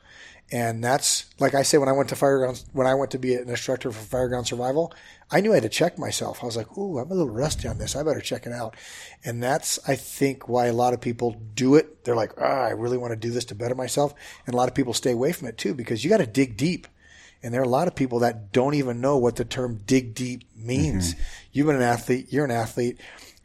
[0.55, 3.35] And that's like I say when I went to fireground when I went to be
[3.35, 4.95] an instructor for fireground survival,
[5.29, 6.45] I knew I had to check myself.
[6.45, 7.97] I was like, "Ooh, I'm a little rusty on this.
[7.97, 8.77] I better check it out."
[9.25, 12.05] And that's I think why a lot of people do it.
[12.05, 14.15] They're like, "Ah, I really want to do this to better myself."
[14.47, 16.57] And a lot of people stay away from it too because you got to dig
[16.57, 16.87] deep.
[17.43, 20.15] And there are a lot of people that don't even know what the term dig
[20.15, 21.17] deep means.
[21.51, 23.01] You've been an athlete, you're an athlete.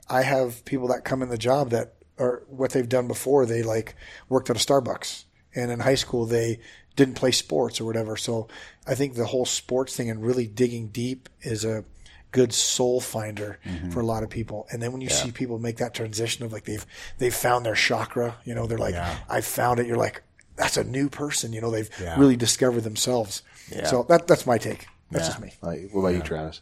[0.08, 3.48] I have people that come in the job that are what they've done before.
[3.48, 3.96] They like
[4.30, 5.24] worked at a Starbucks
[5.56, 6.60] and in high school they
[7.00, 8.16] didn't play sports or whatever.
[8.18, 8.48] So
[8.86, 11.84] I think the whole sports thing and really digging deep is a
[12.32, 13.58] good soul finder
[13.92, 14.68] for a lot of people.
[14.72, 16.86] And then when you see people make that transition of like they've
[17.18, 19.18] they've found their chakra, you know, they're like, Yeah.
[19.30, 19.88] I found it.
[19.88, 20.22] You're like,
[20.56, 21.54] that's a new person.
[21.54, 22.20] You know, they've Yeah.
[22.20, 23.42] really discovered themselves.
[23.72, 23.88] Yeah.
[23.88, 24.86] So that that's my take.
[25.12, 25.30] That's Yeah.
[25.30, 25.54] just me.
[25.62, 26.62] Like, what about you, Travis?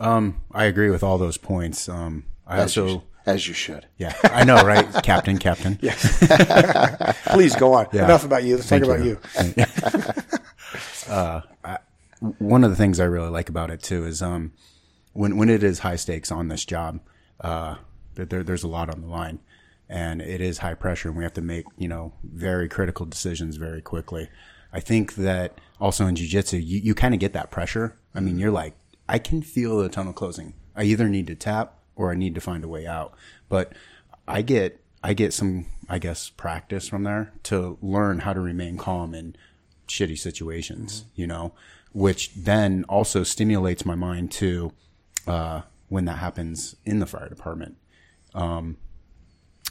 [0.00, 1.88] Um, I agree with all those points.
[1.88, 3.86] Um, I As also, you, as you should.
[3.98, 5.78] yeah, I know, right, Captain, Captain.
[5.82, 6.18] Yes.
[7.26, 7.88] Please go on.
[7.92, 8.04] Yeah.
[8.04, 8.56] Enough about you.
[8.56, 9.18] Let's Thank talk about you.
[9.56, 9.64] you.
[12.38, 14.52] one of the things I really like about it too is um,
[15.12, 17.00] when when it is high stakes on this job,
[17.40, 17.76] uh,
[18.14, 19.40] that there, there's a lot on the line,
[19.88, 23.56] and it is high pressure, and we have to make you know very critical decisions
[23.56, 24.28] very quickly.
[24.72, 27.96] I think that also in jujitsu, you, you kind of get that pressure.
[28.14, 28.74] I mean, you're like,
[29.08, 30.54] I can feel the tunnel closing.
[30.74, 33.14] I either need to tap or I need to find a way out.
[33.48, 33.72] But
[34.28, 38.76] I get I get some I guess practice from there to learn how to remain
[38.76, 39.36] calm in
[39.88, 41.52] shitty situations, you know,
[41.92, 44.72] which then also stimulates my mind to
[45.26, 47.76] uh, when that happens in the fire department.
[48.34, 48.76] Um,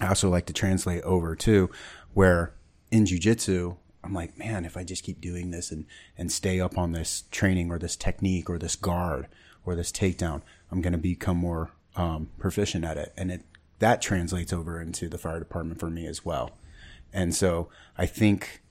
[0.01, 1.69] I also like to translate over too,
[2.13, 2.53] where
[2.91, 5.85] in jujitsu, I'm like, man, if I just keep doing this and,
[6.17, 9.27] and stay up on this training or this technique or this guard
[9.65, 13.13] or this takedown, I'm going to become more um, proficient at it.
[13.17, 13.41] And it,
[13.79, 16.51] that translates over into the fire department for me as well.
[17.13, 18.61] And so I think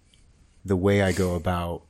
[0.65, 1.83] the way I go about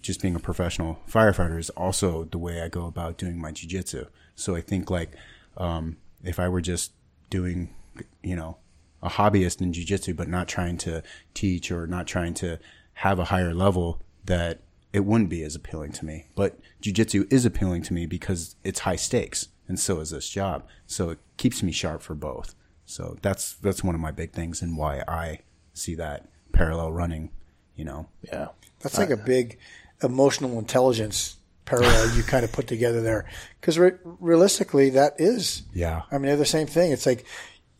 [0.00, 4.08] just being a professional firefighter is also the way I go about doing my jujitsu.
[4.34, 5.12] So I think like
[5.56, 6.92] um, if I were just
[7.30, 7.74] doing,
[8.22, 8.58] you know,
[9.02, 11.02] a hobbyist in jujitsu, but not trying to
[11.34, 12.58] teach or not trying to
[12.94, 14.60] have a higher level, that
[14.92, 16.26] it wouldn't be as appealing to me.
[16.34, 20.66] But jujitsu is appealing to me because it's high stakes, and so is this job.
[20.86, 22.54] So it keeps me sharp for both.
[22.84, 25.40] So that's that's one of my big things and why I
[25.72, 27.30] see that parallel running.
[27.74, 28.48] You know, Yeah.
[28.80, 29.58] That's like a uh, big
[30.02, 33.24] emotional intelligence parallel you kind of put together there.
[33.60, 35.62] Because re- realistically, that is.
[35.72, 36.02] Yeah.
[36.10, 36.92] I mean, they're the same thing.
[36.92, 37.26] It's like, you,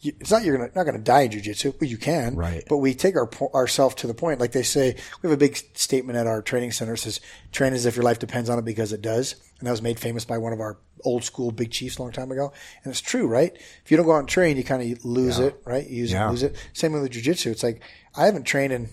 [0.03, 2.35] it's not you're gonna, not going to die in jujitsu, but you can.
[2.35, 2.65] Right.
[2.69, 4.41] But we take our ourselves to the point.
[4.41, 6.97] Like they say, we have a big statement at our training center.
[6.97, 7.21] Says,
[7.53, 9.37] train as if your life depends on it because it does.
[9.59, 12.13] And that was made famous by one of our old school big chiefs a long
[12.13, 12.53] time ago.
[12.83, 13.53] And it's true, right?
[13.85, 15.89] If you don't go out and train, you kind of lose it, right?
[15.89, 16.27] You use Yeah.
[16.27, 16.57] it, lose it.
[16.73, 17.47] Same with jujitsu.
[17.53, 17.81] It's like,
[18.17, 18.89] I haven't trained in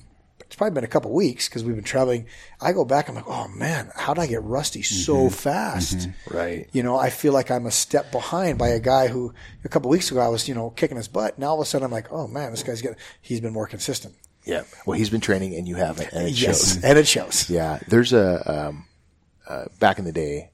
[0.50, 2.26] it's probably been a couple weeks because we've been traveling.
[2.60, 6.10] I go back, I'm like, oh man, how did I get rusty so fast?
[6.28, 6.68] Right.
[6.72, 9.32] You know, I feel like I'm a step behind by a guy who
[9.64, 11.38] a couple weeks ago I was, you know, kicking his butt.
[11.38, 13.68] Now all of a sudden I'm like, oh man, this guy's getting, he's been more
[13.68, 14.16] consistent.
[14.43, 14.64] Yeah.
[14.88, 16.74] Well, he's been training and you haven't, and it yes.
[16.74, 16.84] shows.
[16.84, 17.47] And it shows.
[17.47, 17.78] Yeah.
[17.88, 18.88] There's a, um,
[19.47, 20.50] uh, back in the day,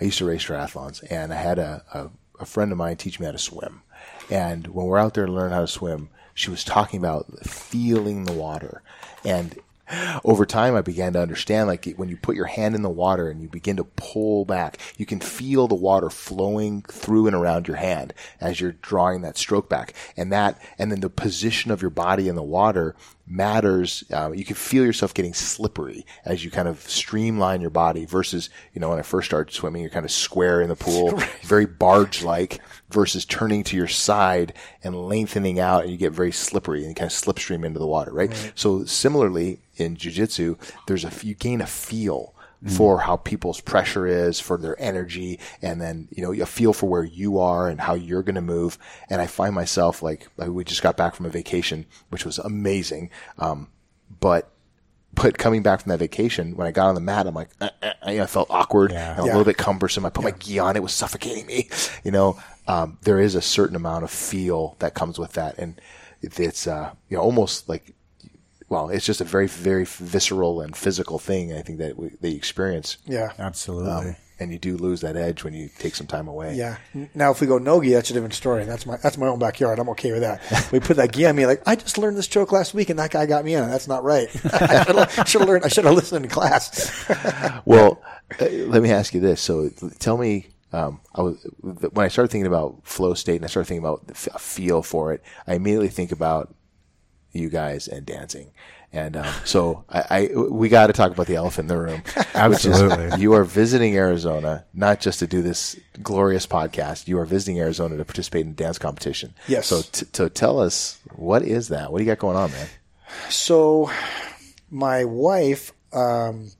[0.00, 2.10] I used to race triathlons, and I had a, a,
[2.42, 3.82] a friend of mine teach me how to swim.
[4.30, 8.24] And when we're out there to learn how to swim, she was talking about feeling
[8.24, 8.82] the water.
[9.24, 9.58] And
[10.24, 13.28] over time, I began to understand like when you put your hand in the water
[13.28, 17.68] and you begin to pull back, you can feel the water flowing through and around
[17.68, 19.94] your hand as you're drawing that stroke back.
[20.16, 24.04] And that, and then the position of your body in the water matters.
[24.12, 28.50] Um, you can feel yourself getting slippery as you kind of streamline your body versus,
[28.72, 31.66] you know, when I first started swimming, you're kind of square in the pool, very
[31.66, 32.60] barge like
[32.90, 34.52] versus turning to your side
[34.82, 37.86] and lengthening out and you get very slippery and you kind of slipstream into the
[37.86, 38.30] water, right?
[38.30, 38.52] right.
[38.54, 42.33] So similarly in jujitsu, there's a, you gain a feel
[42.70, 46.88] for how people's pressure is, for their energy, and then, you know, a feel for
[46.88, 48.78] where you are and how you're going to move.
[49.10, 52.38] And I find myself like, like, we just got back from a vacation, which was
[52.38, 53.10] amazing.
[53.38, 53.68] Um,
[54.20, 54.50] but,
[55.14, 57.70] but coming back from that vacation, when I got on the mat, I'm like, uh,
[57.82, 59.12] uh, I felt awkward yeah.
[59.12, 59.32] and a yeah.
[59.32, 60.06] little bit cumbersome.
[60.06, 60.30] I put yeah.
[60.30, 61.68] my gi on; it was suffocating me.
[62.04, 65.80] You know, um, there is a certain amount of feel that comes with that, and
[66.22, 67.93] it's uh, you know almost like
[68.74, 71.52] well, it's just a very, very visceral and physical thing.
[71.52, 72.96] I think that we, they experience.
[73.06, 73.90] Yeah, absolutely.
[73.90, 76.56] Um, and you do lose that edge when you take some time away.
[76.56, 76.78] Yeah.
[77.14, 78.64] Now, if we go nogi, that's a different story.
[78.64, 79.78] That's my that's my own backyard.
[79.78, 80.42] I'm okay with that.
[80.72, 82.98] we put that gi on me, like I just learned this joke last week, and
[82.98, 83.70] that guy got me in.
[83.70, 84.28] That's not right.
[84.52, 85.64] I should have learned.
[85.64, 87.08] I should have listened in class.
[87.64, 88.02] well,
[88.40, 89.40] uh, let me ask you this.
[89.40, 89.70] So,
[90.00, 90.48] tell me.
[90.72, 94.10] Um, I was when I started thinking about flow state, and I started thinking about
[94.34, 95.22] a feel for it.
[95.46, 96.52] I immediately think about
[97.34, 98.50] you guys and dancing.
[98.92, 102.02] And um, so I, I we got to talk about the elephant in the room.
[102.34, 107.08] Absolutely, you are visiting Arizona not just to do this glorious podcast.
[107.08, 109.34] You are visiting Arizona to participate in a dance competition.
[109.48, 109.66] Yes.
[109.66, 111.90] So t- to tell us what is that?
[111.90, 112.68] What do you got going on, man?
[113.30, 113.90] So
[114.70, 116.52] my wife, um,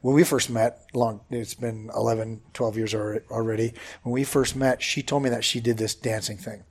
[0.00, 3.74] when we first met, long it's been 11, 12 years already.
[4.02, 6.62] When we first met, she told me that she did this dancing thing.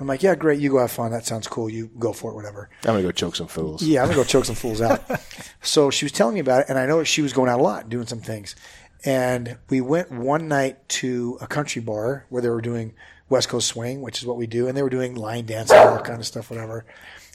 [0.00, 0.60] I'm like, yeah, great.
[0.60, 1.12] You go have fun.
[1.12, 1.70] That sounds cool.
[1.70, 2.68] You go for it, whatever.
[2.82, 3.82] I'm going to go choke some fools.
[3.82, 5.02] Yeah, I'm going to go choke some fools out.
[5.62, 7.62] so she was telling me about it, and I know she was going out a
[7.62, 8.56] lot, doing some things.
[9.04, 12.94] And we went one night to a country bar where they were doing
[13.28, 16.00] West Coast swing, which is what we do, and they were doing line dancing, all
[16.00, 16.84] kind of stuff, whatever.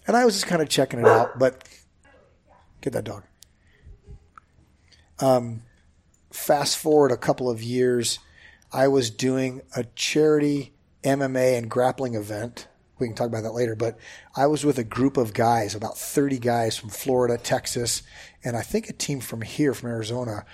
[0.07, 1.63] And I was just kind of checking it out, but
[2.81, 3.23] get that dog.
[5.19, 5.61] Um,
[6.31, 8.19] fast forward a couple of years,
[8.71, 10.73] I was doing a charity
[11.03, 12.67] MMA and grappling event.
[12.99, 13.75] We can talk about that later.
[13.75, 13.97] But
[14.35, 18.03] I was with a group of guys, about 30 guys from Florida, Texas,
[18.43, 20.45] and I think a team from here, from Arizona.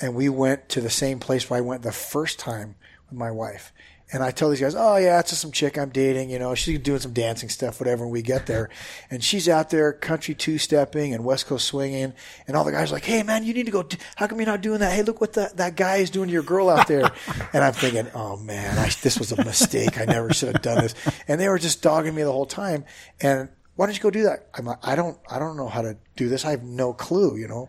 [0.00, 2.76] And we went to the same place where I went the first time
[3.08, 3.72] with my wife.
[4.12, 6.54] And I tell these guys, oh yeah, it's just some chick I'm dating, you know,
[6.54, 8.04] she's doing some dancing stuff, whatever.
[8.04, 8.68] And we get there
[9.10, 12.12] and she's out there country two stepping and West Coast swinging.
[12.46, 13.86] And all the guys are like, Hey man, you need to go.
[14.16, 14.92] How come you're not doing that?
[14.92, 17.10] Hey, look what the, that guy is doing to your girl out there.
[17.52, 20.00] and I'm thinking, oh man, I, this was a mistake.
[20.00, 20.94] I never should have done this.
[21.28, 22.84] And they were just dogging me the whole time.
[23.20, 24.48] And why don't you go do that?
[24.54, 26.44] I'm like, I don't, I don't know how to do this.
[26.44, 27.68] I have no clue, you know?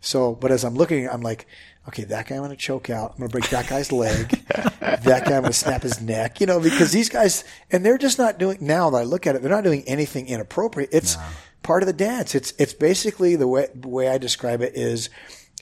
[0.00, 1.46] So, but as I'm looking, I'm like,
[1.88, 3.12] okay, that guy I'm going to choke out.
[3.12, 4.28] I'm going to break that guy's leg.
[4.80, 6.40] that guy I'm going to snap his neck.
[6.40, 8.58] You know, because these guys, and they're just not doing.
[8.60, 10.90] Now that I look at it, they're not doing anything inappropriate.
[10.92, 11.22] It's no.
[11.62, 12.34] part of the dance.
[12.34, 15.10] It's it's basically the way the way I describe it is.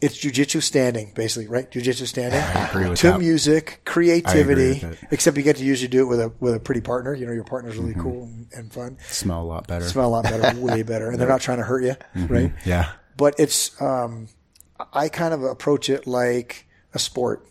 [0.02, 1.70] It's jujitsu standing, basically, right?
[1.70, 2.40] Jujitsu standing.
[2.40, 3.18] I agree with to that.
[3.18, 4.82] music, creativity.
[5.10, 7.12] Except you get to usually do it with a with a pretty partner.
[7.12, 8.00] You know, your partner's really mm-hmm.
[8.00, 8.96] cool and, and, fun.
[9.08, 9.84] Smell a lot better.
[9.86, 12.32] Smell a lot better, way better, and they're not trying to hurt you, mm-hmm.
[12.32, 12.52] right?
[12.64, 12.92] Yeah.
[13.18, 14.28] But it's um,
[14.92, 17.46] I kind of approach it like a sport.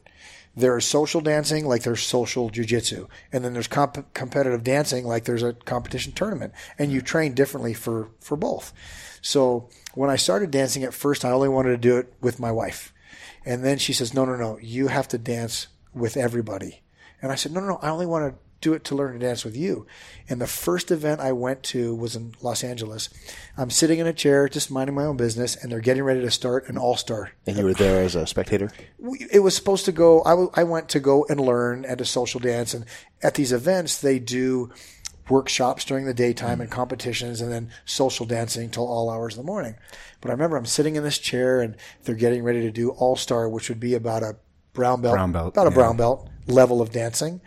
[0.55, 5.43] There's social dancing, like there's social jujitsu, and then there's comp- competitive dancing, like there's
[5.43, 8.73] a competition tournament, and you train differently for for both.
[9.21, 12.51] So when I started dancing at first, I only wanted to do it with my
[12.51, 12.93] wife,
[13.45, 16.81] and then she says, "No, no, no, you have to dance with everybody."
[17.21, 19.19] And I said, "No, no, no, I only want to do it to learn to
[19.19, 19.85] dance with you.
[20.27, 23.09] And the first event I went to was in Los Angeles.
[23.57, 26.31] I'm sitting in a chair, just minding my own business, and they're getting ready to
[26.31, 27.31] start an all star.
[27.47, 28.71] And you were there as a spectator?
[29.31, 32.05] It was supposed to go, I, w- I went to go and learn at a
[32.05, 32.73] social dance.
[32.73, 32.85] And
[33.23, 34.71] at these events, they do
[35.29, 39.47] workshops during the daytime and competitions and then social dancing till all hours of the
[39.47, 39.75] morning.
[40.21, 43.15] But I remember I'm sitting in this chair and they're getting ready to do all
[43.15, 44.37] star, which would be about a
[44.73, 45.75] brown belt, brown belt about a yeah.
[45.75, 47.41] brown belt level of dancing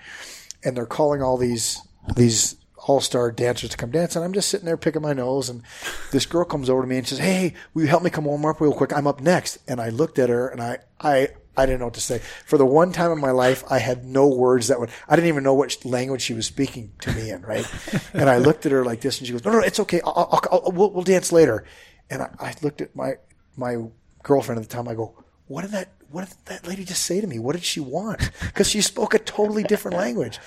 [0.65, 1.81] and they're calling all these
[2.17, 2.57] these
[2.87, 5.63] all star dancers to come dance, and I'm just sitting there picking my nose, and
[6.11, 8.45] this girl comes over to me and says, "Hey, will you help me come warm
[8.45, 8.93] up real quick?
[8.93, 11.95] I'm up next." And I looked at her, and I I I didn't know what
[11.95, 12.19] to say.
[12.47, 14.91] For the one time in my life, I had no words that would.
[15.09, 17.67] I didn't even know which language she was speaking to me in, right?
[18.15, 20.01] and I looked at her like this, and she goes, "No, no, it's okay.
[20.05, 21.65] I'll, I'll, I'll we'll, we'll, dance later."
[22.11, 23.15] And I, I looked at my
[23.57, 23.77] my
[24.23, 24.89] girlfriend at the time.
[24.89, 25.15] I go,
[25.47, 25.91] "What did that?
[26.13, 27.39] What did that lady just say to me?
[27.39, 28.31] What did she want?
[28.41, 30.39] Because she spoke a totally different language.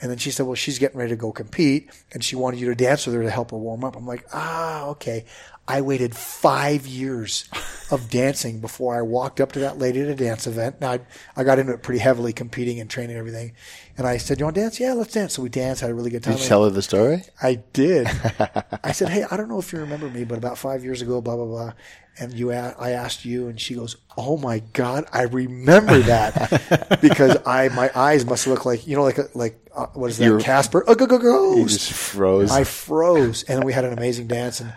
[0.00, 2.68] And then she said, well, she's getting ready to go compete and she wanted you
[2.68, 3.96] to dance with her to help her warm up.
[3.96, 5.26] I'm like, ah, okay.
[5.68, 7.48] I waited five years
[7.92, 10.80] of dancing before I walked up to that lady at a dance event.
[10.80, 11.00] Now I,
[11.36, 13.52] I got into it pretty heavily, competing and training and everything.
[13.96, 14.80] And I said, "You want to dance?
[14.80, 16.34] Yeah, let's dance." So we danced, had a really good time.
[16.34, 17.22] Did you tell her the story?
[17.40, 18.08] I did.
[18.82, 21.20] I said, "Hey, I don't know if you remember me, but about five years ago,
[21.20, 21.72] blah blah blah."
[22.20, 27.38] And you, I asked you, and she goes, "Oh my God, I remember that because
[27.46, 30.26] I my eyes must look like you know like a, like uh, what is that
[30.26, 30.84] You're- Casper?
[30.86, 31.56] Oh, go go go!
[31.56, 32.52] You just froze.
[32.52, 34.60] I froze, and we had an amazing dance.
[34.60, 34.74] And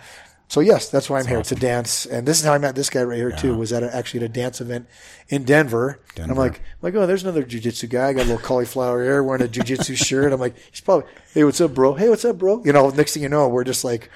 [0.47, 2.05] so, yes, that's why I'm here to dance.
[2.05, 3.55] And this is how I met this guy right here too.
[3.57, 4.87] Was at a, actually at a dance event
[5.27, 5.99] in Denver.
[6.15, 6.41] And I'm Denver.
[6.41, 8.13] like, like, oh, there's another jujitsu guy.
[8.13, 10.31] Got a little cauliflower hair, wearing a jujitsu shirt.
[10.31, 11.95] I'm like, he's probably, hey, what's up, bro?
[11.95, 12.61] Hey, what's up, bro?
[12.63, 14.09] You know, next thing you know, we're just like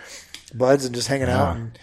[0.54, 1.78] buds and just hanging out and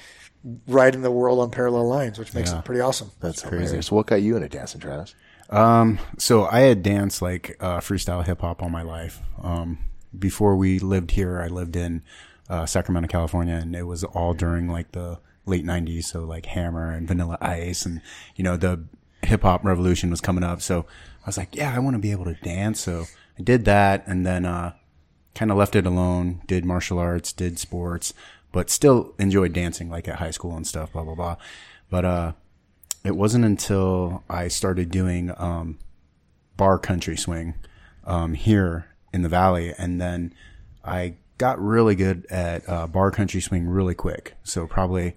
[0.67, 2.59] riding the world on parallel lines, which makes Yeah.
[2.59, 3.11] it pretty awesome.
[3.21, 3.81] That's crazy.
[3.83, 5.15] So what got you into dancing, Travis?
[5.51, 9.21] Um, so I had danced like uh, freestyle hip hop all my life.
[9.43, 9.79] Um,
[10.19, 12.03] before we lived here, I lived in
[12.49, 16.05] uh, Sacramento, California, and it was all during like the late '90s.
[16.05, 18.01] So like Hammer and Vanilla Ice, and
[18.37, 18.85] you know the
[19.23, 20.61] hip hop revolution was coming up.
[20.63, 20.87] So
[21.23, 22.81] I was like, yeah, I want to be able to dance.
[22.81, 23.05] So
[23.39, 24.73] I did that, and then uh,
[25.35, 26.43] kind of left it alone.
[26.47, 28.13] Did martial arts, did sports,
[28.55, 30.93] but still enjoyed dancing like at high school and stuff.
[30.93, 31.37] Blah blah blah.
[31.91, 32.33] But uh,
[33.03, 35.81] it wasn't until I started doing um,
[36.57, 37.55] bar country swing
[38.05, 40.33] um, here in the valley, and then
[40.85, 44.37] I got really good at uh, bar country swing really quick.
[44.45, 45.17] So probably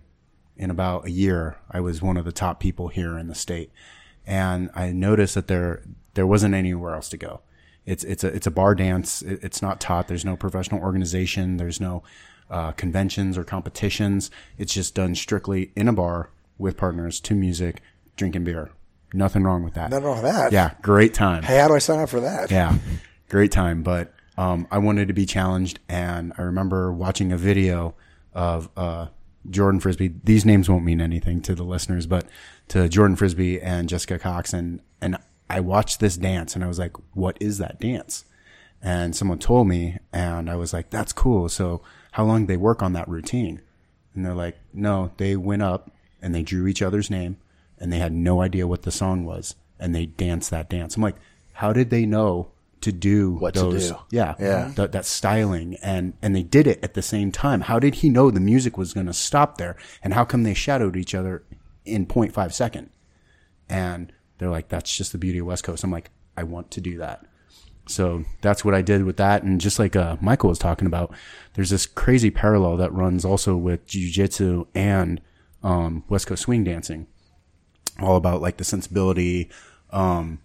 [0.57, 3.71] in about a year, I was one of the top people here in the state,
[4.25, 5.83] and I noticed that there
[6.15, 7.41] there wasn't anywhere else to go.
[7.85, 9.21] It's it's a it's a bar dance.
[9.21, 10.07] It, it's not taught.
[10.07, 11.57] There's no professional organization.
[11.57, 12.01] There's no
[12.49, 14.31] uh, conventions or competitions.
[14.57, 17.81] It's just done strictly in a bar with partners to music,
[18.15, 18.71] drinking beer.
[19.13, 19.89] Nothing wrong with that.
[19.89, 20.51] Nothing wrong with that.
[20.51, 21.43] Yeah, great time.
[21.43, 22.51] Hey, how do I sign up for that?
[22.51, 22.77] Yeah,
[23.29, 23.83] great time.
[23.83, 27.95] But um, I wanted to be challenged, and I remember watching a video
[28.33, 29.07] of uh,
[29.49, 30.13] Jordan Frisbee.
[30.23, 32.25] These names won't mean anything to the listeners, but
[32.69, 35.17] to Jordan Frisbee and Jessica Cox, and and
[35.49, 38.25] I watched this dance, and I was like, "What is that dance?"
[38.81, 41.81] And someone told me, and I was like, "That's cool." So
[42.17, 43.61] how long did they work on that routine?
[44.15, 47.37] And they're like, "No, they went up and they drew each other's name,
[47.77, 51.03] and they had no idea what the song was, and they danced that dance." I'm
[51.03, 51.17] like,
[51.53, 52.47] "How did they know
[52.81, 53.95] to do What to do.
[54.09, 54.71] Yeah, Yeah.
[54.75, 57.61] th- that styling, and and they did it at the same time.
[57.61, 59.75] How did he know the music was going to stop there?
[60.03, 61.43] And how come they shadowed each other
[61.85, 62.89] in 0.5 second?
[63.69, 66.81] And they're like, "That's just the beauty of West Coast." I'm like, "I want to
[66.81, 67.26] do that."
[67.87, 69.43] So that's what I did with that.
[69.43, 71.13] And just like uh, Michael was talking about,
[71.53, 75.21] there's this crazy parallel that runs also with jiu-jitsu and
[75.63, 77.07] um, West Coast swing dancing.
[78.01, 79.49] All about like the sensibility,
[79.91, 80.39] um,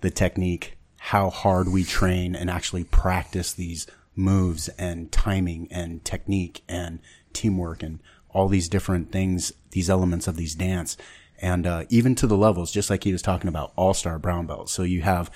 [0.00, 6.62] the technique, how hard we train and actually practice these moves and timing and technique
[6.68, 6.98] and
[7.32, 8.00] teamwork and
[8.30, 10.96] all these different things, these elements of these dance.
[11.40, 14.46] And uh, even to the levels, just like he was talking about, all star brown
[14.46, 14.72] belts.
[14.72, 15.30] So you have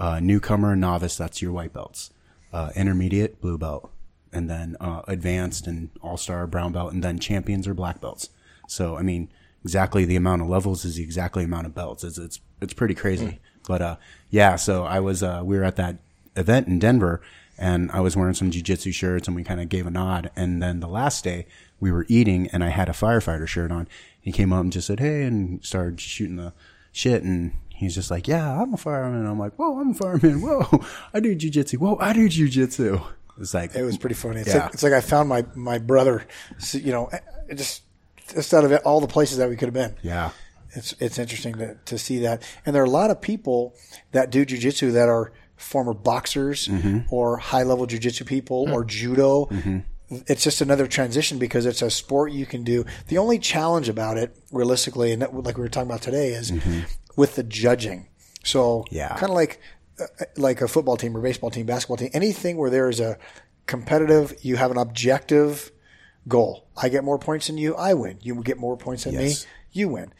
[0.00, 2.10] uh, newcomer, novice, that's your white belts,
[2.52, 3.92] uh, intermediate, blue belt,
[4.32, 8.30] and then uh, advanced and all star brown belt, and then champions or black belts.
[8.66, 9.28] So I mean,
[9.62, 12.02] exactly the amount of levels is the exactly amount of belts.
[12.02, 13.40] It's it's it's pretty crazy.
[13.68, 13.96] But uh,
[14.30, 15.98] yeah, so I was uh, we were at that
[16.34, 17.20] event in Denver,
[17.58, 20.30] and I was wearing some jujitsu shirts, and we kind of gave a nod.
[20.34, 21.46] And then the last day
[21.78, 23.86] we were eating, and I had a firefighter shirt on.
[24.18, 26.54] He came up and just said, "Hey," and started shooting the
[26.90, 30.40] shit, and he's just like, "Yeah, I'm a fireman." I'm like, "Whoa, I'm a fireman.
[30.46, 31.78] Whoa, I do jujitsu.
[31.78, 33.02] Whoa, I do jujitsu."
[33.40, 34.40] It's like It was pretty funny.
[34.40, 34.64] It's, Yeah.
[34.64, 36.26] like, it's like I found my, my brother,
[36.72, 37.20] you know, eh,
[37.54, 37.82] just,
[38.34, 39.94] just out of it, all the places that we could have been.
[40.02, 40.30] yeah,
[40.76, 42.42] It's, it's interesting to, to see that.
[42.66, 43.74] And there are a lot of people
[44.12, 46.98] that do jujitsu that are former boxers Mm-hmm.
[47.14, 49.46] or high level jujitsu people or judo.
[49.46, 49.78] Mm-hmm.
[50.26, 52.84] It's just another transition because it's a sport you can do.
[53.06, 56.50] The only challenge about it, realistically, and that, like we were talking about today, is
[56.50, 56.80] mm-hmm.
[57.20, 58.08] With the judging.
[58.44, 58.84] So.
[58.90, 59.08] Yeah.
[59.16, 59.60] kind of like
[60.00, 60.06] uh,
[60.36, 63.18] like a football team or baseball team, basketball team, anything where there is a
[63.66, 65.70] competitive, you have an objective
[66.26, 66.66] goal.
[66.76, 68.18] I get more points than you, I win.
[68.22, 69.44] You get more points than Yes.
[69.44, 70.12] me, you win.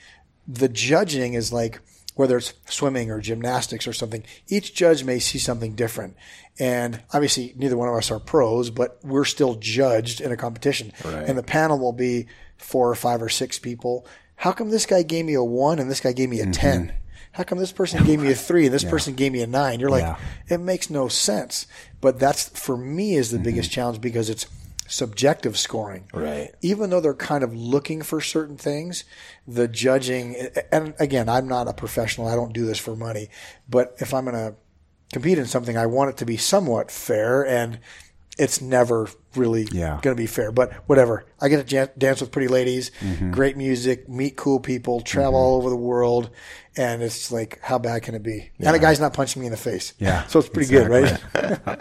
[0.47, 1.81] The judging is like
[2.15, 6.15] whether it's swimming or gymnastics or something, each judge may see something different.
[6.59, 10.93] And obviously, neither one of us are pros, but we're still judged in a competition.
[11.05, 12.27] And the panel will be
[12.59, 14.07] four or five or six people.
[14.41, 16.93] How come this guy gave me a one and this guy gave me a 10?
[17.33, 19.81] How come this person gave me a three and this person gave me a nine?
[19.81, 20.17] You're like, Yeah.
[20.49, 21.67] it makes no sense.
[22.01, 23.45] But that's for me is the Mm-hmm.
[23.45, 24.47] biggest challenge because it's
[24.89, 26.05] subjective scoring.
[26.15, 26.53] Right.
[26.63, 29.05] Even though they're kind of looking for certain things,
[29.47, 30.35] the judging,
[30.73, 32.27] and again, I'm not a professional.
[32.27, 33.29] I don't do this for money,
[33.69, 34.57] but if I'm going to
[35.13, 37.79] compete in something, I want it to be somewhat fair and
[38.41, 39.99] it's never really Yeah.
[40.03, 40.51] going to be fair.
[40.51, 41.25] But whatever.
[41.41, 43.31] I get to jan- dance with pretty ladies, Mm-hmm.
[43.33, 46.31] great music, meet cool people, travel all over the world.
[46.77, 48.51] And it's like, how bad can it be?
[48.59, 49.93] And a guy's not punching me in the face.
[49.99, 51.21] Yeah, So it's pretty good, right?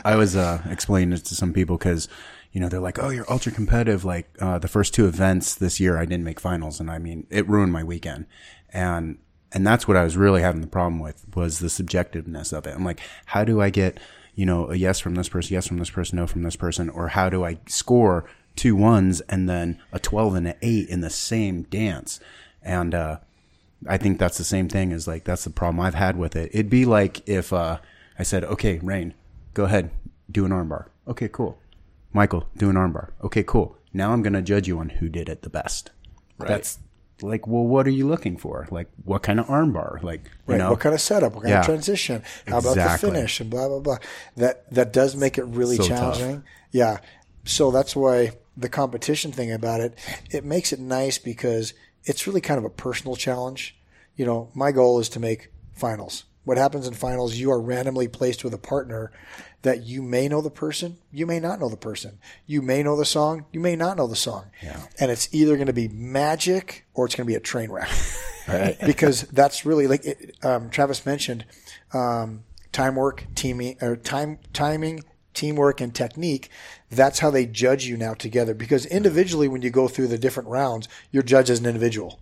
[0.05, 2.07] I was uh, explaining it to some people because,
[2.51, 5.79] you know, they're like, "Oh, you're ultra competitive." Like uh, the first two events this
[5.79, 8.25] year, I didn't make finals, and I mean, it ruined my weekend.
[8.73, 9.19] And
[9.51, 12.75] and that's what I was really having the problem with was the subjectiveness of it.
[12.75, 13.99] I'm like, how do I get,
[14.39, 16.89] you know, a yes from this person, yes from this person, no from this person,
[16.89, 18.23] or how do I score
[18.55, 22.21] two ones and then a twelve and an eight in the same dance?
[22.63, 23.17] And uh,
[23.85, 26.51] I think that's the same thing as like that's the problem I've had with it.
[26.53, 27.79] It'd be like if uh,
[28.17, 29.13] I said, "Okay, Rayne,
[29.53, 29.91] go ahead,
[30.31, 31.59] do an armbar." Okay, cool.
[32.13, 33.11] Michael, do an armbar.
[33.21, 33.75] Okay, cool.
[33.91, 35.91] Now I'm gonna judge you on who did it the best.
[36.37, 36.79] That's
[37.21, 38.67] like, well, what are you looking for?
[38.71, 40.01] Like, what kind of armbar?
[40.03, 40.57] Like, you Right.
[40.57, 41.33] know, what kind of setup?
[41.33, 41.59] What kind Yeah.
[41.59, 42.23] of transition?
[42.47, 43.97] How about the finish and blah blah blah.
[44.37, 46.17] That that does make it really So tough.
[46.17, 46.43] challenging.
[46.71, 46.99] Yeah.
[47.45, 49.97] So that's why the competition thing about it,
[50.31, 53.75] it makes it nice because it's really kind of a personal challenge.
[54.15, 56.25] You know, my goal is to make finals.
[56.43, 59.11] What happens in finals, you are randomly placed with a partner
[59.61, 62.17] that you may know the person, you may not know the person.
[62.47, 64.45] You may know the song, you may not know the song.
[64.63, 64.81] Yeah.
[64.99, 67.89] And it's either going to be magic or it's going to be a train wreck
[68.47, 68.77] Right.
[68.85, 71.45] because that's really like it, um, Travis mentioned
[71.93, 76.49] um, time work, teaming, or time timing, teamwork, and technique.
[76.89, 78.53] That's how they judge you now together.
[78.53, 82.19] Because individually, when you go through the different rounds, you're judged as an individual.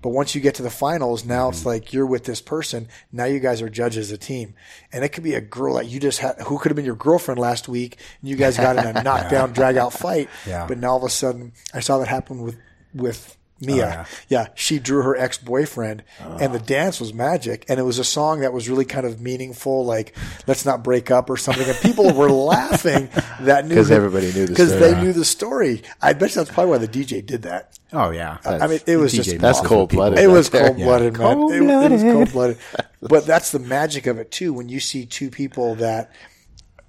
[0.00, 2.88] But once you get to the finals, now it's like you're with this person.
[3.10, 4.54] Now you guys are judged as a team,
[4.92, 6.94] and it could be a girl that you just had, who could have been your
[6.94, 10.28] girlfriend last week, and you guys got in a knockdown, drag out fight.
[10.46, 10.66] Yeah.
[10.66, 12.56] But now all of a sudden, I saw that happen with
[12.94, 13.76] with Mia.
[13.76, 14.04] yeah.
[14.28, 14.48] yeah.
[14.54, 18.40] she drew her ex boyfriend, and the dance was magic, and it was a song
[18.40, 21.66] that was really kind of meaningful, like "Let's not break up" or something.
[21.68, 23.08] And people were laughing
[23.40, 24.80] that knew 'Cause that- everybody knew the because story.
[24.92, 25.82] they knew the story.
[26.00, 27.78] I bet that's probably why the DJ did that.
[27.92, 30.18] oh yeah, I mean, it was DJ just That's cold blooded.
[30.20, 30.66] it was right there.
[30.68, 31.38] cold blooded, man.
[31.38, 31.92] It- It, Cold-blooded.
[31.92, 32.58] was cold blooded.
[33.00, 34.52] But that's the magic of it too.
[34.52, 36.10] When you see two people that,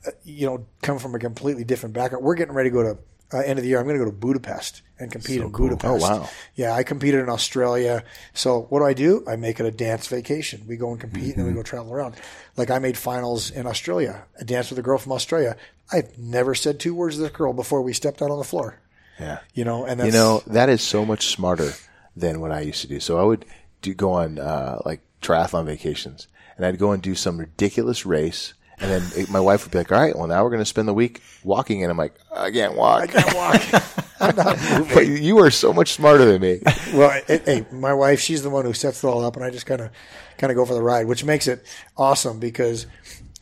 [0.08, 2.26] uh, you know, come from a completely different background.
[2.26, 2.98] We're getting ready to go to
[3.32, 3.78] uh, end of the year.
[3.80, 5.86] I'm going to go to Budapest and compete in Budapest.
[5.86, 6.30] Oh, wow.
[6.56, 8.04] Yeah, I competed in Australia.
[8.34, 9.24] So what do I do?
[9.28, 10.66] I make it a dance vacation.
[10.68, 12.16] We go and compete and we go travel around.
[12.58, 14.26] Like I made finals in Australia.
[14.40, 15.56] I danced with a girl from Australia.
[15.92, 18.80] I've never said two words to this girl before we stepped out on the floor.
[19.20, 19.40] Yeah.
[19.54, 21.72] You know, and that's, You know, that is so much smarter
[22.16, 23.00] than what I used to do.
[23.00, 23.46] So I would
[23.82, 26.28] do go on uh, like triathlon vacations,
[26.58, 29.78] and I'd go and do some ridiculous race, and then it- my wife would be
[29.78, 32.14] like, "All right, well now we're going to spend the week walking," and I'm like,
[32.36, 33.04] "I can't walk.
[33.04, 33.84] I can't walk."
[34.20, 36.62] I'm not moving." but you are so much smarter than me.
[36.94, 39.50] well, it, hey, my wife, she's the one who sets it all up, and I
[39.50, 39.92] just kind of,
[40.38, 41.66] kind of go for the ride, which makes it
[41.98, 42.86] awesome because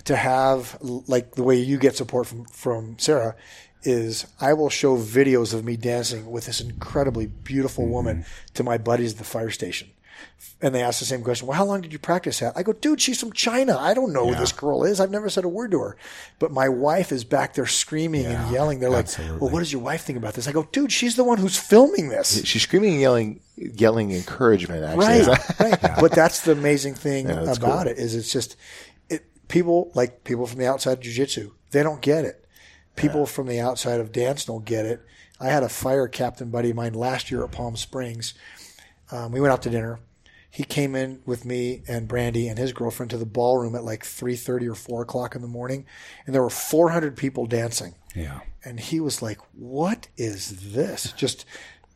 [0.06, 3.36] to have like the way you get support from from Sarah
[3.84, 8.54] is I will show videos of me dancing with this incredibly beautiful woman mm-hmm.
[8.56, 9.90] to my buddies at the fire station.
[10.60, 11.48] And they ask the same question.
[11.48, 12.54] Well, how long did you practice that?
[12.56, 13.78] I go, dude, she's from China.
[13.78, 15.00] I don't know who this girl is.
[15.00, 15.98] I've never said a word to her.
[16.40, 18.80] But my wife is back there screaming and yelling.
[18.80, 19.08] They're like,
[19.40, 20.48] well, what does your wife think about this?
[20.48, 22.44] I go, dude, she's the one who's filming this.
[22.44, 24.84] She's screaming and yelling, yelling encouragement.
[24.84, 25.96] Actually, Right, right.
[26.00, 27.92] But that's the amazing thing about cool.
[27.92, 28.56] it is it's just
[29.10, 31.52] it, people like people from the outside of jujitsu.
[31.70, 32.46] They don't get it.
[32.96, 35.02] People from the outside of dance don't get it.
[35.40, 38.34] I had a fire captain buddy of mine last year at Palm Springs.
[39.12, 40.00] Um, we went out to dinner.
[40.50, 44.04] He came in with me and Brandy and his girlfriend to the ballroom at like
[44.04, 45.86] three thirty or four o'clock in the morning,
[46.26, 47.96] and there were four hundred people dancing.
[48.16, 48.40] yeah.
[48.66, 51.46] And he was like, "What is this?" Just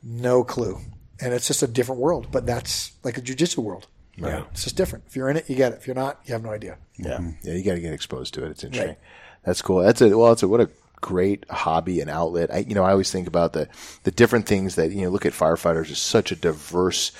[0.04, 0.80] no clue.
[1.20, 3.86] And it's just a different world, but that's like a jujitsu world.
[4.18, 4.44] Right.
[4.52, 5.06] It's just different.
[5.08, 5.80] If you're in it, you get it.
[5.80, 6.78] If you're not, you have no idea.
[6.98, 7.50] Yeah, yeah, mm-hmm.
[7.50, 8.52] you got to get exposed to it.
[8.52, 8.90] It's interesting.
[8.90, 9.00] Right.
[9.46, 9.80] That's cool.
[9.80, 10.32] That's a well.
[10.32, 12.54] It's a what a great hobby and outlet.
[12.54, 13.68] I, you know, I always think about the
[14.04, 15.10] the different things that you know.
[15.10, 17.12] Look at firefighters as such a diverse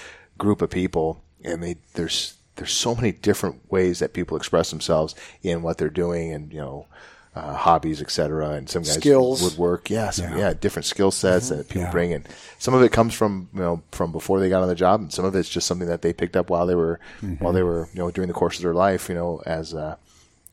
[0.42, 5.16] group of people, and they there's there's so many different ways that people express themselves
[5.44, 6.86] in what they're doing, and you know.
[7.34, 9.42] Uh, hobbies, etc., and some guys Skills.
[9.42, 10.52] woodwork, yeah, some, yeah.
[10.54, 11.90] different skill sets that people Yeah.
[11.92, 12.26] bring in.
[12.60, 15.14] Some of it comes from you know from before they got on the job, and
[15.14, 17.00] some of it's just something that they picked up while they were
[17.40, 19.96] while they were you know during the course of their life, you know, as uh,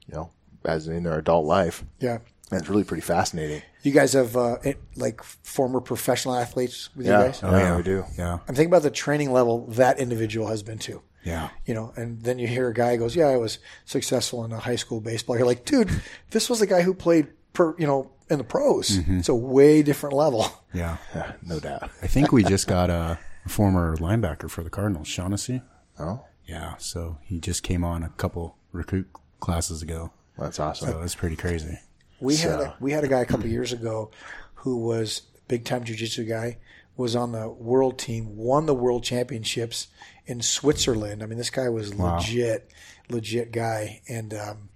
[0.07, 0.31] you know,
[0.65, 1.83] as in their adult life.
[1.99, 2.19] Yeah.
[2.51, 3.63] And it's really pretty fascinating.
[3.83, 7.19] You guys have uh, it, like former professional athletes with Yeah.
[7.21, 7.41] you guys.
[7.43, 8.05] Oh, yeah, we do.
[8.17, 8.35] Yeah.
[8.49, 11.03] I'm thinking about the training level that individual has been to.
[11.25, 11.51] Yeah.
[11.67, 14.59] You know, and then you hear a guy goes, "Yeah, I was successful in a
[14.59, 15.91] high school baseball." You're like, "Dude,
[16.31, 18.97] this was the guy who played per, you know, in the pros.
[19.09, 20.47] It's a way different level.
[20.73, 20.97] Yeah.
[21.15, 21.91] Yeah, no doubt.
[22.03, 25.63] I think we just got a former linebacker for the Cardinals, Shaughnessy.
[25.99, 26.77] Oh, Yeah.
[26.79, 29.09] So he just came on a couple recruit
[29.41, 30.13] classes ago.
[30.39, 30.89] that's awesome.
[30.89, 31.79] So that's pretty crazy.
[32.21, 34.11] We had a, we had a guy a couple of years ago
[34.55, 36.59] who was big time jiu-jitsu guy
[36.97, 39.87] was on the world team won the world championships
[40.27, 41.23] in Switzerland.
[41.23, 42.71] I mean this guy was legit
[43.09, 44.03] legit guy.
[44.09, 44.68] And um,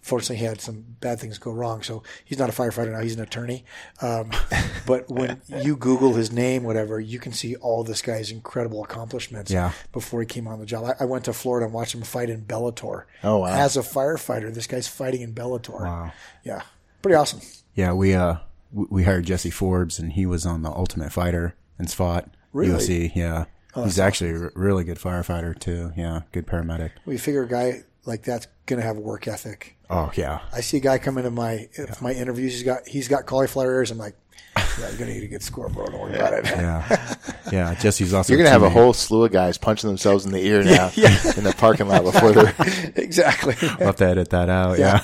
[0.00, 3.14] fortunately he had some bad things go wrong so he's not a firefighter now he's
[3.14, 3.64] an attorney
[4.00, 4.30] um,
[4.86, 9.50] but when you google his name whatever you can see all this guy's incredible accomplishments
[9.50, 9.72] Yeah.
[9.92, 12.30] before he came on the job I, I went to Florida and watched him fight
[12.30, 13.46] in Bellator Oh, wow.
[13.48, 16.12] as a firefighter this guy's fighting in Bellator Wow.
[16.42, 16.62] yeah
[17.02, 17.40] pretty awesome
[17.74, 17.92] Yeah.
[17.92, 18.36] We, uh,
[18.72, 22.72] we hired Jesse Forbes and he was on the Ultimate Fighter and fought Really?
[22.72, 23.12] Oh, UFC.
[23.14, 23.44] Yeah.
[23.74, 25.92] He's actually a really good firefighter too.
[25.96, 26.22] Yeah.
[26.32, 26.92] Good paramedic.
[27.04, 29.76] We figure a guy like that's going to have work ethic.
[29.90, 30.40] Oh, yeah.
[30.52, 31.68] I see a guy come into my
[32.00, 32.54] my interviews.
[32.54, 33.90] He's got he's got cauliflower ears.
[33.90, 34.16] I'm like,
[34.56, 35.90] yeah, you're going to need a good scoreboard.
[35.90, 35.98] bro.
[35.98, 36.46] Don't worry about it.
[36.56, 37.14] Yeah.
[37.52, 37.74] Yeah.
[37.74, 40.64] Jesse's also You're gonna have a whole slew of guys punching themselves in the ear
[40.64, 42.54] now in the parking lot before they're
[42.96, 43.54] exactly.
[43.62, 44.78] We'll have to edit that out.
[44.78, 45.00] Yeah.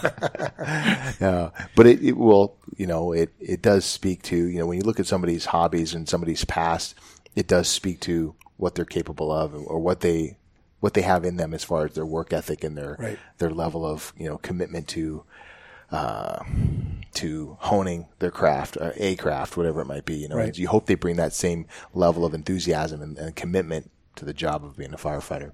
[1.20, 4.78] Yeah, but it, it will, you know, it, it does speak to, you know, when
[4.78, 6.94] you look at somebody's hobbies and somebody's past,
[7.36, 10.36] it does speak to what they're capable of or what they,
[10.82, 13.18] what they have in them as far as their work ethic and their, Right.
[13.38, 15.22] their level of, you know, commitment to,
[15.92, 16.42] uh,
[17.14, 20.58] to honing their craft, uh, a craft, whatever it might be, you know, Right.
[20.58, 24.64] you hope they bring that same level of enthusiasm and, and commitment to the job
[24.64, 25.52] of being a firefighter,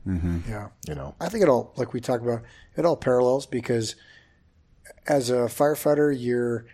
[0.49, 0.68] yeah.
[0.89, 1.14] you know.
[1.20, 2.41] I think it all, like we talked about,
[2.74, 3.97] it all parallels because
[5.07, 6.64] as a firefighter, you're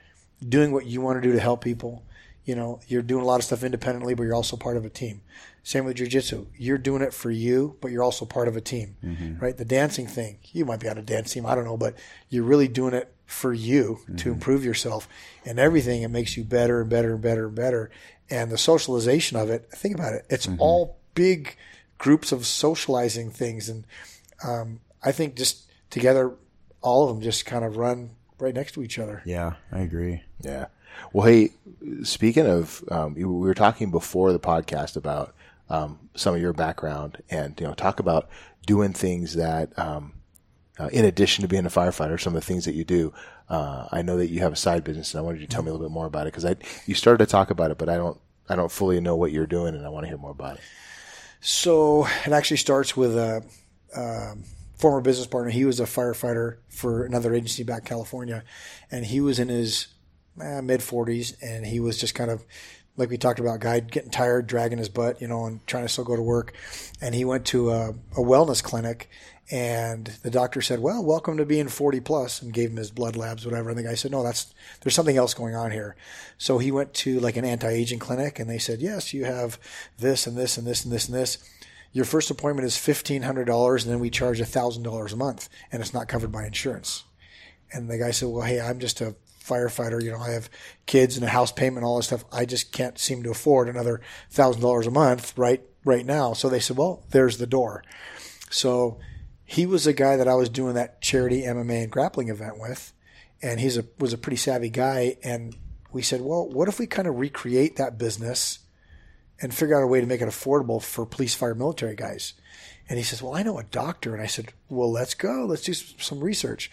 [0.48, 2.04] doing what you want to do to help people.
[2.44, 4.90] You know, you're doing a lot of stuff independently, but you're also part of a
[4.90, 5.22] team.
[5.66, 6.46] Same with jujitsu.
[6.56, 8.96] You're doing it for you, but you're also part of a team,
[9.40, 9.56] right?
[9.56, 11.96] The dancing thing, you might be on a dance team, I don't know, but
[12.28, 15.08] you're really doing it for you to improve yourself
[15.44, 16.02] and everything.
[16.02, 17.90] It makes you better and better and better and better.
[18.28, 20.26] And the socialization of it, think about it.
[20.28, 21.56] It's all big
[21.96, 23.70] groups of socializing things.
[23.70, 23.86] And
[24.46, 26.34] um, I think just together,
[26.82, 29.22] all of them just kind of run right next to each other.
[29.24, 29.54] Yeah.
[29.72, 30.22] I agree.
[30.42, 30.66] Yeah.
[31.12, 31.50] Well, hey,
[32.02, 35.34] speaking of, um, we were talking before the podcast about
[35.70, 38.28] um, some of your background, and you know, talk about
[38.66, 40.12] doing things that, um,
[40.78, 43.12] uh, in addition to being a firefighter, some of the things that you do.
[43.48, 45.62] Uh, I know that you have a side business, and I wanted you to tell
[45.62, 46.56] me a little bit more about it because I
[46.86, 49.46] you started to talk about it, but I don't I don't fully know what you're
[49.46, 50.62] doing, and I want to hear more about it.
[51.40, 53.44] So it actually starts with a
[53.94, 54.44] um,
[54.76, 55.50] former business partner.
[55.50, 58.44] He was a firefighter for another agency back California,
[58.90, 59.88] and he was in his
[60.40, 62.44] eh, mid 40s, and he was just kind of
[62.96, 65.88] like we talked about, guy getting tired, dragging his butt, you know, and trying to
[65.88, 66.54] still go to work.
[67.00, 69.10] And he went to a, a wellness clinic,
[69.50, 73.16] and the doctor said, "Well, welcome to being 40 plus," and gave him his blood
[73.16, 73.68] labs, whatever.
[73.70, 75.96] And the guy said, "No, that's there's something else going on here."
[76.38, 79.58] So he went to like an anti-aging clinic, and they said, "Yes, you have
[79.98, 81.38] this and this and this and this and this."
[81.92, 85.48] Your first appointment is fifteen hundred dollars, and then we charge thousand dollars a month,
[85.70, 87.04] and it's not covered by insurance.
[87.72, 89.14] And the guy said, "Well, hey, I'm just a
[89.46, 90.02] firefighter.
[90.02, 90.50] You know, I have
[90.86, 92.24] kids and a house payment, and all this stuff.
[92.32, 96.48] I just can't seem to afford another thousand dollars a month right right now." So
[96.48, 97.84] they said, "Well, there's the door."
[98.50, 98.98] So
[99.44, 102.92] he was a guy that I was doing that charity MMA and grappling event with,
[103.42, 105.16] and he's a was a pretty savvy guy.
[105.22, 105.56] And
[105.92, 108.60] we said, "Well, what if we kind of recreate that business
[109.40, 112.34] and figure out a way to make it affordable for police, fire, military guys?"
[112.88, 115.46] And he says, "Well, I know a doctor." And I said, "Well, let's go.
[115.46, 116.70] Let's do some research."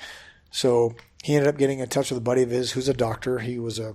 [0.52, 3.40] So he ended up getting in touch with a buddy of his who's a doctor.
[3.40, 3.94] He was a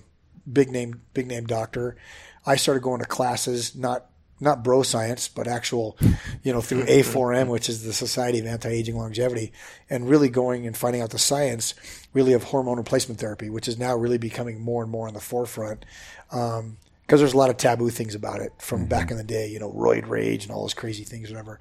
[0.50, 1.96] big name, big name doctor.
[2.44, 4.06] I started going to classes, not
[4.38, 5.96] not bro science, but actual,
[6.42, 9.52] you know, through A4M, which is the Society of Anti-Aging Longevity,
[9.88, 11.74] and really going and finding out the science,
[12.12, 15.20] really of hormone replacement therapy, which is now really becoming more and more on the
[15.20, 15.86] forefront.
[16.28, 19.58] Because there's a lot of taboo things about it from back in the day, you
[19.58, 21.58] know, roid rage and all those crazy things, whatever.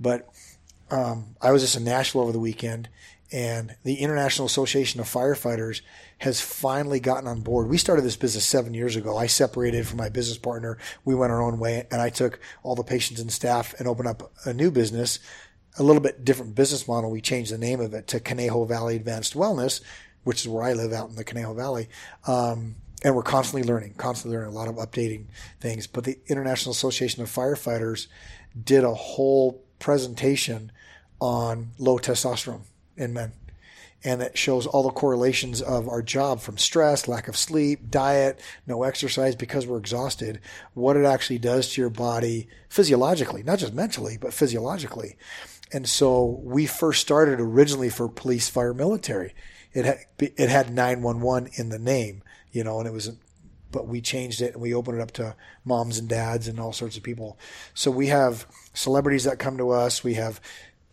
[0.00, 0.28] But
[0.90, 2.88] um, I was just in Nashville over the weekend,
[3.32, 5.80] and the International Association of Firefighters
[6.18, 7.68] has finally gotten on board.
[7.68, 9.16] We started this business seven years ago.
[9.16, 10.78] I separated from my business partner.
[11.04, 14.08] We went our own way, and I took all the patients and staff and opened
[14.08, 15.18] up a new business,
[15.78, 17.10] a little bit different business model.
[17.10, 19.80] We changed the name of it to Conejo Valley Advanced Wellness,
[20.24, 21.88] which is where I live out in the Conejo Valley.
[22.26, 25.26] Um, and we're constantly learning, constantly learning a lot of updating
[25.60, 25.86] things.
[25.86, 28.06] But the International Association of Firefighters
[28.64, 30.72] did a whole presentation
[31.20, 32.62] on low testosterone
[32.96, 33.32] in men.
[34.04, 38.40] And it shows all the correlations of our job from stress, lack of sleep, diet,
[38.66, 40.40] no exercise because we're exhausted,
[40.74, 45.16] what it actually does to your body physiologically, not just mentally, but physiologically.
[45.72, 49.34] And so we first started originally for police, fire, military.
[49.72, 52.22] It had, it had 911 in the name.
[52.52, 53.10] you know, and it was,
[53.72, 55.34] but we changed it and we opened it up to
[55.64, 57.38] moms and dads and all sorts of people.
[57.74, 60.04] So we have celebrities that come to us.
[60.04, 60.40] We have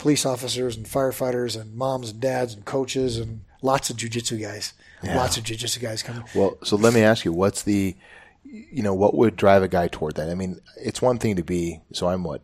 [0.03, 4.73] police officers and firefighters and moms and dads and coaches and lots of jujitsu guys.
[5.01, 6.25] Lots of jujitsu guys come.
[6.35, 7.95] Well, so let me ask you, what's the,
[8.43, 10.29] you know, what would drive a guy toward that?
[10.29, 11.79] I mean, it's one thing to be.
[11.93, 12.41] So I'm what?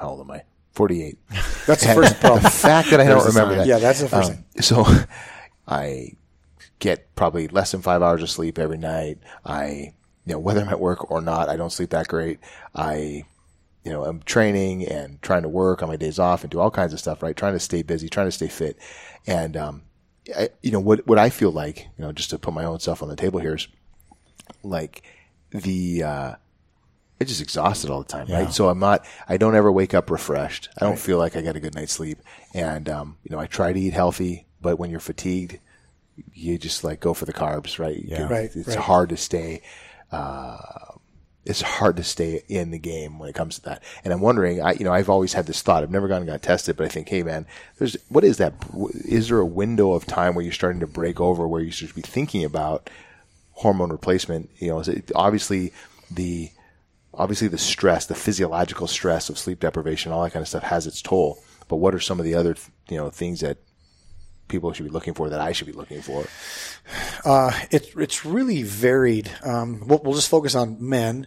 [0.00, 0.44] How old am I?
[0.72, 1.18] Forty-eight.
[1.66, 2.42] That's the first problem.
[2.44, 3.66] The fact that I don't remember that.
[3.66, 4.62] Yeah, that's the first Um, thing.
[4.62, 4.86] So
[5.68, 6.16] I
[6.78, 9.18] get probably less than five hours of sleep every night.
[9.44, 9.92] I,
[10.24, 12.40] you know, whether I'm at work or not, I don't sleep that great.
[12.74, 13.24] I,
[13.84, 16.70] you know, I'm training and trying to work on my days off and do all
[16.70, 17.36] kinds of stuff, right?
[17.36, 18.78] Trying to stay busy, trying to stay fit.
[19.26, 19.82] And, um,
[20.36, 22.78] I, you know, what, what I feel like, you know, just to put my own
[22.78, 23.66] stuff on the table here is
[24.62, 25.02] like
[25.50, 26.34] the, uh,
[27.20, 28.52] I just exhausted all the time, right?
[28.52, 30.68] So I'm not, I don't ever wake up refreshed.
[30.78, 32.18] I don't feel like I got a good night's sleep.
[32.54, 35.58] And, um, you know, I try to eat healthy, but when you're fatigued,
[36.34, 37.96] you just like go for the carbs, right?
[38.04, 38.28] Yeah.
[38.28, 38.78] Right, It's right.
[38.78, 39.62] hard to stay,
[40.10, 40.58] uh,
[41.44, 43.82] it's hard to stay in the game when it comes to that.
[44.04, 45.82] And I'm wondering, I, you know, I've always had this thought.
[45.82, 47.46] I've never gone and got tested, but I think, hey man,
[47.78, 48.54] there's, what is that?
[49.04, 51.94] Is there a window of time where you're starting to break over where you should
[51.94, 52.88] be thinking about
[53.52, 54.50] hormone replacement?
[54.58, 55.72] You know, it obviously
[56.10, 56.50] the,
[57.12, 60.86] obviously the stress, the physiological stress of sleep deprivation, all that kind of stuff has
[60.86, 61.42] its toll.
[61.66, 62.56] But what are some of the other,
[62.88, 63.58] you know, things that
[64.52, 66.26] people should be looking for that I should be looking for?
[67.24, 69.30] Uh, it's it's really varied.
[69.42, 71.26] Um, we'll, we'll just focus on men.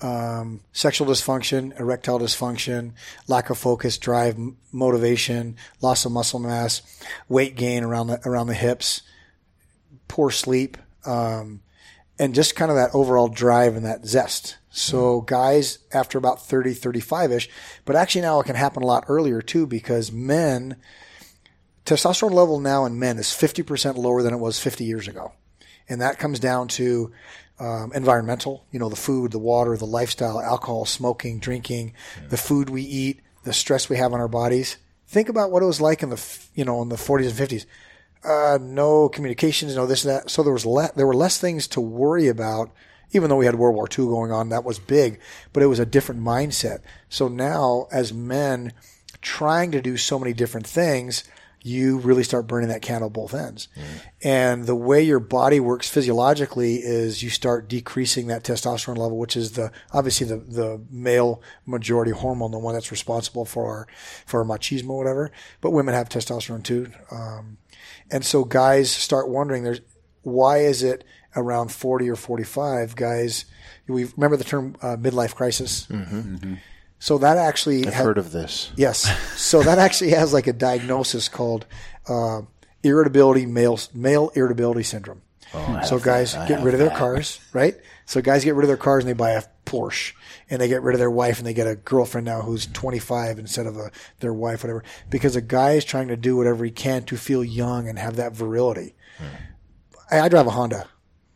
[0.00, 2.92] Um, sexual dysfunction, erectile dysfunction,
[3.26, 4.36] lack of focus, drive,
[4.72, 6.82] motivation, loss of muscle mass,
[7.28, 9.02] weight gain around the around the hips,
[10.08, 11.62] poor sleep, um,
[12.18, 14.58] and just kind of that overall drive and that zest.
[14.68, 17.48] So guys after about 30, 35 ish,
[17.84, 20.76] but actually now it can happen a lot earlier too because men,
[21.84, 25.32] testosterone level now in men is 50% lower than it was 50 years ago.
[25.88, 27.12] And that comes down to
[27.58, 31.92] um, environmental, you know, the food, the water, the lifestyle, alcohol, smoking, drinking,
[32.28, 34.78] the food we eat, the stress we have on our bodies.
[35.06, 37.66] Think about what it was like in the, you know, in the 40s and 50s.
[38.24, 40.30] Uh, no communications, no this and that.
[40.30, 42.70] So there was le- there were less things to worry about,
[43.12, 44.48] even though we had World War II going on.
[44.48, 45.20] That was big,
[45.52, 46.80] but it was a different mindset.
[47.10, 48.72] So now, as men
[49.20, 51.24] trying to do so many different things,
[51.66, 53.68] you really start burning that candle both ends.
[54.22, 59.34] And the way your body works physiologically is you start decreasing that testosterone level, which
[59.34, 63.86] is the obviously the, the male majority hormone, the one that's responsible for our
[64.26, 65.32] for our machismo, whatever.
[65.62, 66.92] But women have testosterone too.
[67.10, 67.56] Um,
[68.10, 69.80] and so guys start wondering there's
[70.20, 71.02] why is it
[71.34, 73.46] around 40 or 45 guys
[73.86, 75.88] we remember the term uh, midlife crisis
[77.04, 78.72] so that actually I've ha- heard of this.
[78.76, 79.02] Yes.
[79.38, 81.66] So that actually has like a diagnosis called
[82.08, 82.40] uh,
[82.82, 85.20] irritability male male irritability syndrome.
[85.84, 87.74] so guys get rid of their cars, right?
[88.06, 90.14] So guys get rid of their cars and they buy a Porsche,
[90.48, 93.38] and they get rid of their wife and they get a girlfriend now who's 25
[93.38, 93.90] instead of a,
[94.20, 94.82] their wife, whatever.
[95.10, 98.16] Because a guy is trying to do whatever he can to feel young and have
[98.16, 98.94] that virility.
[100.10, 100.88] I, I drive a Honda.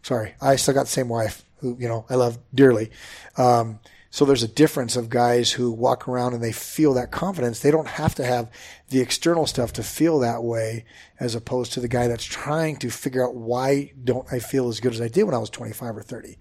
[0.02, 2.90] Sorry, I still got the same wife who you know I love dearly.
[3.36, 3.80] Um,
[4.11, 7.61] so there's a difference of guys who walk around and they feel that confidence.
[7.61, 8.50] They don't have to have
[8.88, 10.86] the external stuff to feel that way,
[11.20, 14.80] as opposed to the guy that's trying to figure out why don't I feel as
[14.80, 16.38] good as I did when I was 25 or 30,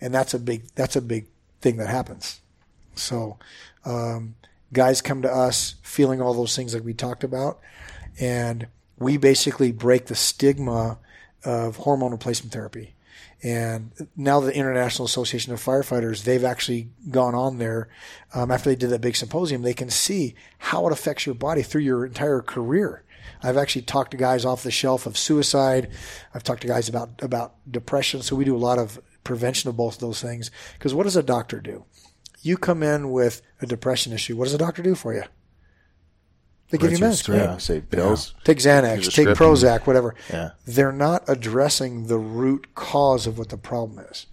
[0.00, 1.28] and that's a big that's a big
[1.62, 2.40] thing that happens.
[2.94, 3.38] So
[3.84, 4.34] um,
[4.72, 7.60] guys come to us feeling all those things like we talked about,
[8.20, 8.66] and
[8.98, 10.98] we basically break the stigma
[11.44, 12.95] of hormone replacement therapy.
[13.42, 17.88] And now the International Association of Firefighters, they've actually gone on there
[18.34, 19.62] um, after they did that big symposium.
[19.62, 23.04] They can see how it affects your body through your entire career.
[23.42, 25.90] I've actually talked to guys off the shelf of suicide.
[26.34, 28.22] I've talked to guys about about depression.
[28.22, 30.50] So we do a lot of prevention of both of those things.
[30.74, 31.84] Because what does a doctor do?
[32.40, 34.36] You come in with a depression issue.
[34.36, 35.24] What does a doctor do for you?
[36.70, 37.16] They give you Write meds.
[37.18, 37.40] script.
[37.42, 38.34] Yeah, say pills.
[38.42, 39.40] Take Xanax, take script.
[39.40, 40.14] Prozac, whatever.
[40.28, 40.50] Yeah.
[40.66, 44.26] They're not addressing the root cause of what the problem is.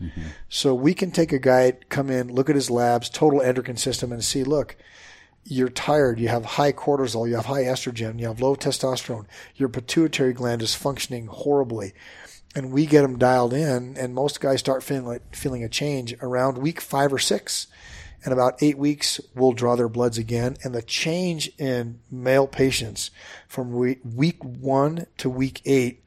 [0.50, 4.12] So we can take a guy, come in, look at his labs, total endocrine system,
[4.12, 4.76] and see, look,
[5.44, 9.70] you're tired, you have high cortisol, you have high estrogen, you have low testosterone, your
[9.70, 11.94] pituitary gland is functioning horribly.
[12.56, 16.16] And we get them dialed in, and most guys start feeling like feeling a change
[16.22, 17.68] around week five or six.
[18.24, 20.58] And about eight weeks, we'll draw their bloods again.
[20.64, 23.12] And the change in male patients
[23.48, 26.04] from week, week one to week eight,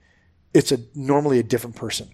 [0.55, 2.09] it's a normally a different person.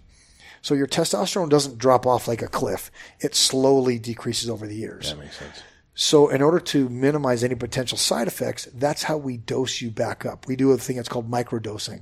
[0.61, 2.91] So your testosterone doesn't drop off like a cliff.
[3.19, 5.09] It slowly decreases over the years.
[5.09, 5.61] That makes sense.
[5.95, 10.25] So in order to minimize any potential side effects, that's how we dose you back
[10.25, 10.47] up.
[10.47, 12.01] We do a thing that's called microdosing.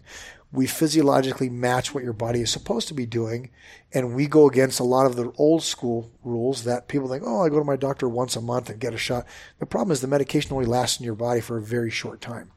[0.54, 3.50] We physiologically match what your body is supposed to be doing.
[3.94, 7.42] And we go against a lot of the old school rules that people think, oh,
[7.42, 9.26] I go to my doctor once a month and get a shot.
[9.60, 12.52] The problem is the medication only lasts in your body for a very short time.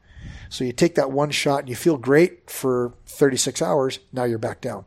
[0.49, 3.99] So you take that one shot and you feel great for 36 hours.
[4.11, 4.85] Now you're back down.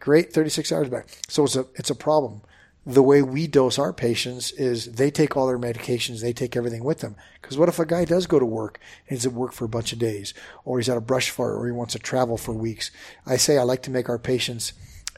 [0.00, 1.08] Great, 36 hours back.
[1.28, 2.42] So it's a, it's a problem
[2.86, 6.84] the way we dose our patients is they take all their medications, they take everything
[6.84, 7.16] with them.
[7.42, 9.68] Because what if a guy does go to work and he's at work for a
[9.68, 10.32] bunch of days,
[10.64, 12.92] or he's at a brush fire, or he wants to travel for weeks?
[13.26, 14.72] I say I like to make our patients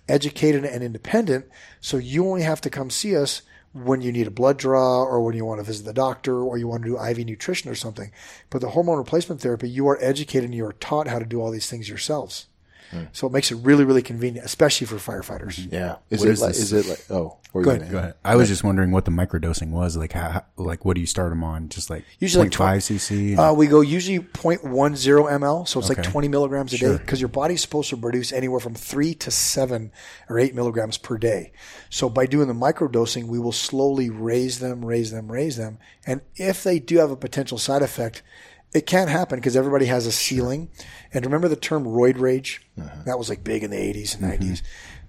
[0.09, 1.45] educated and independent,
[1.78, 3.43] so you only have to come see us
[3.74, 6.57] when you need a blood draw or when you want to visit the doctor or
[6.57, 8.11] you want to do IV nutrition or something.
[8.49, 11.39] But the hormone replacement therapy, you are educated and you are taught how to do
[11.43, 12.47] all these things yourselves.
[13.12, 15.70] So it makes it really, really convenient, especially for firefighters.
[15.70, 15.97] Yeah.
[16.10, 17.81] Is What it is like, is it like, oh, what Go ahead.
[17.82, 18.15] gonna- Go ahead.
[18.24, 19.97] I was just wondering what the microdosing was.
[19.97, 21.69] Like, how, like, what do you start them on?
[21.69, 23.39] Just like Usually like 0.5 cc?
[23.39, 24.97] Uh, we go usually 0.10
[25.40, 28.60] ml, so it's like 20 milligrams a day because your body's supposed to produce anywhere
[28.60, 29.93] from three to seven
[30.28, 31.52] or eight milligrams per day.
[31.90, 35.78] So by doing the microdosing, we will slowly raise them, raise them, raise them.
[36.06, 38.23] And if they do have a potential side effect,
[38.74, 40.70] it can't happen because everybody has a ceiling.
[41.12, 42.62] And remember the term roid rage?
[42.78, 43.03] Uh-huh.
[43.07, 44.43] That was like big in the 80s and mm-hmm.
[44.45, 44.62] 90s.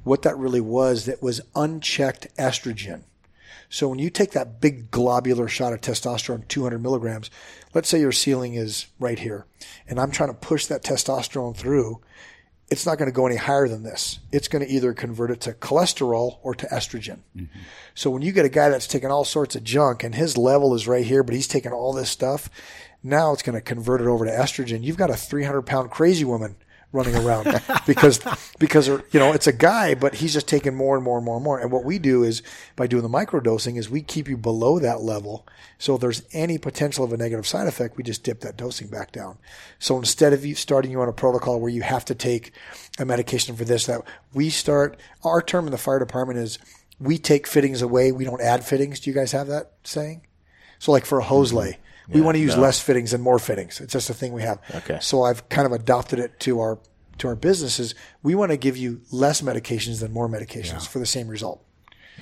[0.03, 3.03] What that really was, that was unchecked estrogen.
[3.69, 7.29] So when you take that big globular shot of testosterone, 200 milligrams,
[7.73, 9.45] let's say your ceiling is right here,
[9.87, 12.01] and I'm trying to push that testosterone through,
[12.71, 14.19] it's not going to go any higher than this.
[14.31, 17.19] It's going to either convert it to cholesterol or to estrogen.
[17.35, 17.59] Mm-hmm.
[17.95, 20.73] So when you get a guy that's taking all sorts of junk and his level
[20.73, 22.49] is right here, but he's taking all this stuff,
[23.03, 24.83] now it's going to convert it over to estrogen.
[24.83, 26.55] You've got a 300 pound crazy woman
[26.91, 28.19] running around because
[28.57, 31.35] because you know it's a guy, but he's just taking more and more and more
[31.35, 31.59] and more.
[31.59, 32.41] And what we do is
[32.75, 35.45] by doing the microdosing is we keep you below that level.
[35.77, 38.87] So if there's any potential of a negative side effect, we just dip that dosing
[38.87, 39.37] back down.
[39.77, 42.51] So instead of you starting you on a protocol where you have to take
[42.97, 44.01] a medication for this, that
[44.33, 46.59] we start our term in the fire department is
[46.99, 48.99] we take fittings away, we don't add fittings.
[48.99, 50.25] Do you guys have that saying?
[50.79, 51.81] So like for a hose lay, mm-hmm.
[52.11, 53.79] We want to use less fittings and more fittings.
[53.81, 54.59] It's just a thing we have.
[54.75, 54.99] Okay.
[55.01, 56.79] So I've kind of adopted it to our
[57.19, 57.95] to our businesses.
[58.23, 61.63] We want to give you less medications than more medications for the same result.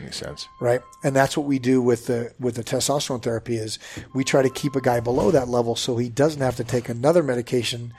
[0.02, 0.48] Makes sense.
[0.60, 0.82] Right.
[1.04, 3.80] And that's what we do with the with the testosterone therapy is
[4.14, 6.90] we try to keep a guy below that level so he doesn't have to take
[6.90, 7.94] another medication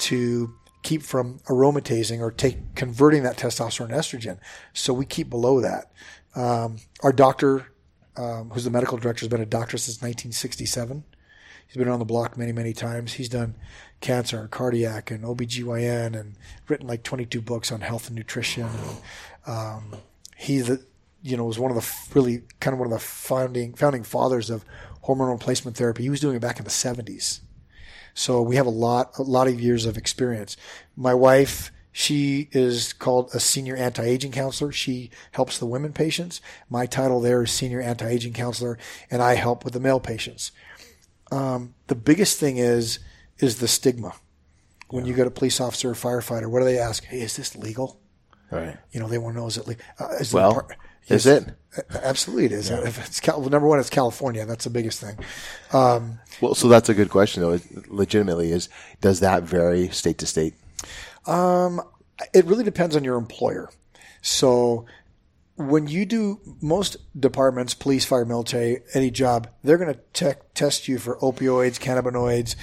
[0.00, 4.38] to keep from aromatizing or take converting that testosterone to estrogen.
[4.72, 5.92] So we keep below that.
[6.34, 7.72] Um, our doctor,
[8.16, 11.04] um, who's the medical director, has been a doctor since 1967.
[11.70, 13.12] He's been on the block many, many times.
[13.12, 13.54] He's done
[14.00, 16.34] cancer and cardiac and OBGYN and
[16.66, 18.66] written like 22 books on health and nutrition.
[18.66, 19.92] And, um,
[20.36, 20.84] he, the,
[21.22, 24.50] you know, was one of the really kind of one of the founding, founding fathers
[24.50, 24.64] of
[25.02, 26.02] hormone replacement therapy.
[26.02, 27.38] He was doing it back in the 70s.
[28.14, 30.56] So we have a lot, a lot of years of experience.
[30.96, 34.72] My wife, she is called a senior anti-aging counselor.
[34.72, 36.40] She helps the women patients.
[36.68, 38.76] My title there is senior anti-aging counselor,
[39.08, 40.50] and I help with the male patients.
[41.30, 42.98] Um, the biggest thing is
[43.38, 44.12] is the stigma.
[44.88, 47.04] When you get a police officer or firefighter, what do they ask?
[47.04, 48.00] Hey, is this legal?
[48.50, 48.76] Right.
[48.90, 49.84] You know, they want to know is it legal?
[50.00, 50.76] Uh, is Well, part-
[51.08, 51.54] is it?
[52.02, 52.70] Absolutely, it is.
[52.70, 54.44] If it's Cal- well, number one, it's California.
[54.44, 55.16] That's the biggest thing.
[55.72, 57.60] Well, so that's a good question, though.
[57.88, 58.68] Legitimately, is
[59.00, 60.54] does that vary state to state?
[62.34, 63.70] it really depends on your employer.
[64.22, 64.84] So
[65.60, 70.88] when you do most departments, police, fire, military, any job, they're going to te- test
[70.88, 72.56] you for opioids, cannabinoids,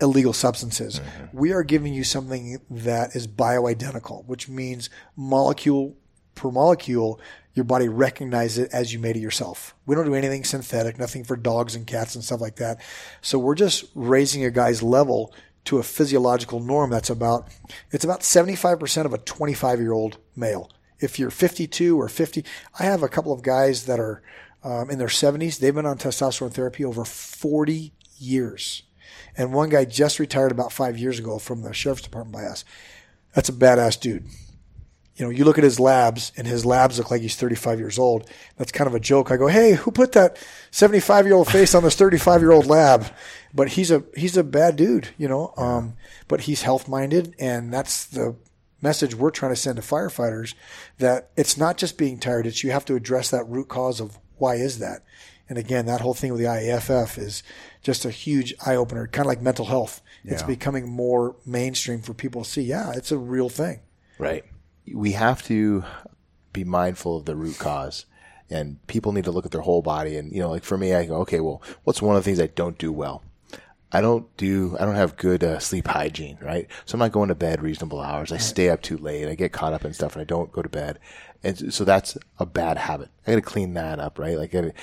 [0.00, 1.00] illegal substances.
[1.00, 1.36] Mm-hmm.
[1.36, 5.96] We are giving you something that is bioidentical, which means molecule
[6.34, 7.20] per molecule,
[7.54, 9.74] your body recognizes it as you made it yourself.
[9.84, 12.80] We don't do anything synthetic, nothing for dogs and cats and stuff like that.
[13.20, 15.34] So we're just raising a guy's level
[15.64, 17.48] to a physiological norm that's about
[17.90, 20.70] it's about 75% of a 25 year old male
[21.00, 22.44] if you're 52 or 50
[22.78, 24.22] i have a couple of guys that are
[24.64, 28.82] um, in their 70s they've been on testosterone therapy over 40 years
[29.36, 32.64] and one guy just retired about five years ago from the sheriff's department by us
[33.34, 34.24] that's a badass dude
[35.18, 37.98] you know, you look at his labs and his labs look like he's 35 years
[37.98, 38.30] old.
[38.56, 39.32] That's kind of a joke.
[39.32, 40.38] I go, Hey, who put that
[40.70, 43.04] 75 year old face on this 35 year old lab?
[43.52, 45.94] But he's a, he's a bad dude, you know, um,
[46.28, 47.34] but he's health minded.
[47.40, 48.36] And that's the
[48.80, 50.54] message we're trying to send to firefighters
[50.98, 52.46] that it's not just being tired.
[52.46, 55.02] It's you have to address that root cause of why is that?
[55.48, 57.42] And again, that whole thing with the IAFF is
[57.82, 60.02] just a huge eye opener, kind of like mental health.
[60.24, 62.60] It's becoming more mainstream for people to see.
[62.60, 63.80] Yeah, it's a real thing.
[64.18, 64.44] Right.
[64.92, 65.84] We have to
[66.52, 68.04] be mindful of the root cause.
[68.50, 70.16] And people need to look at their whole body.
[70.16, 72.40] And, you know, like for me, I go, okay, well, what's one of the things
[72.40, 73.22] I don't do well?
[73.90, 76.68] I don't do, I don't have good uh, sleep hygiene, right?
[76.84, 78.32] So I'm not going to bed reasonable hours.
[78.32, 79.28] I stay up too late.
[79.28, 80.98] I get caught up in stuff and I don't go to bed.
[81.42, 83.08] And so that's a bad habit.
[83.26, 84.36] I got to clean that up, right?
[84.36, 84.74] Like, gotta,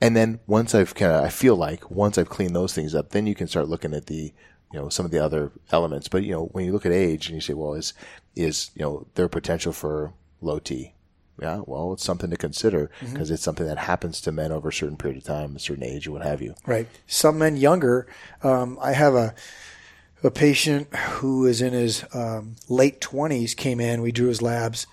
[0.00, 3.10] and then once I've kind of, I feel like once I've cleaned those things up,
[3.10, 4.32] then you can start looking at the,
[4.72, 6.06] you know, some of the other elements.
[6.08, 7.94] But, you know, when you look at age and you say, well, is,
[8.36, 10.93] is, you know, their potential for low T?
[11.40, 14.72] Yeah, well, it's something to consider because it's something that happens to men over a
[14.72, 16.54] certain period of time, a certain age, or what have you.
[16.66, 16.86] Right.
[17.06, 18.06] Some men younger.
[18.42, 19.34] Um, I have a
[20.22, 23.54] a patient who is in his um, late twenties.
[23.54, 24.00] Came in.
[24.00, 24.86] We drew his labs,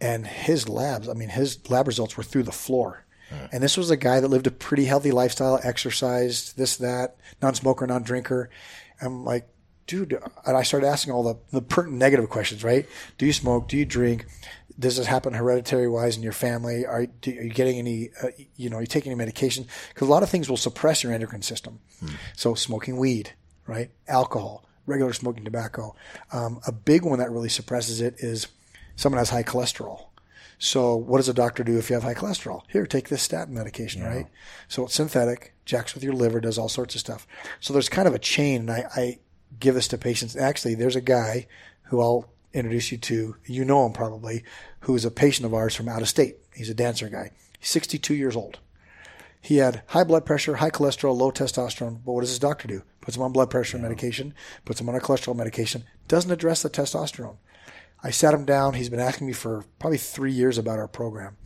[0.00, 1.08] and his labs.
[1.08, 3.04] I mean, his lab results were through the floor.
[3.50, 7.84] And this was a guy that lived a pretty healthy lifestyle, exercised, this, that, non-smoker,
[7.84, 8.50] non-drinker.
[9.00, 9.48] I'm like,
[9.88, 12.86] dude, and I started asking all the, the pertinent negative questions, right?
[13.18, 13.66] Do you smoke?
[13.66, 14.26] Do you drink?
[14.78, 16.84] Does this happen hereditary wise in your family?
[16.84, 19.66] Are, do, are you getting any, uh, you know, are you taking any medication?
[19.88, 21.80] Because a lot of things will suppress your endocrine system.
[22.36, 23.30] So smoking weed,
[23.66, 23.90] right?
[24.06, 25.94] Alcohol, regular smoking tobacco.
[26.32, 28.48] Um, a big one that really suppresses it is
[28.96, 30.08] someone has high cholesterol.
[30.58, 32.62] So what does a doctor do if you have high cholesterol?
[32.68, 34.26] Here, take this statin medication, right?
[34.68, 37.26] So it's synthetic, jacks with your liver, does all sorts of stuff.
[37.60, 39.18] So there's kind of a chain, and I, I
[39.60, 40.34] give this to patients.
[40.34, 41.46] Actually, there's a guy
[41.84, 43.36] who I'll introduce you to.
[43.44, 44.42] You know him probably,
[44.80, 46.38] who is a patient of ours from out of state.
[46.54, 47.30] He's a dancer guy.
[47.58, 48.58] He's 62 years old.
[49.40, 52.00] He had high blood pressure, high cholesterol, low testosterone.
[52.04, 52.82] But what does his doctor do?
[53.00, 54.34] Puts him on blood pressure medication,
[54.64, 57.36] puts him on a cholesterol medication, doesn't address the testosterone.
[58.02, 58.74] I sat him down.
[58.74, 61.36] He's been asking me for probably three years about our program.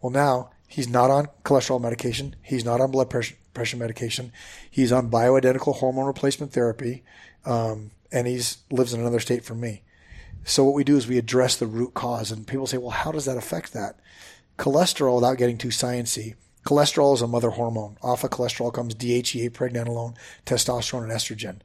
[0.00, 2.36] Well, now he's not on cholesterol medication.
[2.42, 4.32] He's not on blood pressure, pressure medication.
[4.70, 7.04] He's on bioidentical hormone replacement therapy,
[7.44, 9.82] um, and he's lives in another state from me.
[10.44, 13.12] So what we do is we address the root cause, and people say, "Well, how
[13.12, 13.98] does that affect that?"
[14.58, 16.34] Cholesterol, without getting too sciency,
[16.64, 17.96] cholesterol is a mother hormone.
[18.02, 20.14] Off of cholesterol comes DHEA, pregnenolone,
[20.46, 21.60] testosterone, and estrogen.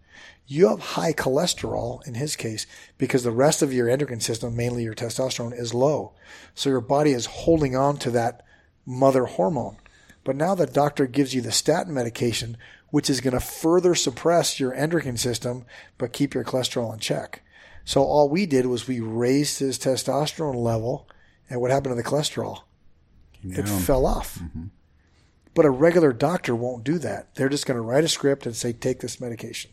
[0.48, 2.66] You have high cholesterol in his case
[2.98, 6.14] because the rest of your endocrine system, mainly your testosterone, is low.
[6.56, 8.44] So your body is holding on to that
[8.86, 9.78] mother hormone.
[10.24, 12.58] But now the doctor gives you the statin medication,
[12.90, 15.66] which is going to further suppress your endocrine system,
[15.98, 17.44] but keep your cholesterol in check.
[17.86, 21.08] So all we did was we raised his testosterone level,
[21.50, 22.64] and what happened to the cholesterol?
[23.44, 24.40] It fell off.
[25.56, 27.36] But a regular doctor won't do that.
[27.36, 29.72] They're just going to write a script and say, take this medication.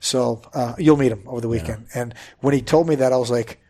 [0.00, 1.86] So uh, you'll meet him over the weekend.
[1.94, 3.60] And when he told me that, I was like,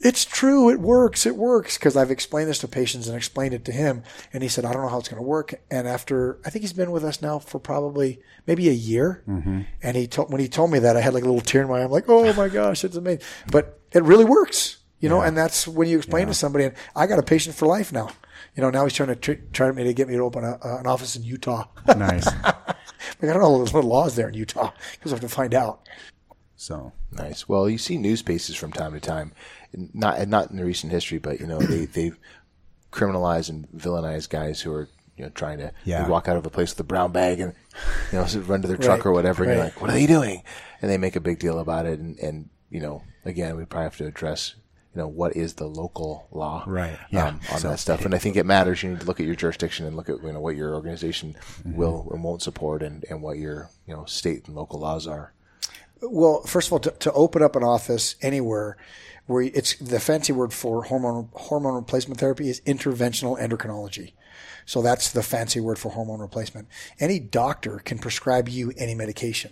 [0.00, 0.70] it's true.
[0.70, 1.26] It works.
[1.26, 1.76] It works.
[1.76, 4.02] Because I've explained this to patients and explained it to him.
[4.32, 5.54] And he said, I don't know how it's going to work.
[5.70, 9.22] And after, I think he's been with us now for probably maybe a year.
[9.82, 11.68] And he told, when he told me that, I had like a little tear in
[11.68, 11.84] my eye.
[11.84, 13.22] I'm like, oh my gosh, it's amazing.
[13.50, 14.78] But it really works.
[15.00, 17.64] You know, and that's when you explain to somebody, and I got a patient for
[17.66, 18.10] life now.
[18.54, 20.58] You know, now he's trying to tr- try me to get me to open a,
[20.62, 21.64] uh, an office in Utah.
[21.96, 22.28] Nice.
[23.20, 25.54] Like, I don't know the little laws there in Utah because I have to find
[25.54, 25.88] out.
[26.60, 27.48] So Nice.
[27.48, 29.32] Well, you see news spaces from time to time,
[29.94, 32.12] not not in the recent history, but you know they they
[32.92, 36.06] criminalize and villainize guys who are you know trying to Yeah.
[36.06, 37.54] walk out of a place with a brown bag and
[38.12, 40.06] you know run to their truck Right, or whatever, and you're like, what are they
[40.06, 40.42] doing?
[40.82, 43.84] And they make a big deal about it, and and you know again we probably
[43.84, 44.54] have to address.
[44.94, 47.28] You know what is the local law, Right, yeah.
[47.28, 48.82] um, on So- that stuff, and I think it matters.
[48.82, 51.36] You need to look at your jurisdiction and look at you know what your organization
[51.60, 51.76] Mm-hmm.
[51.76, 55.32] will and won't support, and, and what your you know state and local laws are.
[56.02, 58.76] Well, first of all, to, to open up an office anywhere
[59.26, 64.12] where it's the fancy word for hormone hormone replacement therapy is interventional endocrinology.
[64.66, 66.68] So that's the fancy word for hormone replacement.
[66.98, 69.50] Any doctor can prescribe you any medication.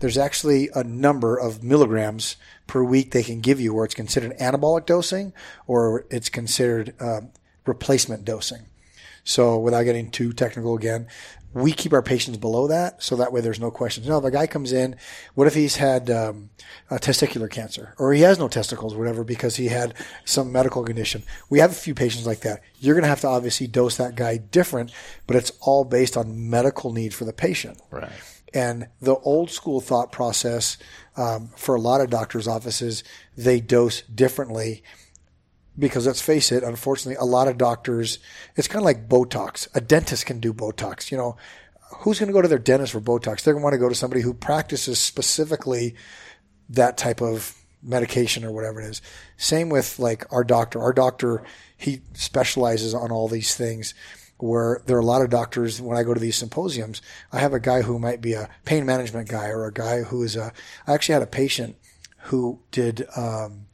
[0.00, 4.36] There's actually a number of milligrams per week they can give you where it's considered
[4.38, 5.32] anabolic dosing
[5.66, 7.30] or it's considered um,
[7.66, 8.66] replacement dosing.
[9.24, 11.06] So without getting too technical again,
[11.54, 14.06] we keep our patients below that, so that way there's no questions.
[14.06, 14.96] Now, if a guy comes in,
[15.34, 16.50] what if he's had um,
[16.90, 19.94] a testicular cancer, or he has no testicles, or whatever, because he had
[20.24, 21.22] some medical condition?
[21.48, 22.60] We have a few patients like that.
[22.80, 24.92] You're going to have to obviously dose that guy different,
[25.26, 27.80] but it's all based on medical need for the patient.
[27.90, 28.10] Right.
[28.54, 30.76] And the old school thought process
[31.16, 33.04] um, for a lot of doctors' offices,
[33.36, 34.82] they dose differently
[35.78, 38.18] because let's face it, unfortunately, a lot of doctors,
[38.56, 39.68] it's kind of like Botox.
[39.74, 41.10] A dentist can do Botox.
[41.10, 41.36] You know,
[41.98, 43.42] who's going to go to their dentist for Botox?
[43.42, 45.94] They're going to want to go to somebody who practices specifically
[46.68, 49.02] that type of medication or whatever it is.
[49.36, 50.80] Same with like our doctor.
[50.80, 51.42] Our doctor,
[51.76, 53.94] he specializes on all these things
[54.38, 57.02] where there are a lot of doctors when I go to these symposiums,
[57.32, 60.22] I have a guy who might be a pain management guy or a guy who
[60.22, 60.52] is a,
[60.86, 61.76] I actually had a patient
[62.24, 63.66] who did, um,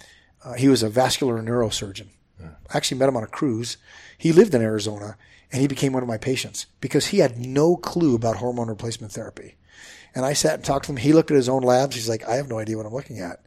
[0.45, 2.09] uh, he was a vascular neurosurgeon.
[2.43, 3.77] I actually met him on a cruise.
[4.19, 5.17] He lived in Arizona
[5.53, 9.13] and he became one of my patients because he had no clue about hormone replacement
[9.13, 9.57] therapy.
[10.15, 10.97] And I sat and talked to him.
[10.97, 11.95] He looked at his own labs.
[11.95, 13.45] He's like, I have no idea what I'm looking at.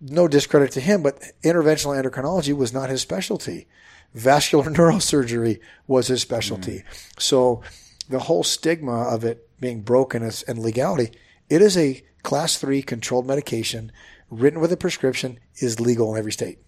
[0.00, 3.66] No discredit to him, but interventional endocrinology was not his specialty.
[4.14, 6.78] Vascular neurosurgery was his specialty.
[6.78, 7.20] Mm.
[7.20, 7.62] So
[8.08, 11.12] the whole stigma of it being broken and legality,
[11.48, 13.92] it is a class three controlled medication
[14.30, 16.58] written with a prescription is legal in every state.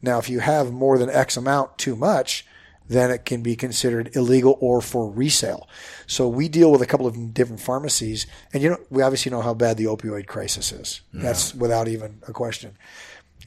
[0.00, 2.44] Now, if you have more than X amount too much,
[2.88, 5.68] then it can be considered illegal or for resale.
[6.06, 9.40] So we deal with a couple of different pharmacies, and you know we obviously know
[9.40, 11.00] how bad the opioid crisis is.
[11.12, 11.22] Yeah.
[11.22, 12.76] That's without even a question.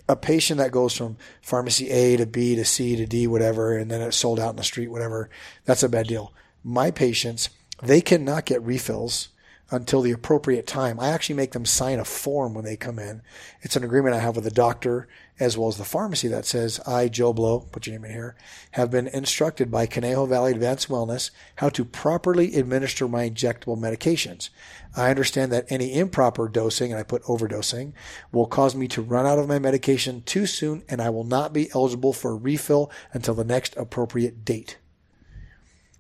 [0.08, 3.90] A patient that goes from pharmacy A to B to C to D, whatever, and
[3.90, 5.30] then it's sold out in the street, whatever,
[5.66, 6.32] that's a bad deal.
[6.64, 7.50] My patients,
[7.82, 9.30] they cannot get refills
[9.72, 11.00] until the appropriate time.
[11.00, 13.22] I actually make them sign a form when they come in.
[13.62, 15.08] It's an agreement I have with the doctor
[15.40, 18.36] as well as the pharmacy that says, I, Joe Blow, put your name in here,
[18.72, 24.50] have been instructed by Conejo Valley Advanced Wellness how to properly administer my injectable medications.
[24.96, 27.92] I understand that any improper dosing, and I put overdosing,
[28.32, 31.52] will cause me to run out of my medication too soon and I will not
[31.52, 34.78] be eligible for a refill until the next appropriate date.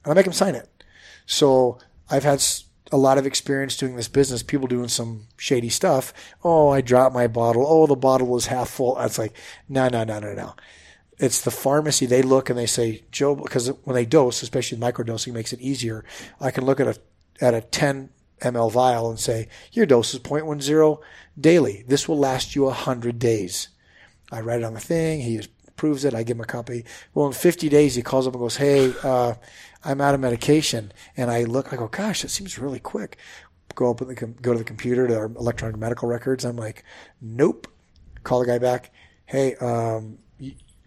[0.05, 0.69] And I make them sign it.
[1.25, 1.79] So
[2.09, 2.39] I've had
[2.91, 6.13] a lot of experience doing this business, people doing some shady stuff.
[6.43, 7.65] Oh, I dropped my bottle.
[7.67, 8.99] Oh, the bottle was half full.
[8.99, 9.35] It's like,
[9.67, 10.55] no, no, no, no, no.
[11.17, 12.05] It's the pharmacy.
[12.05, 16.03] They look and they say, Joe, because when they dose, especially microdosing makes it easier.
[16.39, 16.99] I can look at a,
[17.41, 18.09] at a 10
[18.41, 20.99] ml vial and say, your dose is 0.10
[21.39, 21.85] daily.
[21.87, 23.69] This will last you a 100 days.
[24.31, 25.21] I write it on the thing.
[25.21, 26.13] He approves it.
[26.13, 26.85] I give him a copy.
[27.13, 29.35] Well, in 50 days, he calls up and goes, Hey, uh,
[29.85, 30.91] I'm out of medication.
[31.15, 33.17] And I look, I go, gosh, that seems really quick.
[33.75, 36.45] Go up the, go to the computer to our electronic medical records.
[36.45, 36.83] I'm like,
[37.21, 37.67] nope.
[38.23, 38.91] Call the guy back.
[39.25, 40.17] Hey, um,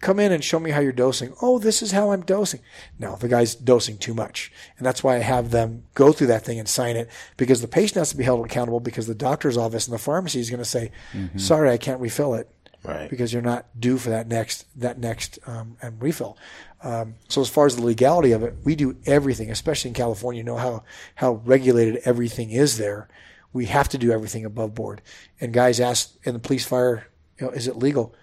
[0.01, 1.33] come in and show me how you're dosing.
[1.41, 2.61] Oh, this is how I'm dosing.
[2.97, 4.51] No, the guy's dosing too much.
[4.77, 7.67] And that's why I have them go through that thing and sign it because the
[7.67, 10.59] patient has to be held accountable because the doctor's office and the pharmacy is going
[10.59, 11.37] to say, mm-hmm.
[11.37, 12.49] sorry, I can't refill it.
[12.81, 13.09] Right.
[13.09, 16.37] Because you're not due for that next, that next, um, refill.
[16.81, 20.39] Um, so as far as the legality of it, we do everything, especially in California.
[20.39, 20.83] You know how
[21.15, 23.09] how regulated everything is there.
[23.51, 25.01] We have to do everything above board.
[25.41, 27.07] And guys ask in the police fire,
[27.39, 28.15] you know, is it legal?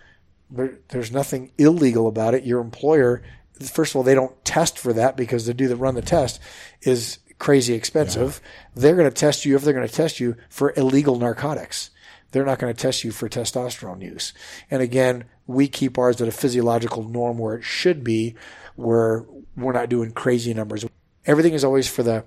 [0.51, 2.45] There, there's nothing illegal about it.
[2.45, 3.23] Your employer,
[3.61, 6.41] first of all, they don't test for that because the do the run the test
[6.83, 8.41] is crazy expensive.
[8.43, 8.83] Yeah.
[8.83, 11.91] They're going to test you if they're going to test you for illegal narcotics.
[12.31, 14.33] They're not going to test you for testosterone use.
[14.70, 18.35] And again, we keep ours at a physiological norm where it should be,
[18.74, 19.24] where
[19.56, 20.85] we're not doing crazy numbers.
[21.24, 22.24] Everything is always for the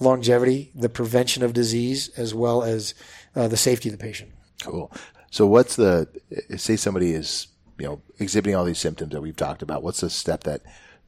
[0.00, 2.94] longevity, the prevention of disease, as well as
[3.34, 4.32] uh, the safety of the patient.
[4.62, 4.92] Cool.
[5.30, 6.08] So, what's the
[6.56, 7.48] say somebody is
[7.78, 9.82] you know exhibiting all these symptoms that we've talked about?
[9.82, 10.62] What's the step that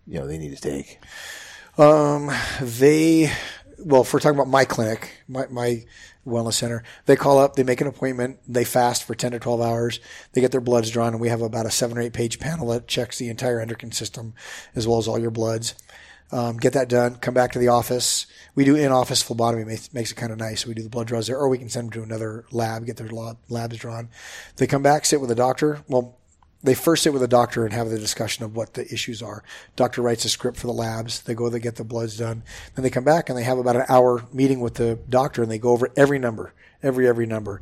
[0.07, 0.99] you know they need to take?
[1.79, 3.31] Um, they
[3.79, 5.85] well, if we're talking about my clinic, my, my
[6.27, 6.83] wellness center.
[7.07, 10.01] They call up, they make an appointment, they fast for 10 to 12 hours,
[10.33, 12.69] they get their bloods drawn, and we have about a seven or eight page panel
[12.69, 14.35] that checks the entire endocrine system
[14.75, 15.75] as well as all your bloods.
[16.33, 18.27] Um, get that done, come back to the office.
[18.57, 20.67] We do in office phlebotomy, makes, it kind of nice.
[20.67, 22.97] We do the blood draws there, or we can send them to another lab, get
[22.97, 23.09] their
[23.49, 24.09] labs drawn.
[24.57, 25.85] They come back, sit with the doctor.
[25.87, 26.19] Well,
[26.63, 29.45] they first sit with a doctor and have the discussion of what the issues are.
[29.77, 31.21] Doctor writes a script for the labs.
[31.21, 32.43] They go, they get the bloods done.
[32.75, 35.51] Then they come back and they have about an hour meeting with the doctor and
[35.51, 37.61] they go over every number, every, every number.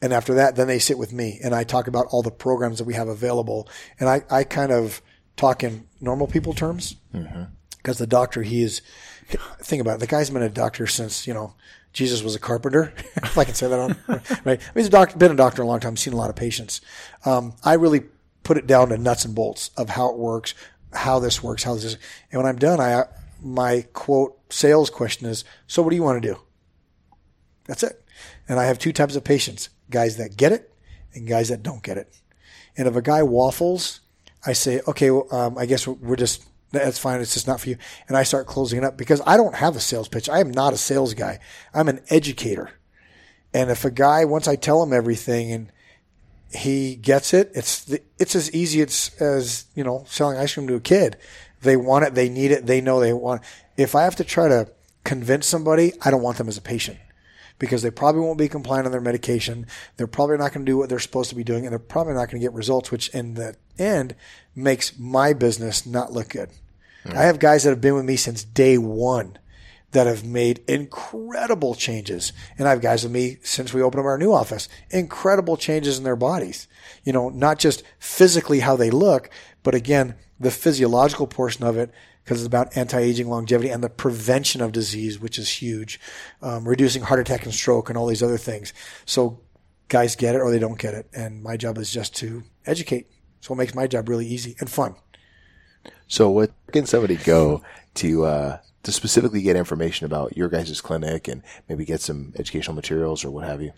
[0.00, 2.78] And after that, then they sit with me and I talk about all the programs
[2.78, 3.68] that we have available.
[4.00, 5.00] And I, I kind of
[5.36, 7.94] talk in normal people terms because mm-hmm.
[7.94, 8.82] the doctor, he is,
[9.60, 10.00] think about it.
[10.00, 11.54] The guy's been a doctor since, you know,
[11.92, 14.30] Jesus was a carpenter, if I can say that on, right?
[14.30, 16.36] I mean, he's a doctor, been a doctor a long time, seen a lot of
[16.36, 16.80] patients.
[17.24, 18.02] Um, I really
[18.42, 20.54] put it down to nuts and bolts of how it works,
[20.92, 21.98] how this works, how this is.
[22.30, 23.04] And when I'm done, I,
[23.42, 26.40] my quote sales question is, so what do you want to do?
[27.66, 28.04] That's it.
[28.48, 30.72] And I have two types of patients, guys that get it
[31.14, 32.12] and guys that don't get it.
[32.76, 34.00] And if a guy waffles,
[34.46, 37.20] I say, okay, well, um, I guess we're just, that's fine.
[37.20, 37.76] It's just not for you.
[38.08, 40.28] And I start closing it up because I don't have a sales pitch.
[40.28, 41.38] I am not a sales guy.
[41.74, 42.70] I'm an educator.
[43.54, 45.70] And if a guy, once I tell him everything and
[46.54, 47.50] he gets it.
[47.54, 51.16] It's the, it's as easy as, as you know selling ice cream to a kid.
[51.62, 52.14] They want it.
[52.14, 52.66] They need it.
[52.66, 53.42] They know they want.
[53.42, 53.82] It.
[53.82, 54.70] If I have to try to
[55.04, 56.98] convince somebody, I don't want them as a patient
[57.58, 59.66] because they probably won't be compliant on their medication.
[59.96, 62.14] They're probably not going to do what they're supposed to be doing, and they're probably
[62.14, 64.16] not going to get results, which in the end
[64.56, 66.50] makes my business not look good.
[67.04, 67.14] Mm.
[67.14, 69.38] I have guys that have been with me since day one
[69.92, 72.32] that have made incredible changes.
[72.58, 75.98] And I have guys with me since we opened up our new office, incredible changes
[75.98, 76.66] in their bodies.
[77.04, 79.30] You know, not just physically how they look,
[79.62, 81.90] but again, the physiological portion of it,
[82.24, 86.00] because it's about anti-aging, longevity, and the prevention of disease, which is huge,
[86.40, 88.72] um, reducing heart attack and stroke, and all these other things.
[89.04, 89.40] So
[89.88, 93.08] guys get it or they don't get it, and my job is just to educate.
[93.40, 94.94] So it makes my job really easy and fun.
[96.06, 97.62] So, what can somebody go
[97.94, 102.74] to uh, to specifically get information about your guys' clinic and maybe get some educational
[102.74, 103.72] materials or what have you?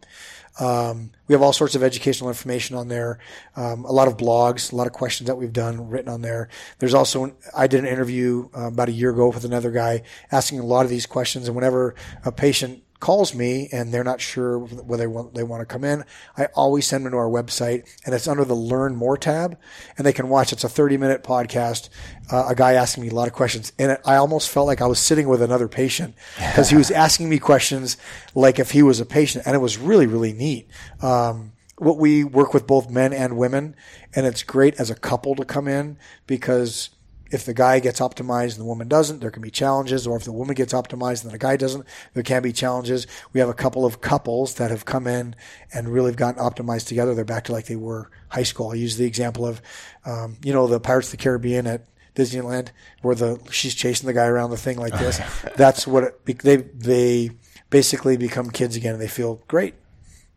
[0.58, 3.18] um, we have all sorts of educational information on there,
[3.56, 6.48] um, a lot of blogs, a lot of questions that we've done written on there.
[6.78, 10.60] There's also, I did an interview uh, about a year ago with another guy asking
[10.60, 14.59] a lot of these questions, and whenever a patient calls me and they're not sure
[14.59, 16.05] whether they want, they want to come in,
[16.36, 19.59] I always send them to our website and it's under the learn more tab
[19.97, 20.52] and they can watch.
[20.52, 21.89] It's a 30 minute podcast.
[22.31, 24.81] Uh, a guy asking me a lot of questions and it, I almost felt like
[24.81, 27.97] I was sitting with another patient because he was asking me questions
[28.35, 30.68] like if he was a patient and it was really, really neat.
[31.01, 33.77] Um, what we work with both men and women
[34.14, 36.89] and it's great as a couple to come in because
[37.30, 40.06] if the guy gets optimized and the woman doesn't, there can be challenges.
[40.06, 41.84] Or if the woman gets optimized and the guy doesn't,
[42.14, 43.06] there can be challenges.
[43.32, 45.34] We have a couple of couples that have come in
[45.72, 47.14] and really have gotten optimized together.
[47.14, 48.70] They're back to like they were high school.
[48.70, 49.60] I use the example of,
[50.04, 52.68] um, you know, the Pirates of the Caribbean at Disneyland
[53.02, 55.20] where the she's chasing the guy around the thing like this.
[55.56, 57.30] That's what it, they they
[57.70, 59.74] basically become kids again and they feel great.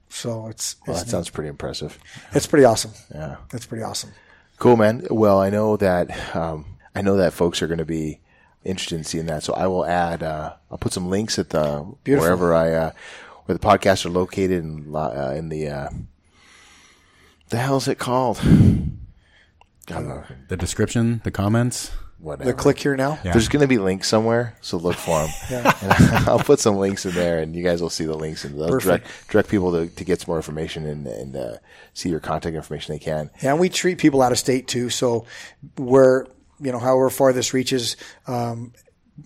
[0.10, 1.98] So it's, Well, it's that sounds pretty impressive.
[2.34, 2.92] it's pretty awesome.
[3.14, 3.38] Yeah.
[3.54, 4.12] It's pretty awesome.
[4.58, 5.06] Cool, man.
[5.10, 8.20] Well, I know that um, I know that folks are going to be
[8.64, 9.44] interested in seeing that.
[9.44, 10.24] So I will add.
[10.24, 12.26] Uh, I'll put some links at the Beautiful.
[12.26, 12.92] wherever I uh,
[13.46, 15.90] where the podcasts are located in uh, in the uh,
[17.50, 18.40] the hell is it called?
[18.40, 20.24] I don't know.
[20.50, 21.92] The description, the comments.
[22.20, 22.52] Whatever.
[22.52, 23.18] The click here now.
[23.24, 23.32] Yeah.
[23.32, 25.30] There's going to be links somewhere, so look for them.
[25.50, 26.24] Yeah.
[26.28, 28.78] I'll put some links in there, and you guys will see the links, and they'll
[28.78, 31.58] direct direct people to, to get some more information and, and uh,
[31.94, 33.32] see your contact information they can.
[33.42, 34.90] Yeah, and we treat people out of state too.
[34.90, 35.26] So
[35.78, 36.28] where
[36.60, 37.96] you know, however far this reaches,
[38.28, 38.74] um,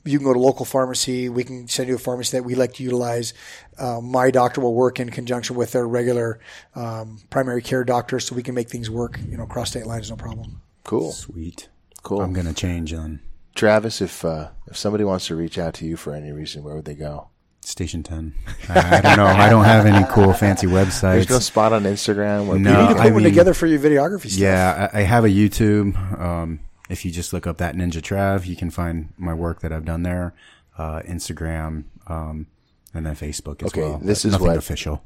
[0.06, 1.30] you can go to local pharmacy.
[1.30, 3.34] We can send you a pharmacy that we like to utilize.
[3.78, 6.40] Uh, my doctor will work in conjunction with their regular
[6.76, 9.20] um, primary care doctor, so we can make things work.
[9.30, 10.62] You know, across state lines, no problem.
[10.84, 11.70] Cool, Sweet.
[12.02, 12.22] cool.
[12.22, 13.20] I'm gonna change on
[13.56, 16.76] Travis, if uh, if somebody wants to reach out to you for any reason, where
[16.76, 17.30] would they go?
[17.62, 18.34] Station Ten.
[18.68, 19.26] I, I don't know.
[19.26, 21.02] I don't have any cool fancy websites.
[21.14, 22.72] There's no spot on Instagram where No.
[22.82, 24.40] You need to I put one mean- together for your videography stuff.
[24.40, 25.96] Yeah, I, I have a YouTube.
[26.20, 26.60] Um,
[26.94, 29.86] if you just look up that Ninja Trav, you can find my work that I've
[29.86, 30.34] done there.
[30.78, 32.48] Uh, Instagram, um,
[32.95, 33.98] and then Facebook as Okay, well.
[34.02, 35.03] this but is nothing what- official.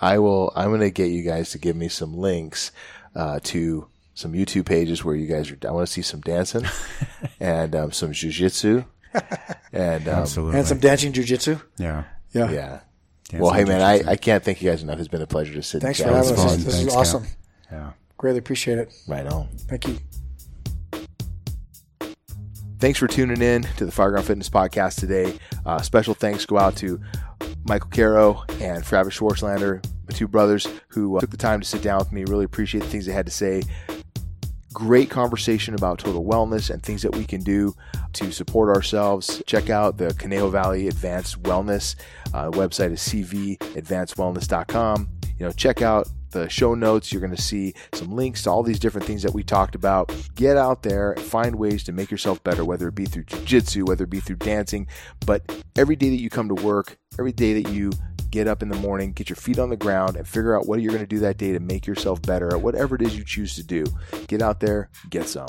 [0.00, 0.52] I will.
[0.56, 2.72] I'm going to get you guys to give me some links
[3.14, 5.58] uh, to some YouTube pages where you guys are.
[5.68, 6.64] I want to see some dancing
[7.40, 8.84] and um, some jujitsu
[9.72, 10.58] and um, Absolutely.
[10.58, 11.62] and some dancing jujitsu.
[11.78, 12.04] yeah.
[12.32, 12.50] Yeah.
[12.50, 12.80] yeah.
[13.28, 14.02] Dancing well, hey man, I.
[14.12, 14.98] I can't thank you guys enough.
[14.98, 15.80] It's been a pleasure to sit.
[15.80, 16.44] Thanks and for chat having us.
[16.44, 16.48] you.
[16.56, 16.64] fun.
[16.64, 17.22] This is awesome.
[17.22, 17.32] Cap.
[17.70, 17.90] Yeah.
[18.18, 18.92] Greatly appreciate it.
[19.06, 19.46] Right on.
[19.68, 19.98] Thank you.
[22.78, 25.38] Thanks for tuning in to the Fireground Fitness Podcast today.
[25.64, 27.00] Uh, special thanks go out to
[27.66, 31.82] Michael Caro and Travis Swartzlander, my two brothers who uh, took the time to sit
[31.82, 32.24] down with me.
[32.24, 33.62] Really appreciate the things they had to say.
[34.72, 37.72] Great conversation about total wellness and things that we can do
[38.12, 39.40] to support ourselves.
[39.46, 41.94] Check out the Conejo Valley Advanced Wellness.
[42.34, 45.08] Uh, the website is cvadvancedwellness.com.
[45.38, 47.10] You know, check out the show notes.
[47.10, 50.14] You're going to see some links to all these different things that we talked about.
[50.34, 54.04] Get out there find ways to make yourself better, whether it be through jujitsu, whether
[54.04, 54.86] it be through dancing.
[55.26, 55.42] But
[55.76, 57.90] every day that you come to work, every day that you
[58.30, 60.80] get up in the morning, get your feet on the ground, and figure out what
[60.80, 63.24] you're going to do that day to make yourself better at whatever it is you
[63.24, 63.84] choose to do.
[64.26, 65.46] Get out there, get some.